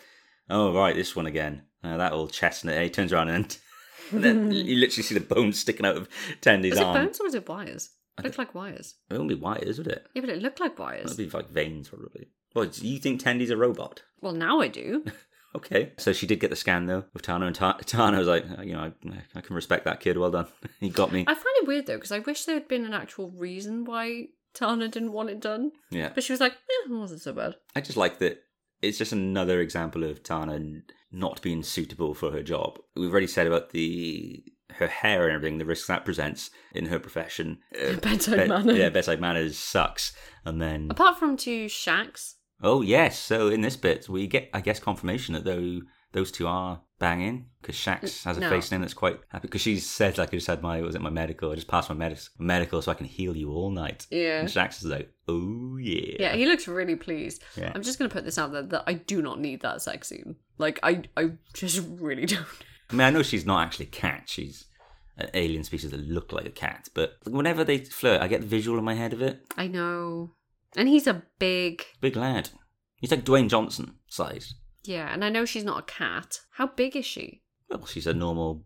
oh, 0.51 0.75
right, 0.75 0.97
this 0.97 1.15
one 1.15 1.27
again. 1.27 1.63
Uh, 1.85 1.97
that 1.99 2.13
old 2.13 2.33
chestnut. 2.33 2.83
He 2.83 2.91
turns 2.91 3.13
around 3.13 3.29
and, 3.29 3.57
and 4.13 4.25
then 4.25 4.51
you 4.51 4.77
literally 4.77 5.03
see 5.03 5.15
the 5.15 5.21
bones 5.21 5.61
sticking 5.61 5.87
out 5.87 5.97
of 5.97 6.09
Tendi's 6.41 6.71
Was 6.71 6.81
it 6.81 6.85
arm. 6.85 6.95
bones 7.05 7.21
or 7.21 7.25
was 7.25 7.35
it 7.35 7.49
wires? 7.49 7.91
It 8.19 8.25
looked 8.25 8.39
like 8.39 8.55
wires. 8.55 8.95
It 9.11 9.15
wouldn't 9.15 9.29
be 9.29 9.35
wires, 9.35 9.79
would 9.79 9.89
it? 9.89 10.07
Yeah, 10.15 10.21
but 10.23 10.31
it 10.31 10.43
looked 10.43 10.61
like 10.61 10.79
wires. 10.79 11.13
It'd 11.13 11.17
be 11.17 11.37
like 11.37 11.49
veins, 11.51 11.89
probably. 11.89 12.29
Well, 12.55 12.67
do 12.67 12.87
you 12.87 12.99
think 12.99 13.23
Tendi's 13.23 13.51
a 13.51 13.57
robot? 13.57 14.03
Well, 14.21 14.33
now 14.33 14.61
I 14.61 14.69
do. 14.69 15.05
Okay. 15.55 15.93
So 15.97 16.13
she 16.13 16.27
did 16.27 16.41
get 16.41 16.51
the 16.51 16.57
scan 16.57 16.87
though 16.87 17.05
with 17.15 17.23
T'Ana, 17.23 17.47
and 17.47 17.55
Ta- 17.55 17.79
T'Ana 17.79 18.19
was 18.19 18.29
like, 18.29 18.45
"Uh, 18.59 18.63
you 18.63 18.75
know, 18.75 18.81
I, 18.81 18.93
I 19.35 19.41
can 19.41 19.57
respect 19.57 19.85
that 19.87 20.01
kid. 20.01 20.19
Well 20.19 20.31
done. 20.31 20.47
he 20.81 20.91
got 20.91 21.13
me. 21.13 21.25
I 21.27 21.35
find 21.35 21.47
it 21.57 21.67
weird 21.67 21.87
though 21.87 21.97
because 21.97 22.13
I 22.13 22.19
wish 22.19 22.45
there 22.45 22.55
had 22.55 22.69
been 22.69 22.85
an 22.85 22.93
actual 22.93 23.31
reason 23.31 23.85
why 23.85 24.27
T'Ana 24.55 24.91
didn't 24.91 25.13
want 25.13 25.31
it 25.31 25.41
done. 25.41 25.73
Yeah. 25.91 26.11
But 26.15 26.25
she 26.25 26.33
was 26.33 26.41
like, 26.41 26.53
eh, 26.53 26.85
it 26.87 26.91
wasn't 26.91 27.23
so 27.23 27.33
bad. 27.33 27.57
I 27.75 27.81
just 27.81 27.97
like 27.97 28.19
that. 28.19 28.43
It's 28.83 28.99
just 28.99 29.13
another 29.13 29.61
example 29.61 30.05
of 30.05 30.23
T'Ana 30.23 30.83
not 31.11 31.43
being 31.43 31.63
suitable 31.63 32.15
for 32.15 32.31
her 32.31 32.43
job. 32.43 32.79
We've 32.95 33.11
already 33.11 33.27
said 33.27 33.47
about 33.47 33.71
the 33.71 34.45
her 34.79 34.87
hair 34.89 35.25
and 35.27 35.35
everything, 35.35 35.59
the 35.59 35.65
risks 35.65 35.87
that 35.89 36.05
presents 36.05 36.51
in 36.75 36.87
her 36.87 36.99
profession. 36.99 37.59
Uh, 37.75 37.95
Bedside 38.03 38.37
bed- 38.37 38.49
manner. 38.49 38.73
Yeah, 38.73 38.89
bedside 38.91 39.21
manners 39.21 39.59
sucks. 39.59 40.13
And 40.45 40.61
then 40.61 40.89
Apart 40.91 41.19
from 41.19 41.37
two 41.37 41.67
Shax. 41.67 42.35
Oh 42.63 42.81
yes, 42.83 43.19
so 43.19 43.49
in 43.49 43.61
this 43.61 43.77
bit 43.77 44.09
we 44.09 44.27
get, 44.27 44.51
I 44.53 44.61
guess, 44.61 44.81
confirmation 44.81 45.35
that 45.35 45.45
though 45.45 45.81
those 46.13 46.33
two 46.33 46.47
are 46.47 46.81
banging 46.99 47.47
because 47.61 47.77
Shax 47.77 48.25
has 48.25 48.37
a 48.39 48.41
No. 48.41 48.49
face 48.51 48.73
name 48.73 48.81
that's 48.81 48.95
quite 48.95 49.21
happy 49.29 49.43
because 49.47 49.61
she 49.61 49.79
said 49.79 50.19
like 50.19 50.31
I 50.31 50.39
just 50.39 50.47
had 50.49 50.63
my 50.63 50.81
was 50.81 50.95
it 50.97 51.03
my 51.03 51.11
medical 51.11 51.53
I 51.53 51.55
just 51.55 51.69
passed 51.69 51.89
my 51.91 51.95
medic- 51.95 52.19
medical 52.39 52.81
so 52.83 52.91
I 52.91 52.95
can 52.95 53.07
heal 53.07 53.37
you 53.37 53.51
all 53.53 53.71
night. 53.71 54.07
Yeah. 54.11 54.41
And 54.41 54.49
Shax 54.49 54.79
is 54.79 54.87
like, 54.87 55.13
oh 55.29 55.77
yeah, 55.81 56.17
Yeah, 56.19 56.35
he 56.35 56.47
looks 56.47 56.67
really 56.67 56.97
pleased. 56.97 57.43
Yeah. 57.57 57.71
I'm 57.75 57.83
just 57.83 57.99
gonna 57.99 58.09
put 58.09 58.25
this 58.25 58.39
out 58.39 58.51
there 58.53 58.63
that 58.63 58.85
I 58.87 58.95
do 58.95 59.21
not 59.23 59.39
need 59.39 59.61
that 59.61 59.83
sex 59.83 60.09
scene. 60.09 60.37
Like 60.57 60.81
I 60.83 61.03
I 61.17 61.33
just 61.53 61.87
really 62.01 62.27
don't. 62.35 62.47
I 62.91 62.95
mean, 62.95 63.03
I 63.03 63.11
know 63.11 63.23
she's 63.23 63.47
not 63.47 63.65
actually 63.67 63.87
a 63.87 63.91
cat; 63.91 64.25
she's 64.27 64.67
an 65.17 65.31
alien 65.35 65.65
species 65.65 65.91
that 65.91 66.01
look 66.01 66.33
like 66.33 66.47
a 66.47 66.51
cat. 66.51 66.89
But 66.95 67.17
whenever 67.25 67.65
they 67.65 67.79
flirt, 67.79 68.23
I 68.23 68.29
get 68.29 68.41
the 68.41 68.47
visual 68.47 68.79
in 68.79 68.85
my 68.85 68.95
head 68.95 69.13
of 69.13 69.23
it. 69.23 69.41
I 69.57 69.67
know. 69.67 70.33
And 70.77 70.89
he's 70.89 71.07
a 71.07 71.23
big 71.39 71.85
Big 72.01 72.17
lad. 72.17 72.51
He's 72.97 73.11
like 73.11 73.25
Dwayne 73.25 73.49
Johnson 73.49 73.97
size. 74.09 74.55
Yeah, 74.85 75.13
and 75.13 75.25
I 75.25 75.29
know 75.29 75.45
she's 75.45 75.65
not 75.65 75.81
a 75.81 75.83
cat. 75.83 76.41
How 76.53 76.67
big 76.67 76.97
is 76.97 77.05
she? 77.05 77.43
Well, 77.69 77.87
she's 77.87 78.07
a 78.07 78.15
normal 78.15 78.65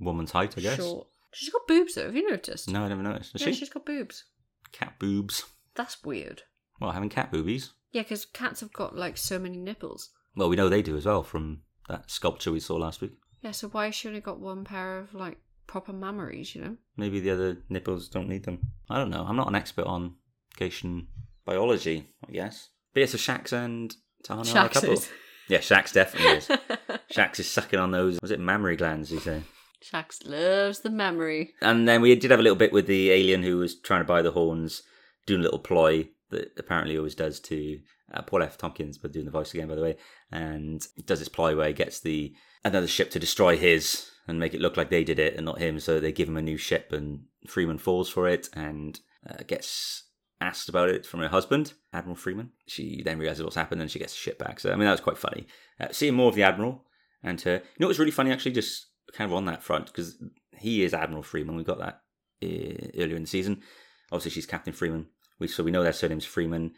woman's 0.00 0.32
height, 0.32 0.54
I 0.56 0.60
guess. 0.60 0.76
Short. 0.76 1.06
She's 1.32 1.50
got 1.50 1.66
boobs 1.66 1.94
though, 1.94 2.04
have 2.04 2.16
you 2.16 2.28
noticed? 2.28 2.68
No, 2.68 2.82
I 2.82 2.88
never 2.88 3.02
noticed. 3.02 3.34
Is 3.34 3.42
yeah, 3.42 3.48
she? 3.48 3.54
she's 3.54 3.70
got 3.70 3.86
boobs. 3.86 4.24
Cat 4.72 4.94
boobs. 4.98 5.44
That's 5.74 6.02
weird. 6.04 6.42
Well, 6.80 6.90
having 6.90 7.08
cat 7.08 7.30
boobies. 7.30 7.70
Yeah, 7.92 8.02
because 8.02 8.24
cats 8.24 8.60
have 8.60 8.72
got 8.72 8.96
like 8.96 9.16
so 9.16 9.38
many 9.38 9.56
nipples. 9.56 10.10
Well, 10.34 10.48
we 10.48 10.56
know 10.56 10.68
they 10.68 10.82
do 10.82 10.96
as 10.96 11.06
well 11.06 11.22
from 11.22 11.62
that 11.88 12.10
sculpture 12.10 12.52
we 12.52 12.60
saw 12.60 12.76
last 12.76 13.00
week. 13.00 13.12
Yeah, 13.42 13.50
so 13.50 13.68
why 13.68 13.86
has 13.86 13.94
she 13.94 14.08
only 14.08 14.20
got 14.20 14.38
one 14.40 14.64
pair 14.64 14.98
of 14.98 15.14
like 15.14 15.38
proper 15.66 15.92
mammaries, 15.92 16.54
you 16.54 16.62
know? 16.62 16.76
Maybe 16.96 17.20
the 17.20 17.30
other 17.30 17.58
nipples 17.68 18.08
don't 18.08 18.28
need 18.28 18.44
them. 18.44 18.58
I 18.88 18.98
don't 18.98 19.10
know. 19.10 19.24
I'm 19.26 19.36
not 19.36 19.48
an 19.48 19.54
expert 19.54 19.86
on 19.86 20.14
Caitian 20.56 21.06
biology, 21.44 22.06
I 22.28 22.32
guess. 22.32 22.68
But 22.94 23.00
yeah, 23.00 23.06
so 23.06 23.18
Shax 23.18 23.52
and 23.52 23.94
T'Ana 24.24 24.54
are 24.54 24.66
a 24.66 24.68
couple. 24.68 24.92
is. 24.92 25.08
Yeah, 25.48 25.58
Shax 25.58 25.92
definitely 25.92 26.38
is. 26.38 26.48
Shax 27.12 27.40
is 27.40 27.50
sucking 27.50 27.78
on 27.78 27.90
those, 27.90 28.18
was 28.22 28.30
it 28.30 28.40
mammary 28.40 28.76
glands, 28.76 29.10
you 29.10 29.18
say? 29.18 29.42
Shax 29.82 30.20
loves 30.24 30.80
the 30.80 30.90
memory. 30.90 31.54
And 31.60 31.88
then 31.88 32.00
we 32.00 32.14
did 32.14 32.30
have 32.30 32.40
a 32.40 32.42
little 32.42 32.56
bit 32.56 32.72
with 32.72 32.86
the 32.86 33.10
alien 33.10 33.42
who 33.42 33.58
was 33.58 33.74
trying 33.74 34.00
to 34.00 34.06
buy 34.06 34.22
the 34.22 34.30
horns, 34.30 34.82
doing 35.26 35.40
a 35.40 35.44
little 35.44 35.58
ploy 35.58 36.08
that 36.30 36.52
apparently 36.58 36.96
always 36.96 37.14
does 37.16 37.40
to 37.40 37.80
uh, 38.14 38.22
Paul 38.22 38.42
F. 38.42 38.56
Tompkins, 38.56 38.98
but 38.98 39.12
doing 39.12 39.24
the 39.24 39.32
voice 39.32 39.52
again, 39.52 39.68
by 39.68 39.74
the 39.74 39.82
way, 39.82 39.96
and 40.30 40.86
does 41.04 41.18
this 41.18 41.28
ploy 41.28 41.56
where 41.56 41.68
he 41.68 41.74
gets 41.74 42.00
the 42.00 42.34
another 42.64 42.86
ship 42.86 43.10
to 43.10 43.18
destroy 43.18 43.56
his 43.56 44.10
and 44.28 44.38
make 44.38 44.54
it 44.54 44.60
look 44.60 44.76
like 44.76 44.90
they 44.90 45.04
did 45.04 45.18
it 45.18 45.36
and 45.36 45.44
not 45.44 45.58
him. 45.58 45.80
So 45.80 45.98
they 45.98 46.12
give 46.12 46.28
him 46.28 46.36
a 46.36 46.42
new 46.42 46.56
ship, 46.56 46.92
and 46.92 47.24
Freeman 47.46 47.78
falls 47.78 48.08
for 48.08 48.28
it 48.28 48.48
and 48.54 48.98
uh, 49.28 49.42
gets 49.46 50.04
asked 50.40 50.68
about 50.68 50.88
it 50.88 51.06
from 51.06 51.20
her 51.20 51.28
husband, 51.28 51.72
Admiral 51.92 52.16
Freeman. 52.16 52.50
She 52.66 53.02
then 53.04 53.18
realizes 53.18 53.44
what's 53.44 53.56
happened 53.56 53.80
and 53.80 53.90
she 53.90 53.98
gets 53.98 54.12
the 54.12 54.18
ship 54.18 54.38
back. 54.38 54.60
So 54.60 54.70
I 54.70 54.76
mean, 54.76 54.86
that 54.86 54.92
was 54.92 55.00
quite 55.00 55.18
funny. 55.18 55.46
Uh, 55.80 55.88
seeing 55.92 56.14
more 56.14 56.28
of 56.28 56.34
the 56.34 56.42
Admiral 56.42 56.84
and 57.22 57.40
her. 57.42 57.54
You 57.54 57.60
know, 57.78 57.86
what 57.86 57.88
was 57.88 57.98
really 57.98 58.10
funny 58.10 58.32
actually, 58.32 58.52
just 58.52 58.86
kind 59.12 59.30
of 59.30 59.36
on 59.36 59.44
that 59.46 59.62
front 59.62 59.86
because 59.86 60.16
he 60.56 60.82
is 60.82 60.94
Admiral 60.94 61.22
Freeman. 61.22 61.56
We 61.56 61.64
got 61.64 61.78
that 61.78 62.02
uh, 62.42 62.88
earlier 63.00 63.16
in 63.16 63.22
the 63.22 63.28
season. 63.28 63.62
Obviously, 64.10 64.32
she's 64.32 64.46
Captain 64.46 64.72
Freeman. 64.72 65.06
We 65.38 65.48
so 65.48 65.62
we 65.62 65.70
know 65.70 65.82
their 65.82 65.92
surname's 65.92 66.24
Freeman. 66.24 66.72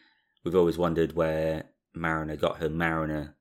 We've 0.44 0.54
always 0.54 0.78
wondered 0.78 1.14
where 1.14 1.64
Mariner 1.94 2.36
got 2.36 2.58
her 2.58 2.68
Mariner 2.68 3.36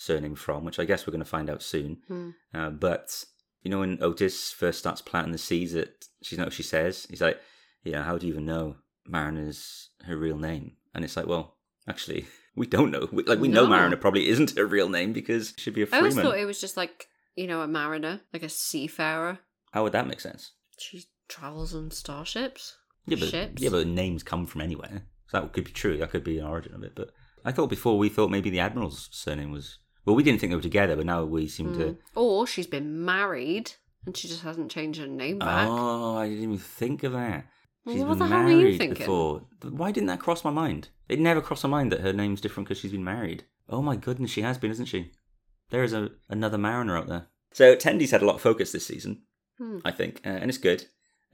surname 0.00 0.36
from, 0.36 0.64
which 0.64 0.78
I 0.78 0.84
guess 0.84 1.06
we're 1.06 1.10
going 1.12 1.24
to 1.24 1.28
find 1.30 1.50
out 1.50 1.62
soon. 1.62 1.98
Hmm. 2.06 2.30
Uh, 2.54 2.70
but 2.70 3.24
you 3.62 3.70
know, 3.70 3.80
when 3.80 3.98
Otis 4.00 4.52
first 4.52 4.78
starts 4.78 5.02
planting 5.02 5.32
the 5.32 5.38
seeds, 5.38 5.72
that 5.72 6.06
she's 6.22 6.38
not 6.38 6.46
what 6.46 6.52
she 6.54 6.62
says. 6.62 7.06
He's 7.10 7.20
like, 7.20 7.40
you 7.82 7.92
know, 7.92 8.02
how 8.02 8.16
do 8.16 8.26
you 8.26 8.32
even 8.32 8.44
know 8.46 8.76
Mariner's 9.06 9.90
her 10.04 10.16
real 10.16 10.38
name? 10.38 10.72
And 10.94 11.04
it's 11.04 11.16
like, 11.16 11.26
well, 11.26 11.56
actually, 11.88 12.26
we 12.56 12.66
don't 12.66 12.90
know. 12.90 13.08
We, 13.10 13.24
like, 13.24 13.40
we 13.40 13.48
know 13.48 13.64
No. 13.64 13.70
Mariner 13.70 13.96
probably 13.96 14.28
isn't 14.28 14.56
her 14.56 14.66
real 14.66 14.88
name 14.88 15.12
because 15.12 15.54
should 15.58 15.74
be 15.74 15.82
a 15.82 15.86
I 15.86 15.88
Freeman. 15.88 16.04
always 16.12 16.16
thought 16.24 16.38
it 16.38 16.44
was 16.46 16.60
just 16.60 16.76
like, 16.76 17.06
you 17.34 17.46
know, 17.46 17.60
a 17.62 17.68
mariner, 17.68 18.20
like 18.32 18.42
a 18.44 18.48
seafarer. 18.48 19.40
How 19.72 19.82
would 19.82 19.92
that 19.92 20.06
make 20.06 20.20
sense? 20.20 20.52
She 20.78 21.04
travels 21.28 21.74
on 21.74 21.90
starships. 21.90 22.76
Yeah, 23.06 23.16
but 23.20 23.28
Ships. 23.30 23.62
yeah, 23.62 23.70
but 23.70 23.86
names 23.86 24.22
come 24.22 24.46
from 24.46 24.60
anywhere, 24.60 25.02
so 25.28 25.40
that 25.40 25.52
could 25.52 25.64
be 25.64 25.72
true. 25.72 25.96
That 25.96 26.10
could 26.10 26.24
be 26.24 26.38
an 26.38 26.46
origin 26.46 26.74
of 26.74 26.82
it. 26.84 26.92
But 26.94 27.10
I 27.44 27.52
thought 27.52 27.70
before 27.70 27.96
we 27.98 28.08
thought 28.10 28.30
maybe 28.30 28.50
the 28.50 28.60
admiral's 28.60 29.08
surname 29.12 29.50
was. 29.50 29.78
Well, 30.04 30.16
we 30.16 30.22
didn't 30.22 30.40
think 30.40 30.50
they 30.50 30.56
were 30.56 30.62
together, 30.62 30.96
but 30.96 31.06
now 31.06 31.24
we 31.24 31.48
seem 31.48 31.72
to. 31.74 31.78
Mm. 31.84 31.96
Or 32.14 32.46
she's 32.46 32.66
been 32.66 33.04
married 33.04 33.72
and 34.06 34.16
she 34.16 34.26
just 34.28 34.42
hasn't 34.42 34.70
changed 34.70 35.00
her 35.00 35.06
name 35.06 35.38
back. 35.38 35.68
Oh, 35.68 36.16
I 36.16 36.28
didn't 36.28 36.44
even 36.44 36.58
think 36.58 37.02
of 37.02 37.12
that. 37.12 37.46
Well, 37.84 37.94
She's 37.94 38.04
what 38.04 38.18
been 38.18 38.18
the 38.18 38.26
hell 38.34 38.44
were 38.44 38.50
you 38.50 38.56
married 38.58 38.78
thinking? 38.78 38.98
before. 38.98 39.42
Why 39.62 39.92
didn't 39.92 40.06
that 40.08 40.20
cross 40.20 40.44
my 40.44 40.50
mind? 40.50 40.88
It 41.08 41.20
never 41.20 41.40
crossed 41.40 41.64
my 41.64 41.70
mind 41.70 41.92
that 41.92 42.00
her 42.00 42.12
name's 42.12 42.40
different 42.40 42.68
because 42.68 42.78
she's 42.80 42.92
been 42.92 43.04
married. 43.04 43.44
Oh 43.68 43.82
my 43.82 43.96
goodness, 43.96 44.30
she 44.30 44.42
has 44.42 44.56
been, 44.58 44.70
isn't 44.70 44.86
she? 44.86 45.12
There 45.70 45.82
is 45.82 45.92
a 45.92 46.10
another 46.30 46.56
Mariner 46.58 46.96
out 46.96 47.06
there. 47.08 47.26
So 47.52 47.74
Tendi's 47.76 48.10
had 48.10 48.22
a 48.22 48.26
lot 48.26 48.36
of 48.36 48.40
focus 48.42 48.72
this 48.72 48.86
season, 48.86 49.22
Hmm. 49.58 49.78
I 49.84 49.90
think, 49.90 50.20
uh, 50.24 50.28
and 50.30 50.48
it's 50.50 50.58
good. 50.58 50.86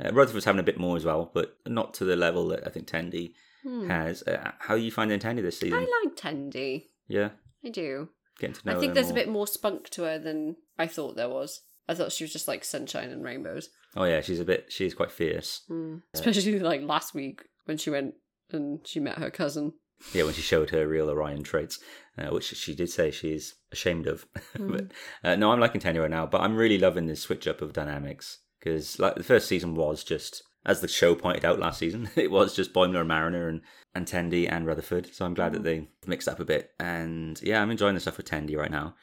Uh, 0.05 0.11
Rutherford's 0.12 0.45
having 0.45 0.59
a 0.61 0.65
bit 0.65 0.79
more 0.79 0.97
as 0.97 1.05
well, 1.05 1.31
but 1.35 1.57
not 1.67 1.95
to 1.95 2.05
the 2.05 2.17
level 2.17 2.49
that 2.49 2.67
I 2.67 2.71
think 2.71 2.87
Tendi 2.89 3.35
Hmm. 3.62 3.89
has. 3.89 4.23
Uh, 4.23 4.53
how 4.61 4.75
are 4.75 4.79
you 4.79 4.91
finding 4.91 5.19
Tendi 5.21 5.43
this 5.43 5.59
season? 5.59 5.79
I 5.79 6.05
like 6.05 6.17
Tendi. 6.17 6.87
yeah, 7.09 7.31
I 7.65 7.69
do. 7.71 8.09
Getting 8.39 8.55
to 8.55 8.66
know 8.66 8.76
I 8.76 8.80
think 8.80 8.91
her 8.91 8.95
there's 8.95 9.09
more. 9.09 9.18
a 9.18 9.20
bit 9.20 9.28
more 9.28 9.47
spunk 9.47 9.89
to 9.91 10.03
her 10.03 10.18
than 10.18 10.57
I 10.78 10.87
thought 10.87 11.16
there 11.16 11.28
was. 11.28 11.61
I 11.89 11.95
thought 11.95 12.12
she 12.12 12.24
was 12.24 12.32
just 12.32 12.49
like 12.49 12.64
sunshine 12.64 13.11
and 13.11 13.22
rainbows. 13.22 13.68
Oh 13.97 14.05
yeah, 14.05 14.20
she's 14.20 14.41
a 14.41 14.45
bit. 14.45 14.66
She's 14.70 14.95
quite 14.95 15.12
fierce. 15.12 15.62
Hmm. 15.68 15.97
Especially 16.14 16.59
like 16.59 16.82
last 16.82 17.14
week 17.14 17.45
when 17.66 17.76
she 17.76 17.91
went 17.91 18.14
and 18.51 18.80
she 18.87 19.01
met 19.01 19.18
her 19.18 19.30
cousin. 19.30 19.74
Yeah, 20.12 20.24
when 20.24 20.35
she 20.35 20.43
showed 20.43 20.70
her 20.70 20.87
real 20.87 21.09
Orion 21.09 21.43
traits, 21.43 21.78
uh, 22.18 22.26
which 22.26 22.45
she 22.45 22.74
did 22.74 22.91
say 22.91 23.11
she's 23.11 23.55
ashamed 23.72 24.07
of. 24.07 24.26
but 24.59 24.87
uh, 25.22 25.37
no, 25.37 25.53
I'm 25.53 25.61
liking 25.61 25.80
Tanya 25.80 26.03
right 26.03 26.11
now, 26.11 26.26
but 26.26 26.41
I'm 26.41 26.57
really 26.57 26.78
loving 26.78 27.07
this 27.07 27.20
switch 27.20 27.47
up 27.47 27.62
of 27.62 27.72
dynamics 27.72 28.39
because 28.59 28.99
like 28.99 29.14
the 29.14 29.22
first 29.22 29.47
season 29.47 29.74
was 29.74 30.05
just, 30.05 30.43
as 30.67 30.81
the 30.81 30.89
show 30.89 31.15
pointed 31.15 31.45
out 31.45 31.59
last 31.59 31.79
season, 31.79 32.09
it 32.17 32.31
was 32.31 32.55
just 32.57 32.73
Boimler 32.73 33.01
and 33.01 33.09
Mariner 33.09 33.49
and 33.49 33.61
and 33.95 34.07
Tendi 34.07 34.51
and 34.51 34.67
Rutherford. 34.67 35.15
So 35.15 35.25
I'm 35.25 35.35
glad 35.35 35.53
that 35.53 35.62
they 35.62 35.89
mixed 36.07 36.29
up 36.29 36.41
a 36.41 36.45
bit, 36.45 36.73
and 36.81 37.41
yeah, 37.43 37.61
I'm 37.62 37.71
enjoying 37.71 37.95
the 37.95 38.01
stuff 38.01 38.17
with 38.17 38.29
Tendi 38.29 38.57
right 38.57 38.71
now. 38.71 38.95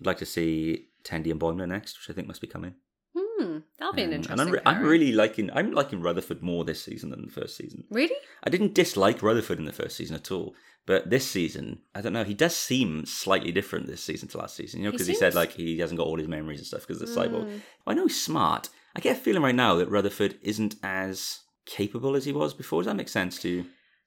I'd 0.00 0.06
like 0.06 0.18
to 0.18 0.26
see 0.26 0.88
Tendi 1.04 1.30
and 1.30 1.40
Boimler 1.40 1.68
next, 1.68 1.98
which 1.98 2.10
I 2.12 2.14
think 2.16 2.26
must 2.28 2.40
be 2.40 2.46
coming. 2.46 2.74
Hmm. 3.16 3.58
That'll 3.78 3.94
be 3.94 4.02
an 4.02 4.08
Um, 4.10 4.14
interesting. 4.14 4.32
And 4.32 4.40
I'm, 4.40 4.50
re- 4.50 4.60
I'm 4.66 4.82
really 4.82 5.12
liking 5.12 5.50
I'm 5.52 5.72
liking 5.72 6.00
Rutherford 6.02 6.42
more 6.42 6.64
this 6.64 6.82
season 6.82 7.10
than 7.10 7.22
the 7.26 7.30
first 7.32 7.56
season. 7.56 7.84
really. 7.90 8.14
I 8.44 8.50
didn't 8.50 8.74
dislike 8.74 9.22
Rutherford 9.22 9.58
in 9.58 9.64
the 9.64 9.72
first 9.72 9.96
season 9.96 10.16
at 10.16 10.30
all, 10.30 10.54
but 10.86 11.10
this 11.10 11.26
season, 11.28 11.80
I 11.94 12.00
don't 12.00 12.12
know. 12.12 12.24
He 12.24 12.34
does 12.34 12.54
seem 12.56 13.06
slightly 13.06 13.50
different 13.52 13.86
this 13.86 14.02
season 14.02 14.28
to 14.30 14.38
last 14.38 14.56
season. 14.56 14.80
You 14.80 14.84
know, 14.86 14.90
He 14.90 14.96
because 14.96 15.06
he, 15.06 15.14
said 15.14 15.34
like 15.34 15.52
he 15.52 15.78
hasn't 15.78 15.98
got 15.98 16.06
all 16.06 16.18
his 16.18 16.28
memories 16.28 16.58
and 16.60 16.66
stuff 16.66 16.86
because 16.86 17.00
of 17.02 17.08
the 17.08 17.14
Mm. 17.14 17.30
cyborg. 17.30 17.60
I 17.86 17.94
know 17.94 18.06
he's 18.06 18.22
smart. 18.22 18.68
I 18.96 19.00
get 19.00 19.16
a 19.16 19.20
feeling 19.20 19.42
right 19.42 19.54
now 19.54 19.76
that 19.76 19.88
Rutherford 19.88 20.38
isn't 20.42 20.76
as 20.82 21.40
capable 21.66 22.16
as 22.16 22.24
he 22.24 22.32
was 22.32 22.54
before. 22.54 22.82
Does 22.82 22.86
that 22.86 22.96
make 22.96 23.08
sense 23.08 23.38
to 23.40 23.48
you? 23.48 23.66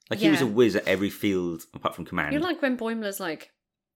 Like 0.10 0.20
he 0.20 0.30
was 0.30 0.42
a 0.42 0.46
Yeah. 0.46 0.52
whiz 0.52 0.76
at 0.76 0.88
every 0.88 1.10
field 1.10 1.64
apart 1.74 1.96
from 1.96 2.06
command. 2.06 2.34
You're 2.34 2.42
like 2.42 2.62
when 2.62 2.78
Boimler's 2.78 3.20
like, 3.20 3.52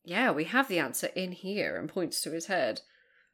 "Yeah, 0.06 0.32
we 0.32 0.46
have 0.46 0.68
the 0.70 0.80
answer 0.80 1.08
in 1.08 1.34
here," 1.34 1.76
and 1.76 1.90
points 1.90 2.22
to 2.22 2.32
his 2.32 2.46
head. 2.46 2.82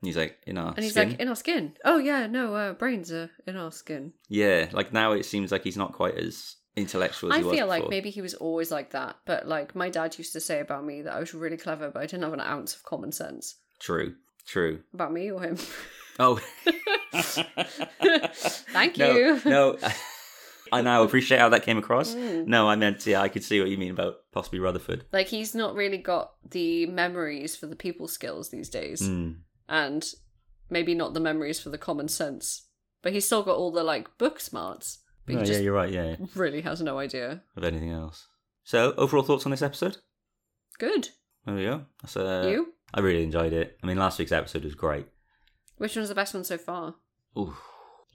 He's 0.01 0.17
like 0.17 0.37
in 0.47 0.57
our 0.57 0.73
And 0.73 0.83
he's 0.83 0.91
skin. 0.93 1.09
like, 1.11 1.19
in 1.19 1.27
our 1.29 1.35
skin. 1.35 1.77
Oh, 1.85 1.97
yeah, 1.97 2.27
no, 2.27 2.55
uh, 2.55 2.73
brains 2.73 3.09
are 3.11 3.29
in 3.47 3.55
our 3.55 3.71
skin. 3.71 4.13
yeah, 4.27 4.67
like 4.73 4.91
now 4.91 5.11
it 5.13 5.23
seems 5.25 5.51
like 5.51 5.63
he's 5.63 5.77
not 5.77 5.93
quite 5.93 6.15
as 6.17 6.55
intellectual 6.75 7.31
as 7.31 7.35
I 7.37 7.39
he 7.41 7.45
was 7.45 7.55
feel 7.55 7.67
like 7.67 7.87
maybe 7.87 8.09
he 8.09 8.21
was 8.21 8.33
always 8.33 8.71
like 8.71 8.89
that, 8.89 9.17
but 9.25 9.47
like 9.47 9.75
my 9.75 9.89
dad 9.89 10.17
used 10.17 10.33
to 10.33 10.41
say 10.41 10.59
about 10.59 10.83
me 10.83 11.03
that 11.03 11.13
I 11.13 11.19
was 11.19 11.33
really 11.35 11.55
clever, 11.57 11.89
but 11.91 12.01
I 12.01 12.05
didn't 12.07 12.23
have 12.23 12.33
an 12.33 12.41
ounce 12.41 12.75
of 12.75 12.83
common 12.83 13.11
sense. 13.13 13.55
True, 13.79 14.15
true. 14.47 14.81
About 14.93 15.13
me 15.13 15.31
or 15.31 15.41
him? 15.41 15.57
Oh, 16.19 16.39
Thank 18.73 18.97
no, 18.97 19.15
you. 19.15 19.41
no. 19.45 19.77
I 20.71 20.81
now 20.81 21.03
appreciate 21.03 21.39
how 21.39 21.49
that 21.49 21.63
came 21.63 21.77
across. 21.77 22.15
Mm. 22.15 22.47
No, 22.47 22.67
I 22.67 22.75
meant 22.75 23.05
yeah, 23.05 23.21
I 23.21 23.29
could 23.29 23.43
see 23.43 23.59
what 23.59 23.69
you 23.69 23.77
mean 23.77 23.91
about 23.91 24.15
possibly 24.31 24.59
Rutherford. 24.59 25.05
Like 25.11 25.27
he's 25.27 25.53
not 25.53 25.75
really 25.75 25.97
got 25.99 26.31
the 26.49 26.87
memories 26.87 27.55
for 27.55 27.67
the 27.67 27.75
people 27.75 28.07
skills 28.07 28.49
these 28.49 28.69
days, 28.69 29.01
Mm. 29.01 29.37
and 29.69 30.03
maybe 30.69 30.95
not 30.95 31.13
the 31.13 31.19
memories 31.19 31.59
for 31.59 31.69
the 31.69 31.77
common 31.77 32.07
sense. 32.07 32.67
But 33.03 33.13
he's 33.13 33.25
still 33.25 33.43
got 33.43 33.57
all 33.57 33.71
the 33.71 33.83
like 33.83 34.17
book 34.17 34.39
smarts. 34.39 34.99
But 35.25 35.35
Oh, 35.35 35.43
yeah, 35.43 35.59
you're 35.59 35.73
right. 35.73 35.91
Yeah, 35.91 36.15
really 36.35 36.61
has 36.61 36.81
no 36.81 36.97
idea. 36.97 37.43
of 37.55 37.63
anything 37.63 37.91
else. 37.91 38.27
So, 38.65 38.93
overall 38.97 39.23
thoughts 39.23 39.45
on 39.45 39.51
this 39.51 39.61
episode? 39.61 39.97
Good. 40.79 41.09
There 41.45 41.55
we 41.55 41.63
go. 41.65 41.85
That's, 42.01 42.17
uh, 42.17 42.47
you? 42.49 42.73
I 42.93 42.99
really 43.01 43.23
enjoyed 43.23 43.53
it. 43.53 43.77
I 43.83 43.87
mean, 43.87 43.97
last 43.97 44.19
week's 44.19 44.31
episode 44.31 44.63
was 44.63 44.75
great. 44.75 45.05
Which 45.77 45.95
one's 45.95 46.09
the 46.09 46.15
best 46.15 46.33
one 46.33 46.43
so 46.43 46.57
far? 46.57 46.95
Ooh, 47.37 47.55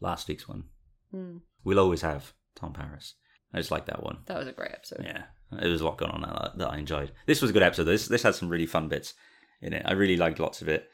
last 0.00 0.28
week's 0.28 0.48
one. 0.48 0.64
Hmm. 1.10 1.38
We'll 1.64 1.78
always 1.78 2.02
have 2.02 2.32
Tom 2.54 2.72
Paris. 2.72 3.14
I 3.52 3.58
just 3.58 3.70
like 3.70 3.86
that 3.86 4.02
one. 4.02 4.18
That 4.26 4.38
was 4.38 4.48
a 4.48 4.52
great 4.52 4.72
episode. 4.72 5.04
Yeah, 5.04 5.24
there 5.50 5.70
was 5.70 5.80
a 5.80 5.84
lot 5.84 5.98
going 5.98 6.12
on 6.12 6.22
that, 6.22 6.58
that 6.58 6.70
I 6.70 6.78
enjoyed. 6.78 7.12
This 7.26 7.40
was 7.40 7.50
a 7.50 7.54
good 7.54 7.62
episode. 7.62 7.84
This 7.84 8.08
this 8.08 8.22
had 8.22 8.34
some 8.34 8.48
really 8.48 8.66
fun 8.66 8.88
bits 8.88 9.14
in 9.62 9.72
it. 9.72 9.82
I 9.84 9.92
really 9.92 10.16
liked 10.16 10.38
lots 10.38 10.60
of 10.60 10.68
it. 10.68 10.88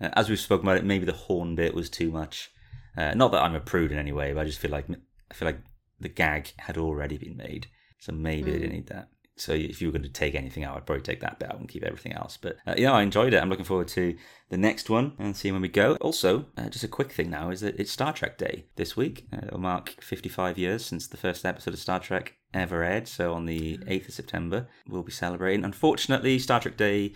Uh, 0.00 0.10
as 0.14 0.28
we've 0.28 0.40
spoken 0.40 0.66
about 0.66 0.78
it, 0.78 0.84
maybe 0.84 1.04
the 1.04 1.12
horn 1.12 1.54
bit 1.54 1.74
was 1.74 1.90
too 1.90 2.10
much. 2.10 2.50
Uh, 2.96 3.14
not 3.14 3.30
that 3.32 3.42
I'm 3.42 3.54
a 3.54 3.60
prude 3.60 3.92
in 3.92 3.98
any 3.98 4.12
way, 4.12 4.32
but 4.32 4.40
I 4.40 4.44
just 4.44 4.58
feel 4.58 4.70
like 4.70 4.86
I 5.30 5.34
feel 5.34 5.46
like 5.46 5.60
the 6.00 6.08
gag 6.08 6.52
had 6.56 6.78
already 6.78 7.18
been 7.18 7.36
made, 7.36 7.66
so 7.98 8.12
maybe 8.12 8.50
they 8.50 8.58
didn't 8.58 8.72
need 8.72 8.88
that. 8.88 9.08
So 9.40 9.52
if 9.52 9.80
you 9.80 9.88
were 9.88 9.92
going 9.92 10.02
to 10.02 10.08
take 10.08 10.34
anything 10.34 10.64
out, 10.64 10.76
I'd 10.76 10.86
probably 10.86 11.02
take 11.02 11.20
that 11.20 11.38
bit 11.38 11.50
out 11.50 11.58
and 11.58 11.68
keep 11.68 11.84
everything 11.84 12.12
else. 12.12 12.36
But 12.36 12.56
uh, 12.66 12.74
yeah, 12.76 12.92
I 12.92 13.02
enjoyed 13.02 13.34
it. 13.34 13.42
I'm 13.42 13.50
looking 13.50 13.64
forward 13.64 13.88
to 13.88 14.16
the 14.50 14.56
next 14.56 14.90
one 14.90 15.12
and 15.18 15.36
seeing 15.36 15.54
when 15.54 15.62
we 15.62 15.68
go. 15.68 15.96
Also, 16.00 16.46
uh, 16.56 16.68
just 16.68 16.84
a 16.84 16.88
quick 16.88 17.12
thing 17.12 17.30
now 17.30 17.50
is 17.50 17.60
that 17.60 17.78
it's 17.78 17.92
Star 17.92 18.12
Trek 18.12 18.38
Day 18.38 18.66
this 18.76 18.96
week. 18.96 19.26
Uh, 19.32 19.46
it'll 19.46 19.60
mark 19.60 19.96
55 20.00 20.58
years 20.58 20.84
since 20.84 21.06
the 21.06 21.16
first 21.16 21.44
episode 21.44 21.74
of 21.74 21.80
Star 21.80 22.00
Trek 22.00 22.36
ever 22.54 22.82
aired. 22.82 23.08
So 23.08 23.34
on 23.34 23.46
the 23.46 23.78
8th 23.78 24.08
of 24.08 24.14
September, 24.14 24.68
we'll 24.88 25.02
be 25.02 25.12
celebrating. 25.12 25.64
Unfortunately, 25.64 26.38
Star 26.38 26.60
Trek 26.60 26.76
Day 26.76 27.14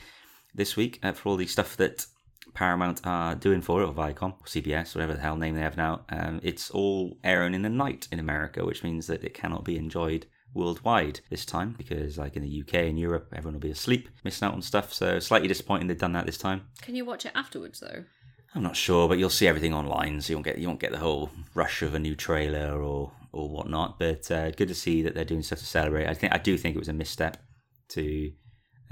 this 0.54 0.76
week 0.76 0.98
uh, 1.02 1.12
for 1.12 1.30
all 1.30 1.36
the 1.36 1.46
stuff 1.46 1.76
that 1.76 2.06
Paramount 2.54 3.00
are 3.04 3.34
doing 3.34 3.62
for 3.62 3.82
it, 3.82 3.86
or 3.86 3.92
Viacom, 3.92 4.32
or 4.32 4.46
CBS, 4.46 4.94
whatever 4.94 5.14
the 5.14 5.20
hell 5.20 5.36
name 5.36 5.54
they 5.54 5.62
have 5.62 5.76
now. 5.76 6.04
Um, 6.10 6.40
it's 6.42 6.70
all 6.70 7.18
airing 7.24 7.54
in 7.54 7.62
the 7.62 7.70
night 7.70 8.08
in 8.12 8.18
America, 8.18 8.64
which 8.64 8.82
means 8.82 9.06
that 9.06 9.24
it 9.24 9.34
cannot 9.34 9.64
be 9.64 9.78
enjoyed 9.78 10.26
worldwide 10.54 11.20
this 11.30 11.44
time 11.44 11.74
because, 11.76 12.18
like 12.18 12.36
in 12.36 12.42
the 12.42 12.60
UK 12.60 12.74
and 12.74 12.98
Europe, 12.98 13.28
everyone 13.32 13.54
will 13.54 13.60
be 13.60 13.70
asleep, 13.70 14.08
missing 14.24 14.46
out 14.46 14.54
on 14.54 14.62
stuff. 14.62 14.92
So 14.92 15.18
slightly 15.18 15.48
disappointing 15.48 15.86
they've 15.86 15.98
done 15.98 16.12
that 16.12 16.26
this 16.26 16.38
time. 16.38 16.68
Can 16.80 16.94
you 16.94 17.04
watch 17.04 17.26
it 17.26 17.32
afterwards 17.34 17.80
though? 17.80 18.04
I'm 18.54 18.62
not 18.62 18.76
sure, 18.76 19.08
but 19.08 19.18
you'll 19.18 19.30
see 19.30 19.48
everything 19.48 19.72
online, 19.72 20.20
so 20.20 20.30
you 20.30 20.36
won't 20.36 20.44
get 20.44 20.58
you 20.58 20.68
won't 20.68 20.80
get 20.80 20.92
the 20.92 20.98
whole 20.98 21.30
rush 21.54 21.82
of 21.82 21.94
a 21.94 21.98
new 21.98 22.14
trailer 22.14 22.82
or 22.82 23.12
or 23.32 23.48
whatnot. 23.48 23.98
But 23.98 24.30
uh, 24.30 24.50
good 24.50 24.68
to 24.68 24.74
see 24.74 25.02
that 25.02 25.14
they're 25.14 25.24
doing 25.24 25.42
stuff 25.42 25.60
to 25.60 25.66
celebrate. 25.66 26.06
I 26.06 26.14
think 26.14 26.34
I 26.34 26.38
do 26.38 26.58
think 26.58 26.76
it 26.76 26.78
was 26.78 26.88
a 26.88 26.92
misstep 26.92 27.38
to 27.90 28.32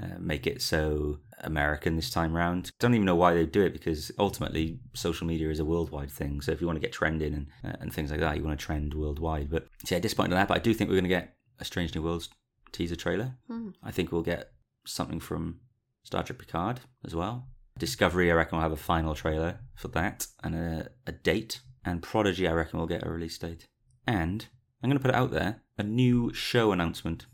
uh, 0.01 0.17
make 0.19 0.47
it 0.47 0.61
so 0.61 1.19
American 1.41 1.95
this 1.95 2.09
time 2.09 2.35
round. 2.35 2.71
Don't 2.79 2.95
even 2.95 3.05
know 3.05 3.15
why 3.15 3.33
they 3.35 3.45
do 3.45 3.61
it 3.61 3.73
because 3.73 4.11
ultimately 4.17 4.79
social 4.95 5.27
media 5.27 5.49
is 5.49 5.59
a 5.59 5.65
worldwide 5.65 6.11
thing. 6.11 6.41
So 6.41 6.51
if 6.51 6.61
you 6.61 6.65
want 6.65 6.77
to 6.77 6.81
get 6.81 6.91
trending 6.91 7.33
and 7.33 7.47
uh, 7.63 7.77
and 7.81 7.93
things 7.93 8.09
like 8.09 8.19
that, 8.19 8.37
you 8.37 8.43
want 8.43 8.59
to 8.59 8.65
trend 8.65 8.95
worldwide. 8.95 9.51
But 9.51 9.67
yeah, 9.89 9.99
disappointed 9.99 10.33
on 10.33 10.39
that. 10.39 10.47
But 10.47 10.57
I 10.57 10.61
do 10.61 10.73
think 10.73 10.89
we're 10.89 10.95
going 10.95 11.03
to 11.03 11.09
get 11.09 11.35
a 11.61 11.65
Strange 11.65 11.95
New 11.95 12.01
Worlds 12.03 12.27
teaser 12.73 12.95
trailer. 12.97 13.35
Hmm. 13.47 13.69
I 13.81 13.91
think 13.91 14.11
we'll 14.11 14.21
get 14.23 14.51
something 14.85 15.19
from 15.21 15.59
Star 16.03 16.23
Trek 16.23 16.39
Picard 16.39 16.81
as 17.05 17.15
well. 17.15 17.47
Discovery, 17.77 18.29
I 18.29 18.35
reckon, 18.35 18.57
will 18.57 18.63
have 18.63 18.71
a 18.71 18.77
final 18.77 19.15
trailer 19.15 19.59
for 19.75 19.87
that 19.89 20.27
and 20.43 20.55
a, 20.55 20.89
a 21.07 21.11
date. 21.13 21.61
And 21.85 22.01
Prodigy, 22.03 22.47
I 22.47 22.51
reckon, 22.51 22.79
will 22.79 22.87
get 22.87 23.05
a 23.05 23.09
release 23.09 23.37
date. 23.37 23.67
And 24.05 24.45
I'm 24.83 24.89
going 24.89 24.97
to 24.97 25.01
put 25.01 25.11
it 25.13 25.17
out 25.17 25.31
there 25.31 25.61
a 25.77 25.83
new 25.83 26.33
show 26.33 26.71
announcement. 26.71 27.25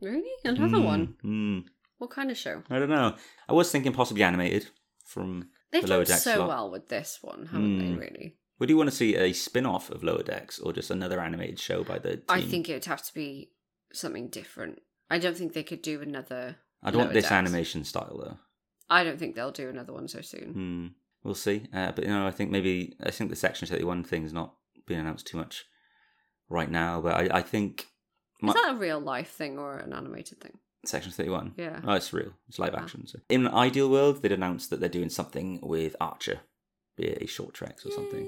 Really? 0.00 0.30
Another 0.44 0.80
one? 0.80 1.16
Mm, 1.24 1.64
What 1.98 2.10
kind 2.10 2.30
of 2.30 2.36
show? 2.38 2.62
I 2.70 2.78
don't 2.78 2.88
know. 2.88 3.16
I 3.48 3.52
was 3.52 3.70
thinking 3.70 3.92
possibly 3.92 4.22
animated 4.22 4.68
from 5.04 5.48
They've 5.70 5.82
the 5.82 5.88
Lower 5.88 6.04
done 6.04 6.12
Decks 6.12 6.22
so 6.24 6.38
lot. 6.40 6.48
well 6.48 6.70
with 6.70 6.88
this 6.88 7.18
one, 7.20 7.46
haven't 7.46 7.78
Hmm. 7.80 7.94
they? 7.94 7.96
Really? 8.00 8.36
Would 8.58 8.68
you 8.70 8.76
want 8.76 8.88
to 8.90 8.96
see 8.96 9.16
a 9.16 9.32
spin 9.32 9.66
off 9.66 9.90
of 9.90 10.02
Lower 10.02 10.22
Decks 10.22 10.58
or 10.58 10.72
just 10.72 10.90
another 10.90 11.20
animated 11.20 11.58
show 11.58 11.82
by 11.84 11.98
the 11.98 12.16
team? 12.16 12.24
I 12.28 12.40
think 12.42 12.68
it 12.68 12.74
would 12.74 12.84
have 12.86 13.02
to 13.02 13.12
be 13.14 13.50
something 13.92 14.28
different. 14.28 14.80
I 15.10 15.18
don't 15.18 15.36
think 15.36 15.52
they 15.52 15.62
could 15.62 15.82
do 15.82 16.00
another. 16.00 16.56
I'd 16.82 16.94
want 16.96 17.12
this 17.12 17.30
animation 17.30 17.84
style 17.84 18.18
though. 18.22 18.38
I 18.88 19.04
don't 19.04 19.18
think 19.18 19.34
they'll 19.34 19.50
do 19.52 19.68
another 19.68 19.92
one 19.92 20.08
so 20.08 20.20
soon. 20.20 20.52
Hmm. 20.52 20.86
We'll 21.22 21.34
see. 21.34 21.66
Uh, 21.72 21.92
but 21.92 22.04
you 22.04 22.10
know, 22.10 22.26
I 22.26 22.30
think 22.30 22.50
maybe 22.50 22.96
I 23.02 23.10
think 23.10 23.30
the 23.30 23.36
Section 23.36 23.68
Thirty 23.68 23.84
One 23.84 24.02
thing's 24.04 24.32
not 24.32 24.54
being 24.86 25.00
announced 25.00 25.26
too 25.26 25.36
much 25.36 25.64
right 26.48 26.70
now. 26.70 27.00
But 27.00 27.14
I, 27.14 27.38
I 27.38 27.42
think 27.42 27.86
my, 28.40 28.52
Is 28.52 28.54
that 28.62 28.72
a 28.74 28.78
real 28.78 29.00
life 29.00 29.30
thing 29.30 29.58
or 29.58 29.76
an 29.76 29.92
animated 29.92 30.40
thing? 30.40 30.58
Section 30.86 31.12
Thirty 31.12 31.28
One. 31.28 31.52
Yeah. 31.58 31.80
Oh, 31.84 31.92
it's 31.92 32.12
real. 32.12 32.32
It's 32.48 32.58
live 32.58 32.74
Ah. 32.74 32.80
action. 32.80 33.06
So. 33.06 33.18
In 33.28 33.46
an 33.46 33.52
ideal 33.52 33.90
world, 33.90 34.22
they'd 34.22 34.32
announce 34.32 34.66
that 34.68 34.80
they're 34.80 34.88
doing 34.88 35.10
something 35.10 35.58
with 35.62 35.94
Archer, 36.00 36.40
be 36.96 37.04
it 37.04 37.22
a 37.22 37.26
short 37.26 37.52
treks 37.52 37.84
or 37.84 37.90
something. 37.90 38.26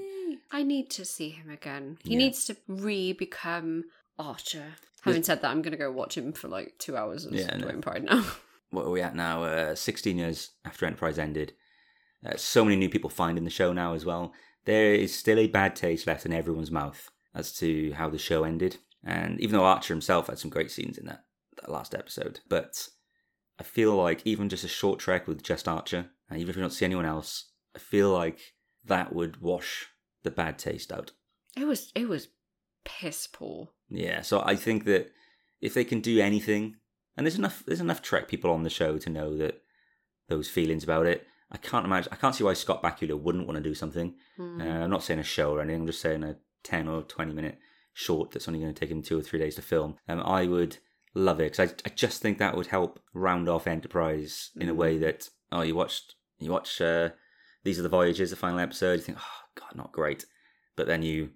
I 0.51 0.61
need 0.61 0.91
to 0.91 1.03
see 1.03 1.29
him 1.29 1.49
again. 1.49 1.97
He 2.03 2.11
Yeah. 2.11 2.17
needs 2.19 2.45
to 2.45 2.55
re-become 2.67 3.85
Archer. 4.19 4.75
Having 5.03 5.23
said 5.23 5.41
that, 5.41 5.51
I'm 5.51 5.61
gonna 5.61 5.77
go 5.77 5.91
watch 5.91 6.17
him 6.17 6.33
for 6.33 6.47
like 6.47 6.73
two 6.79 6.95
hours 6.97 7.25
of 7.25 7.33
Yeah. 7.33 7.55
Dwayne 7.57 7.81
Pride 7.81 8.03
now. 8.03 8.25
What 8.69 8.87
are 8.87 8.89
we 8.89 9.01
at 9.01 9.15
now? 9.15 9.43
Uh, 9.43 9.75
Sixteen 9.75 10.17
years 10.17 10.49
after 10.65 10.87
Enterprise 10.87 11.19
ended. 11.19 11.53
Uh, 12.25 12.35
so 12.37 12.63
many 12.65 12.75
new 12.75 12.89
people 12.89 13.09
finding 13.11 13.43
the 13.43 13.51
show 13.51 13.71
now 13.71 13.93
as 13.93 14.03
well. 14.03 14.33
There 14.65 14.95
is 14.95 15.13
still 15.13 15.37
a 15.37 15.45
bad 15.45 15.75
taste 15.75 16.07
left 16.07 16.25
in 16.25 16.33
everyone's 16.33 16.71
mouth 16.71 17.11
as 17.35 17.53
to 17.57 17.91
how 17.93 18.09
the 18.09 18.17
show 18.17 18.43
ended. 18.45 18.77
And 19.03 19.39
even 19.39 19.55
though 19.57 19.65
Archer 19.65 19.93
himself 19.93 20.25
had 20.27 20.39
some 20.39 20.49
great 20.49 20.71
scenes 20.71 20.97
in 20.97 21.05
that, 21.05 21.23
that 21.57 21.69
last 21.69 21.93
episode, 21.93 22.39
but 22.49 22.87
I 23.59 23.63
feel 23.63 23.93
like 23.95 24.25
even 24.25 24.49
just 24.49 24.63
a 24.63 24.67
short 24.69 24.99
trek 24.99 25.27
with 25.27 25.43
just 25.43 25.67
Archer, 25.67 26.09
and 26.29 26.39
even 26.39 26.49
if 26.49 26.55
we 26.55 26.61
don't 26.61 26.71
see 26.73 26.85
anyone 26.85 27.05
else, 27.05 27.51
I 27.75 27.79
feel 27.79 28.09
like 28.11 28.39
that 28.85 29.13
would 29.13 29.39
wash 29.41 29.85
the 30.23 30.31
bad 30.31 30.57
taste 30.57 30.91
out. 30.91 31.11
It 31.55 31.65
was 31.65 31.91
it 31.93 32.07
was 32.09 32.29
piss 32.85 33.27
poor. 33.27 33.69
Yeah, 33.93 34.21
so 34.21 34.41
I 34.45 34.55
think 34.55 34.85
that 34.85 35.11
if 35.61 35.73
they 35.73 35.83
can 35.83 36.01
do 36.01 36.19
anything, 36.19 36.75
and 37.15 37.25
there's 37.25 37.37
enough 37.37 37.63
there's 37.65 37.79
enough 37.79 38.01
Trek 38.01 38.27
people 38.27 38.51
on 38.51 38.63
the 38.63 38.69
show 38.69 38.97
to 38.97 39.09
know 39.09 39.37
that 39.37 39.61
those 40.29 40.49
feelings 40.49 40.83
about 40.83 41.05
it. 41.05 41.27
I 41.51 41.57
can't 41.57 41.85
imagine. 41.85 42.11
I 42.11 42.15
can't 42.15 42.33
see 42.33 42.43
why 42.43 42.53
Scott 42.53 42.81
Bakula 42.81 43.19
wouldn't 43.19 43.45
want 43.45 43.57
to 43.57 43.63
do 43.63 43.75
something. 43.75 44.15
Hmm. 44.37 44.59
Uh, 44.59 44.65
I'm 44.65 44.89
not 44.89 45.03
saying 45.03 45.19
a 45.19 45.23
show 45.23 45.51
or 45.51 45.61
anything. 45.61 45.81
I'm 45.81 45.87
just 45.87 46.01
saying 46.01 46.23
a 46.23 46.37
ten 46.63 46.87
or 46.87 47.03
twenty 47.03 47.33
minute 47.33 47.59
short 47.93 48.31
that's 48.31 48.47
only 48.47 48.59
going 48.59 48.73
to 48.73 48.79
take 48.79 48.89
him 48.89 49.03
two 49.03 49.19
or 49.19 49.21
three 49.21 49.39
days 49.39 49.55
to 49.55 49.61
film. 49.61 49.97
Um, 50.07 50.21
I 50.21 50.47
would 50.47 50.77
love 51.13 51.39
it 51.39 51.51
because 51.51 51.71
I, 51.71 51.75
I 51.85 51.89
just 51.89 52.21
think 52.21 52.37
that 52.37 52.57
would 52.57 52.67
help 52.67 52.99
round 53.13 53.47
off 53.47 53.67
Enterprise 53.67 54.49
in 54.59 54.69
a 54.69 54.73
way 54.73 54.97
that 54.97 55.29
oh 55.51 55.61
you 55.61 55.75
watched 55.75 56.15
you 56.39 56.51
watch 56.51 56.81
uh, 56.81 57.09
these 57.63 57.79
are 57.79 57.83
the 57.83 57.89
voyages 57.89 58.31
the 58.31 58.35
final 58.35 58.59
episode 58.59 58.93
you 58.93 59.01
think 59.05 59.17
oh 59.21 59.45
god 59.55 59.75
not 59.75 59.91
great 59.91 60.25
but 60.75 60.87
then 60.87 61.03
you 61.03 61.29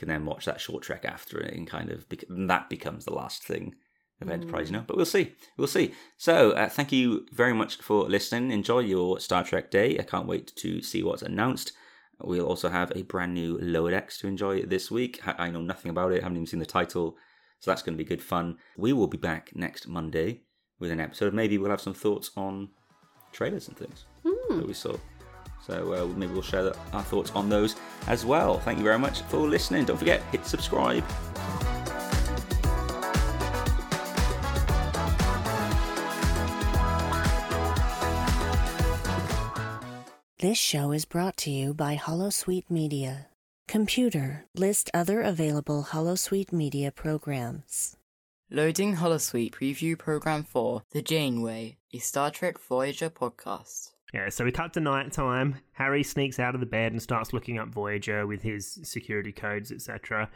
can 0.00 0.08
then 0.08 0.24
watch 0.24 0.46
that 0.46 0.62
short 0.62 0.82
trek 0.82 1.04
after 1.04 1.38
it 1.38 1.52
and 1.54 1.66
kind 1.66 1.90
of 1.90 2.08
bec- 2.08 2.24
and 2.30 2.48
that 2.48 2.70
becomes 2.70 3.04
the 3.04 3.12
last 3.12 3.42
thing 3.44 3.74
of 4.22 4.30
Enterprise, 4.30 4.70
you 4.70 4.76
know. 4.76 4.84
But 4.86 4.96
we'll 4.96 5.04
see, 5.04 5.34
we'll 5.58 5.66
see. 5.68 5.92
So 6.16 6.52
uh, 6.52 6.70
thank 6.70 6.90
you 6.90 7.26
very 7.32 7.52
much 7.52 7.76
for 7.76 8.08
listening. 8.08 8.50
Enjoy 8.50 8.78
your 8.80 9.20
Star 9.20 9.44
Trek 9.44 9.70
day. 9.70 9.98
I 9.98 10.02
can't 10.02 10.26
wait 10.26 10.52
to 10.56 10.80
see 10.80 11.02
what's 11.02 11.20
announced. 11.22 11.72
We'll 12.18 12.46
also 12.46 12.70
have 12.70 12.90
a 12.94 13.02
brand 13.02 13.34
new 13.34 13.58
Lower 13.60 13.90
Decks 13.90 14.16
to 14.18 14.26
enjoy 14.26 14.62
this 14.62 14.90
week. 14.90 15.20
I 15.26 15.46
I 15.46 15.50
know 15.50 15.60
nothing 15.60 15.90
about 15.90 16.12
it. 16.12 16.22
haven't 16.22 16.38
even 16.38 16.46
seen 16.46 16.60
the 16.60 16.66
title, 16.66 17.16
so 17.60 17.70
that's 17.70 17.82
going 17.82 17.94
to 17.96 18.02
be 18.02 18.08
good 18.08 18.22
fun. 18.22 18.56
We 18.78 18.94
will 18.94 19.06
be 19.06 19.18
back 19.18 19.52
next 19.54 19.86
Monday 19.86 20.40
with 20.78 20.90
an 20.90 21.00
episode. 21.00 21.34
Maybe 21.34 21.58
we'll 21.58 21.70
have 21.70 21.80
some 21.80 21.94
thoughts 21.94 22.30
on 22.36 22.70
trailers 23.32 23.68
and 23.68 23.76
things 23.76 24.06
that 24.48 24.66
we 24.66 24.72
saw. 24.74 24.96
So 25.66 25.92
uh, 25.92 26.06
maybe 26.16 26.32
we'll 26.32 26.42
share 26.42 26.64
the, 26.64 26.76
our 26.92 27.02
thoughts 27.02 27.30
on 27.32 27.48
those 27.48 27.76
as 28.06 28.24
well. 28.24 28.58
Thank 28.60 28.78
you 28.78 28.84
very 28.84 28.98
much 28.98 29.22
for 29.22 29.38
listening. 29.38 29.84
Don't 29.84 29.98
forget, 29.98 30.22
hit 30.32 30.46
subscribe. 30.46 31.04
This 40.38 40.56
show 40.56 40.90
is 40.92 41.04
brought 41.04 41.36
to 41.38 41.50
you 41.50 41.74
by 41.74 41.96
Holosuite 41.96 42.70
Media. 42.70 43.26
Computer, 43.68 44.46
list 44.56 44.90
other 44.94 45.20
available 45.20 45.88
Holosuite 45.90 46.50
Media 46.50 46.90
programs. 46.90 47.98
Loading 48.50 48.96
Holosuite 48.96 49.52
preview 49.52 49.98
program 49.98 50.42
for 50.42 50.82
The 50.92 51.02
Janeway, 51.02 51.76
a 51.92 51.98
Star 51.98 52.30
Trek 52.30 52.58
Voyager 52.58 53.10
podcast. 53.10 53.90
Yeah, 54.12 54.28
so 54.28 54.44
we 54.44 54.52
cut 54.52 54.72
to 54.74 54.80
night 54.80 55.12
time. 55.12 55.56
Harry 55.72 56.02
sneaks 56.02 56.38
out 56.38 56.54
of 56.54 56.60
the 56.60 56.66
bed 56.66 56.92
and 56.92 57.00
starts 57.00 57.32
looking 57.32 57.58
up 57.58 57.68
Voyager 57.68 58.26
with 58.26 58.42
his 58.42 58.80
security 58.82 59.32
codes, 59.32 59.70
etc. 59.70 60.28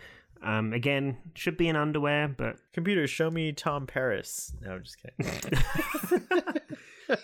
Um, 0.43 0.73
again, 0.73 1.17
should 1.35 1.57
be 1.57 1.69
in 1.69 1.77
underwear, 1.77 2.29
but 2.29 2.57
Computer, 2.73 3.07
show 3.07 3.31
me 3.31 3.53
Tom 3.53 3.87
Paris. 3.87 4.53
No, 4.61 4.73
I'm 4.73 4.83
just 4.83 4.99
kidding. 5.01 5.33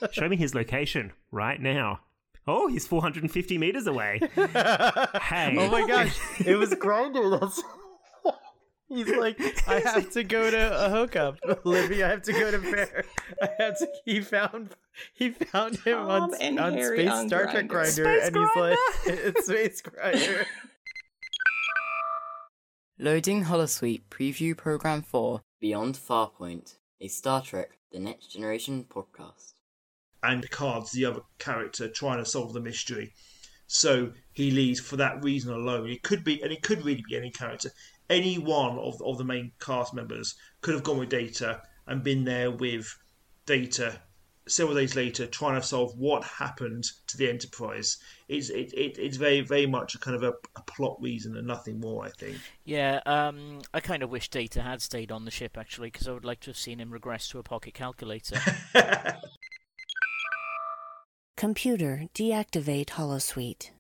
show 0.13 0.29
me 0.29 0.37
his 0.37 0.55
location 0.55 1.13
right 1.31 1.61
now. 1.61 2.01
Oh, 2.47 2.69
he's 2.69 2.87
450 2.87 3.59
meters 3.59 3.87
away. 3.87 4.21
hey. 4.35 5.57
oh 5.59 5.71
my 5.71 5.87
gosh, 5.87 6.19
it 6.45 6.57
was 6.57 6.71
Grindr. 6.75 7.39
That's. 7.39 7.63
He's 8.91 9.09
like, 9.09 9.41
I 9.69 9.79
have 9.79 10.11
to 10.11 10.25
go 10.25 10.51
to 10.51 10.87
a 10.87 10.91
hookup, 10.91 11.39
Libby. 11.65 12.03
I 12.03 12.09
have 12.09 12.23
to 12.23 12.33
go 12.33 12.51
to 12.51 12.59
Bear. 12.59 13.05
I 13.41 13.49
have 13.61 13.79
to. 13.79 13.89
He 14.05 14.21
found, 14.21 14.75
he 15.15 15.31
found 15.31 15.79
him 15.79 15.97
on, 15.99 16.31
Tom 16.31 16.39
and 16.41 16.59
on 16.59 16.73
Harry 16.75 16.99
Space 16.99 17.11
on 17.11 17.29
Star 17.29 17.51
Trek 17.53 17.69
Grindr, 17.69 18.27
and 18.27 18.37
he's 18.37 18.57
like, 18.57 18.79
it's 19.07 19.47
Space 19.47 19.81
Grindr. 19.81 20.45
Loading 22.99 23.45
Holosuite 23.45 24.03
Preview 24.11 24.57
Program 24.57 25.03
4 25.03 25.41
Beyond 25.61 25.95
Farpoint, 25.95 26.75
a 27.01 27.07
Star 27.07 27.41
Trek 27.43 27.79
The 27.93 28.01
Next 28.01 28.33
Generation 28.33 28.85
podcast. 28.91 29.53
and 30.25 30.43
Picard's 30.43 30.91
the 30.91 31.05
other 31.05 31.21
character 31.39 31.89
trying 31.89 32.19
to 32.19 32.29
solve 32.29 32.53
the 32.53 32.61
mystery. 32.61 33.15
So 33.69 34.13
he 34.33 34.51
leaves 34.51 34.81
for 34.81 34.97
that 34.97 35.23
reason 35.23 35.55
alone. 35.55 35.89
It 35.89 36.03
could 36.03 36.25
be, 36.25 36.43
and 36.43 36.51
it 36.51 36.63
could 36.63 36.85
really 36.85 37.05
be 37.09 37.17
any 37.17 37.31
character. 37.31 37.71
Any 38.11 38.37
one 38.37 38.79
of, 38.79 39.01
of 39.01 39.17
the 39.17 39.25
main 39.25 39.53
cast 39.61 39.95
members 39.95 40.35
could 40.61 40.75
have 40.75 40.83
gone 40.83 40.99
with 40.99 41.09
Data 41.09 41.63
and 41.87 42.03
been 42.03 42.25
there 42.25 42.51
with 42.51 42.95
Data 43.47 44.01
several 44.49 44.77
days 44.77 44.97
later 44.97 45.27
trying 45.27 45.61
to 45.61 45.67
solve 45.67 45.97
what 45.97 46.25
happened 46.25 46.85
to 47.07 47.17
the 47.17 47.29
Enterprise. 47.29 47.99
It's, 48.29 48.51
it, 48.51 48.73
it, 48.75 48.99
it's 48.99 49.17
very, 49.17 49.41
very 49.43 49.67
much 49.67 49.95
a 49.95 49.99
kind 49.99 50.17
of 50.17 50.23
a, 50.23 50.33
a 50.57 50.63
plot 50.63 50.97
reason 51.01 51.37
and 51.37 51.47
nothing 51.47 51.79
more, 51.81 52.05
I 52.05 52.11
think. 52.11 52.37
Yeah, 52.65 53.01
um, 53.07 53.61
I 53.73 53.81
kind 53.81 54.03
of 54.03 54.11
wish 54.11 54.29
Data 54.29 54.63
had 54.63 54.83
stayed 54.83 55.13
on 55.13 55.25
the 55.25 55.31
ship 55.31 55.57
actually, 55.57 55.91
because 55.91 56.09
I 56.09 56.13
would 56.13 56.25
like 56.25 56.41
to 56.41 56.51
have 56.51 56.57
seen 56.57 56.81
him 56.81 56.91
regress 56.91 57.29
to 57.29 57.39
a 57.39 57.43
pocket 57.43 57.75
calculator. 57.75 58.41
Computer, 61.37 62.09
deactivate 62.15 62.87
Holosuite. 62.87 63.71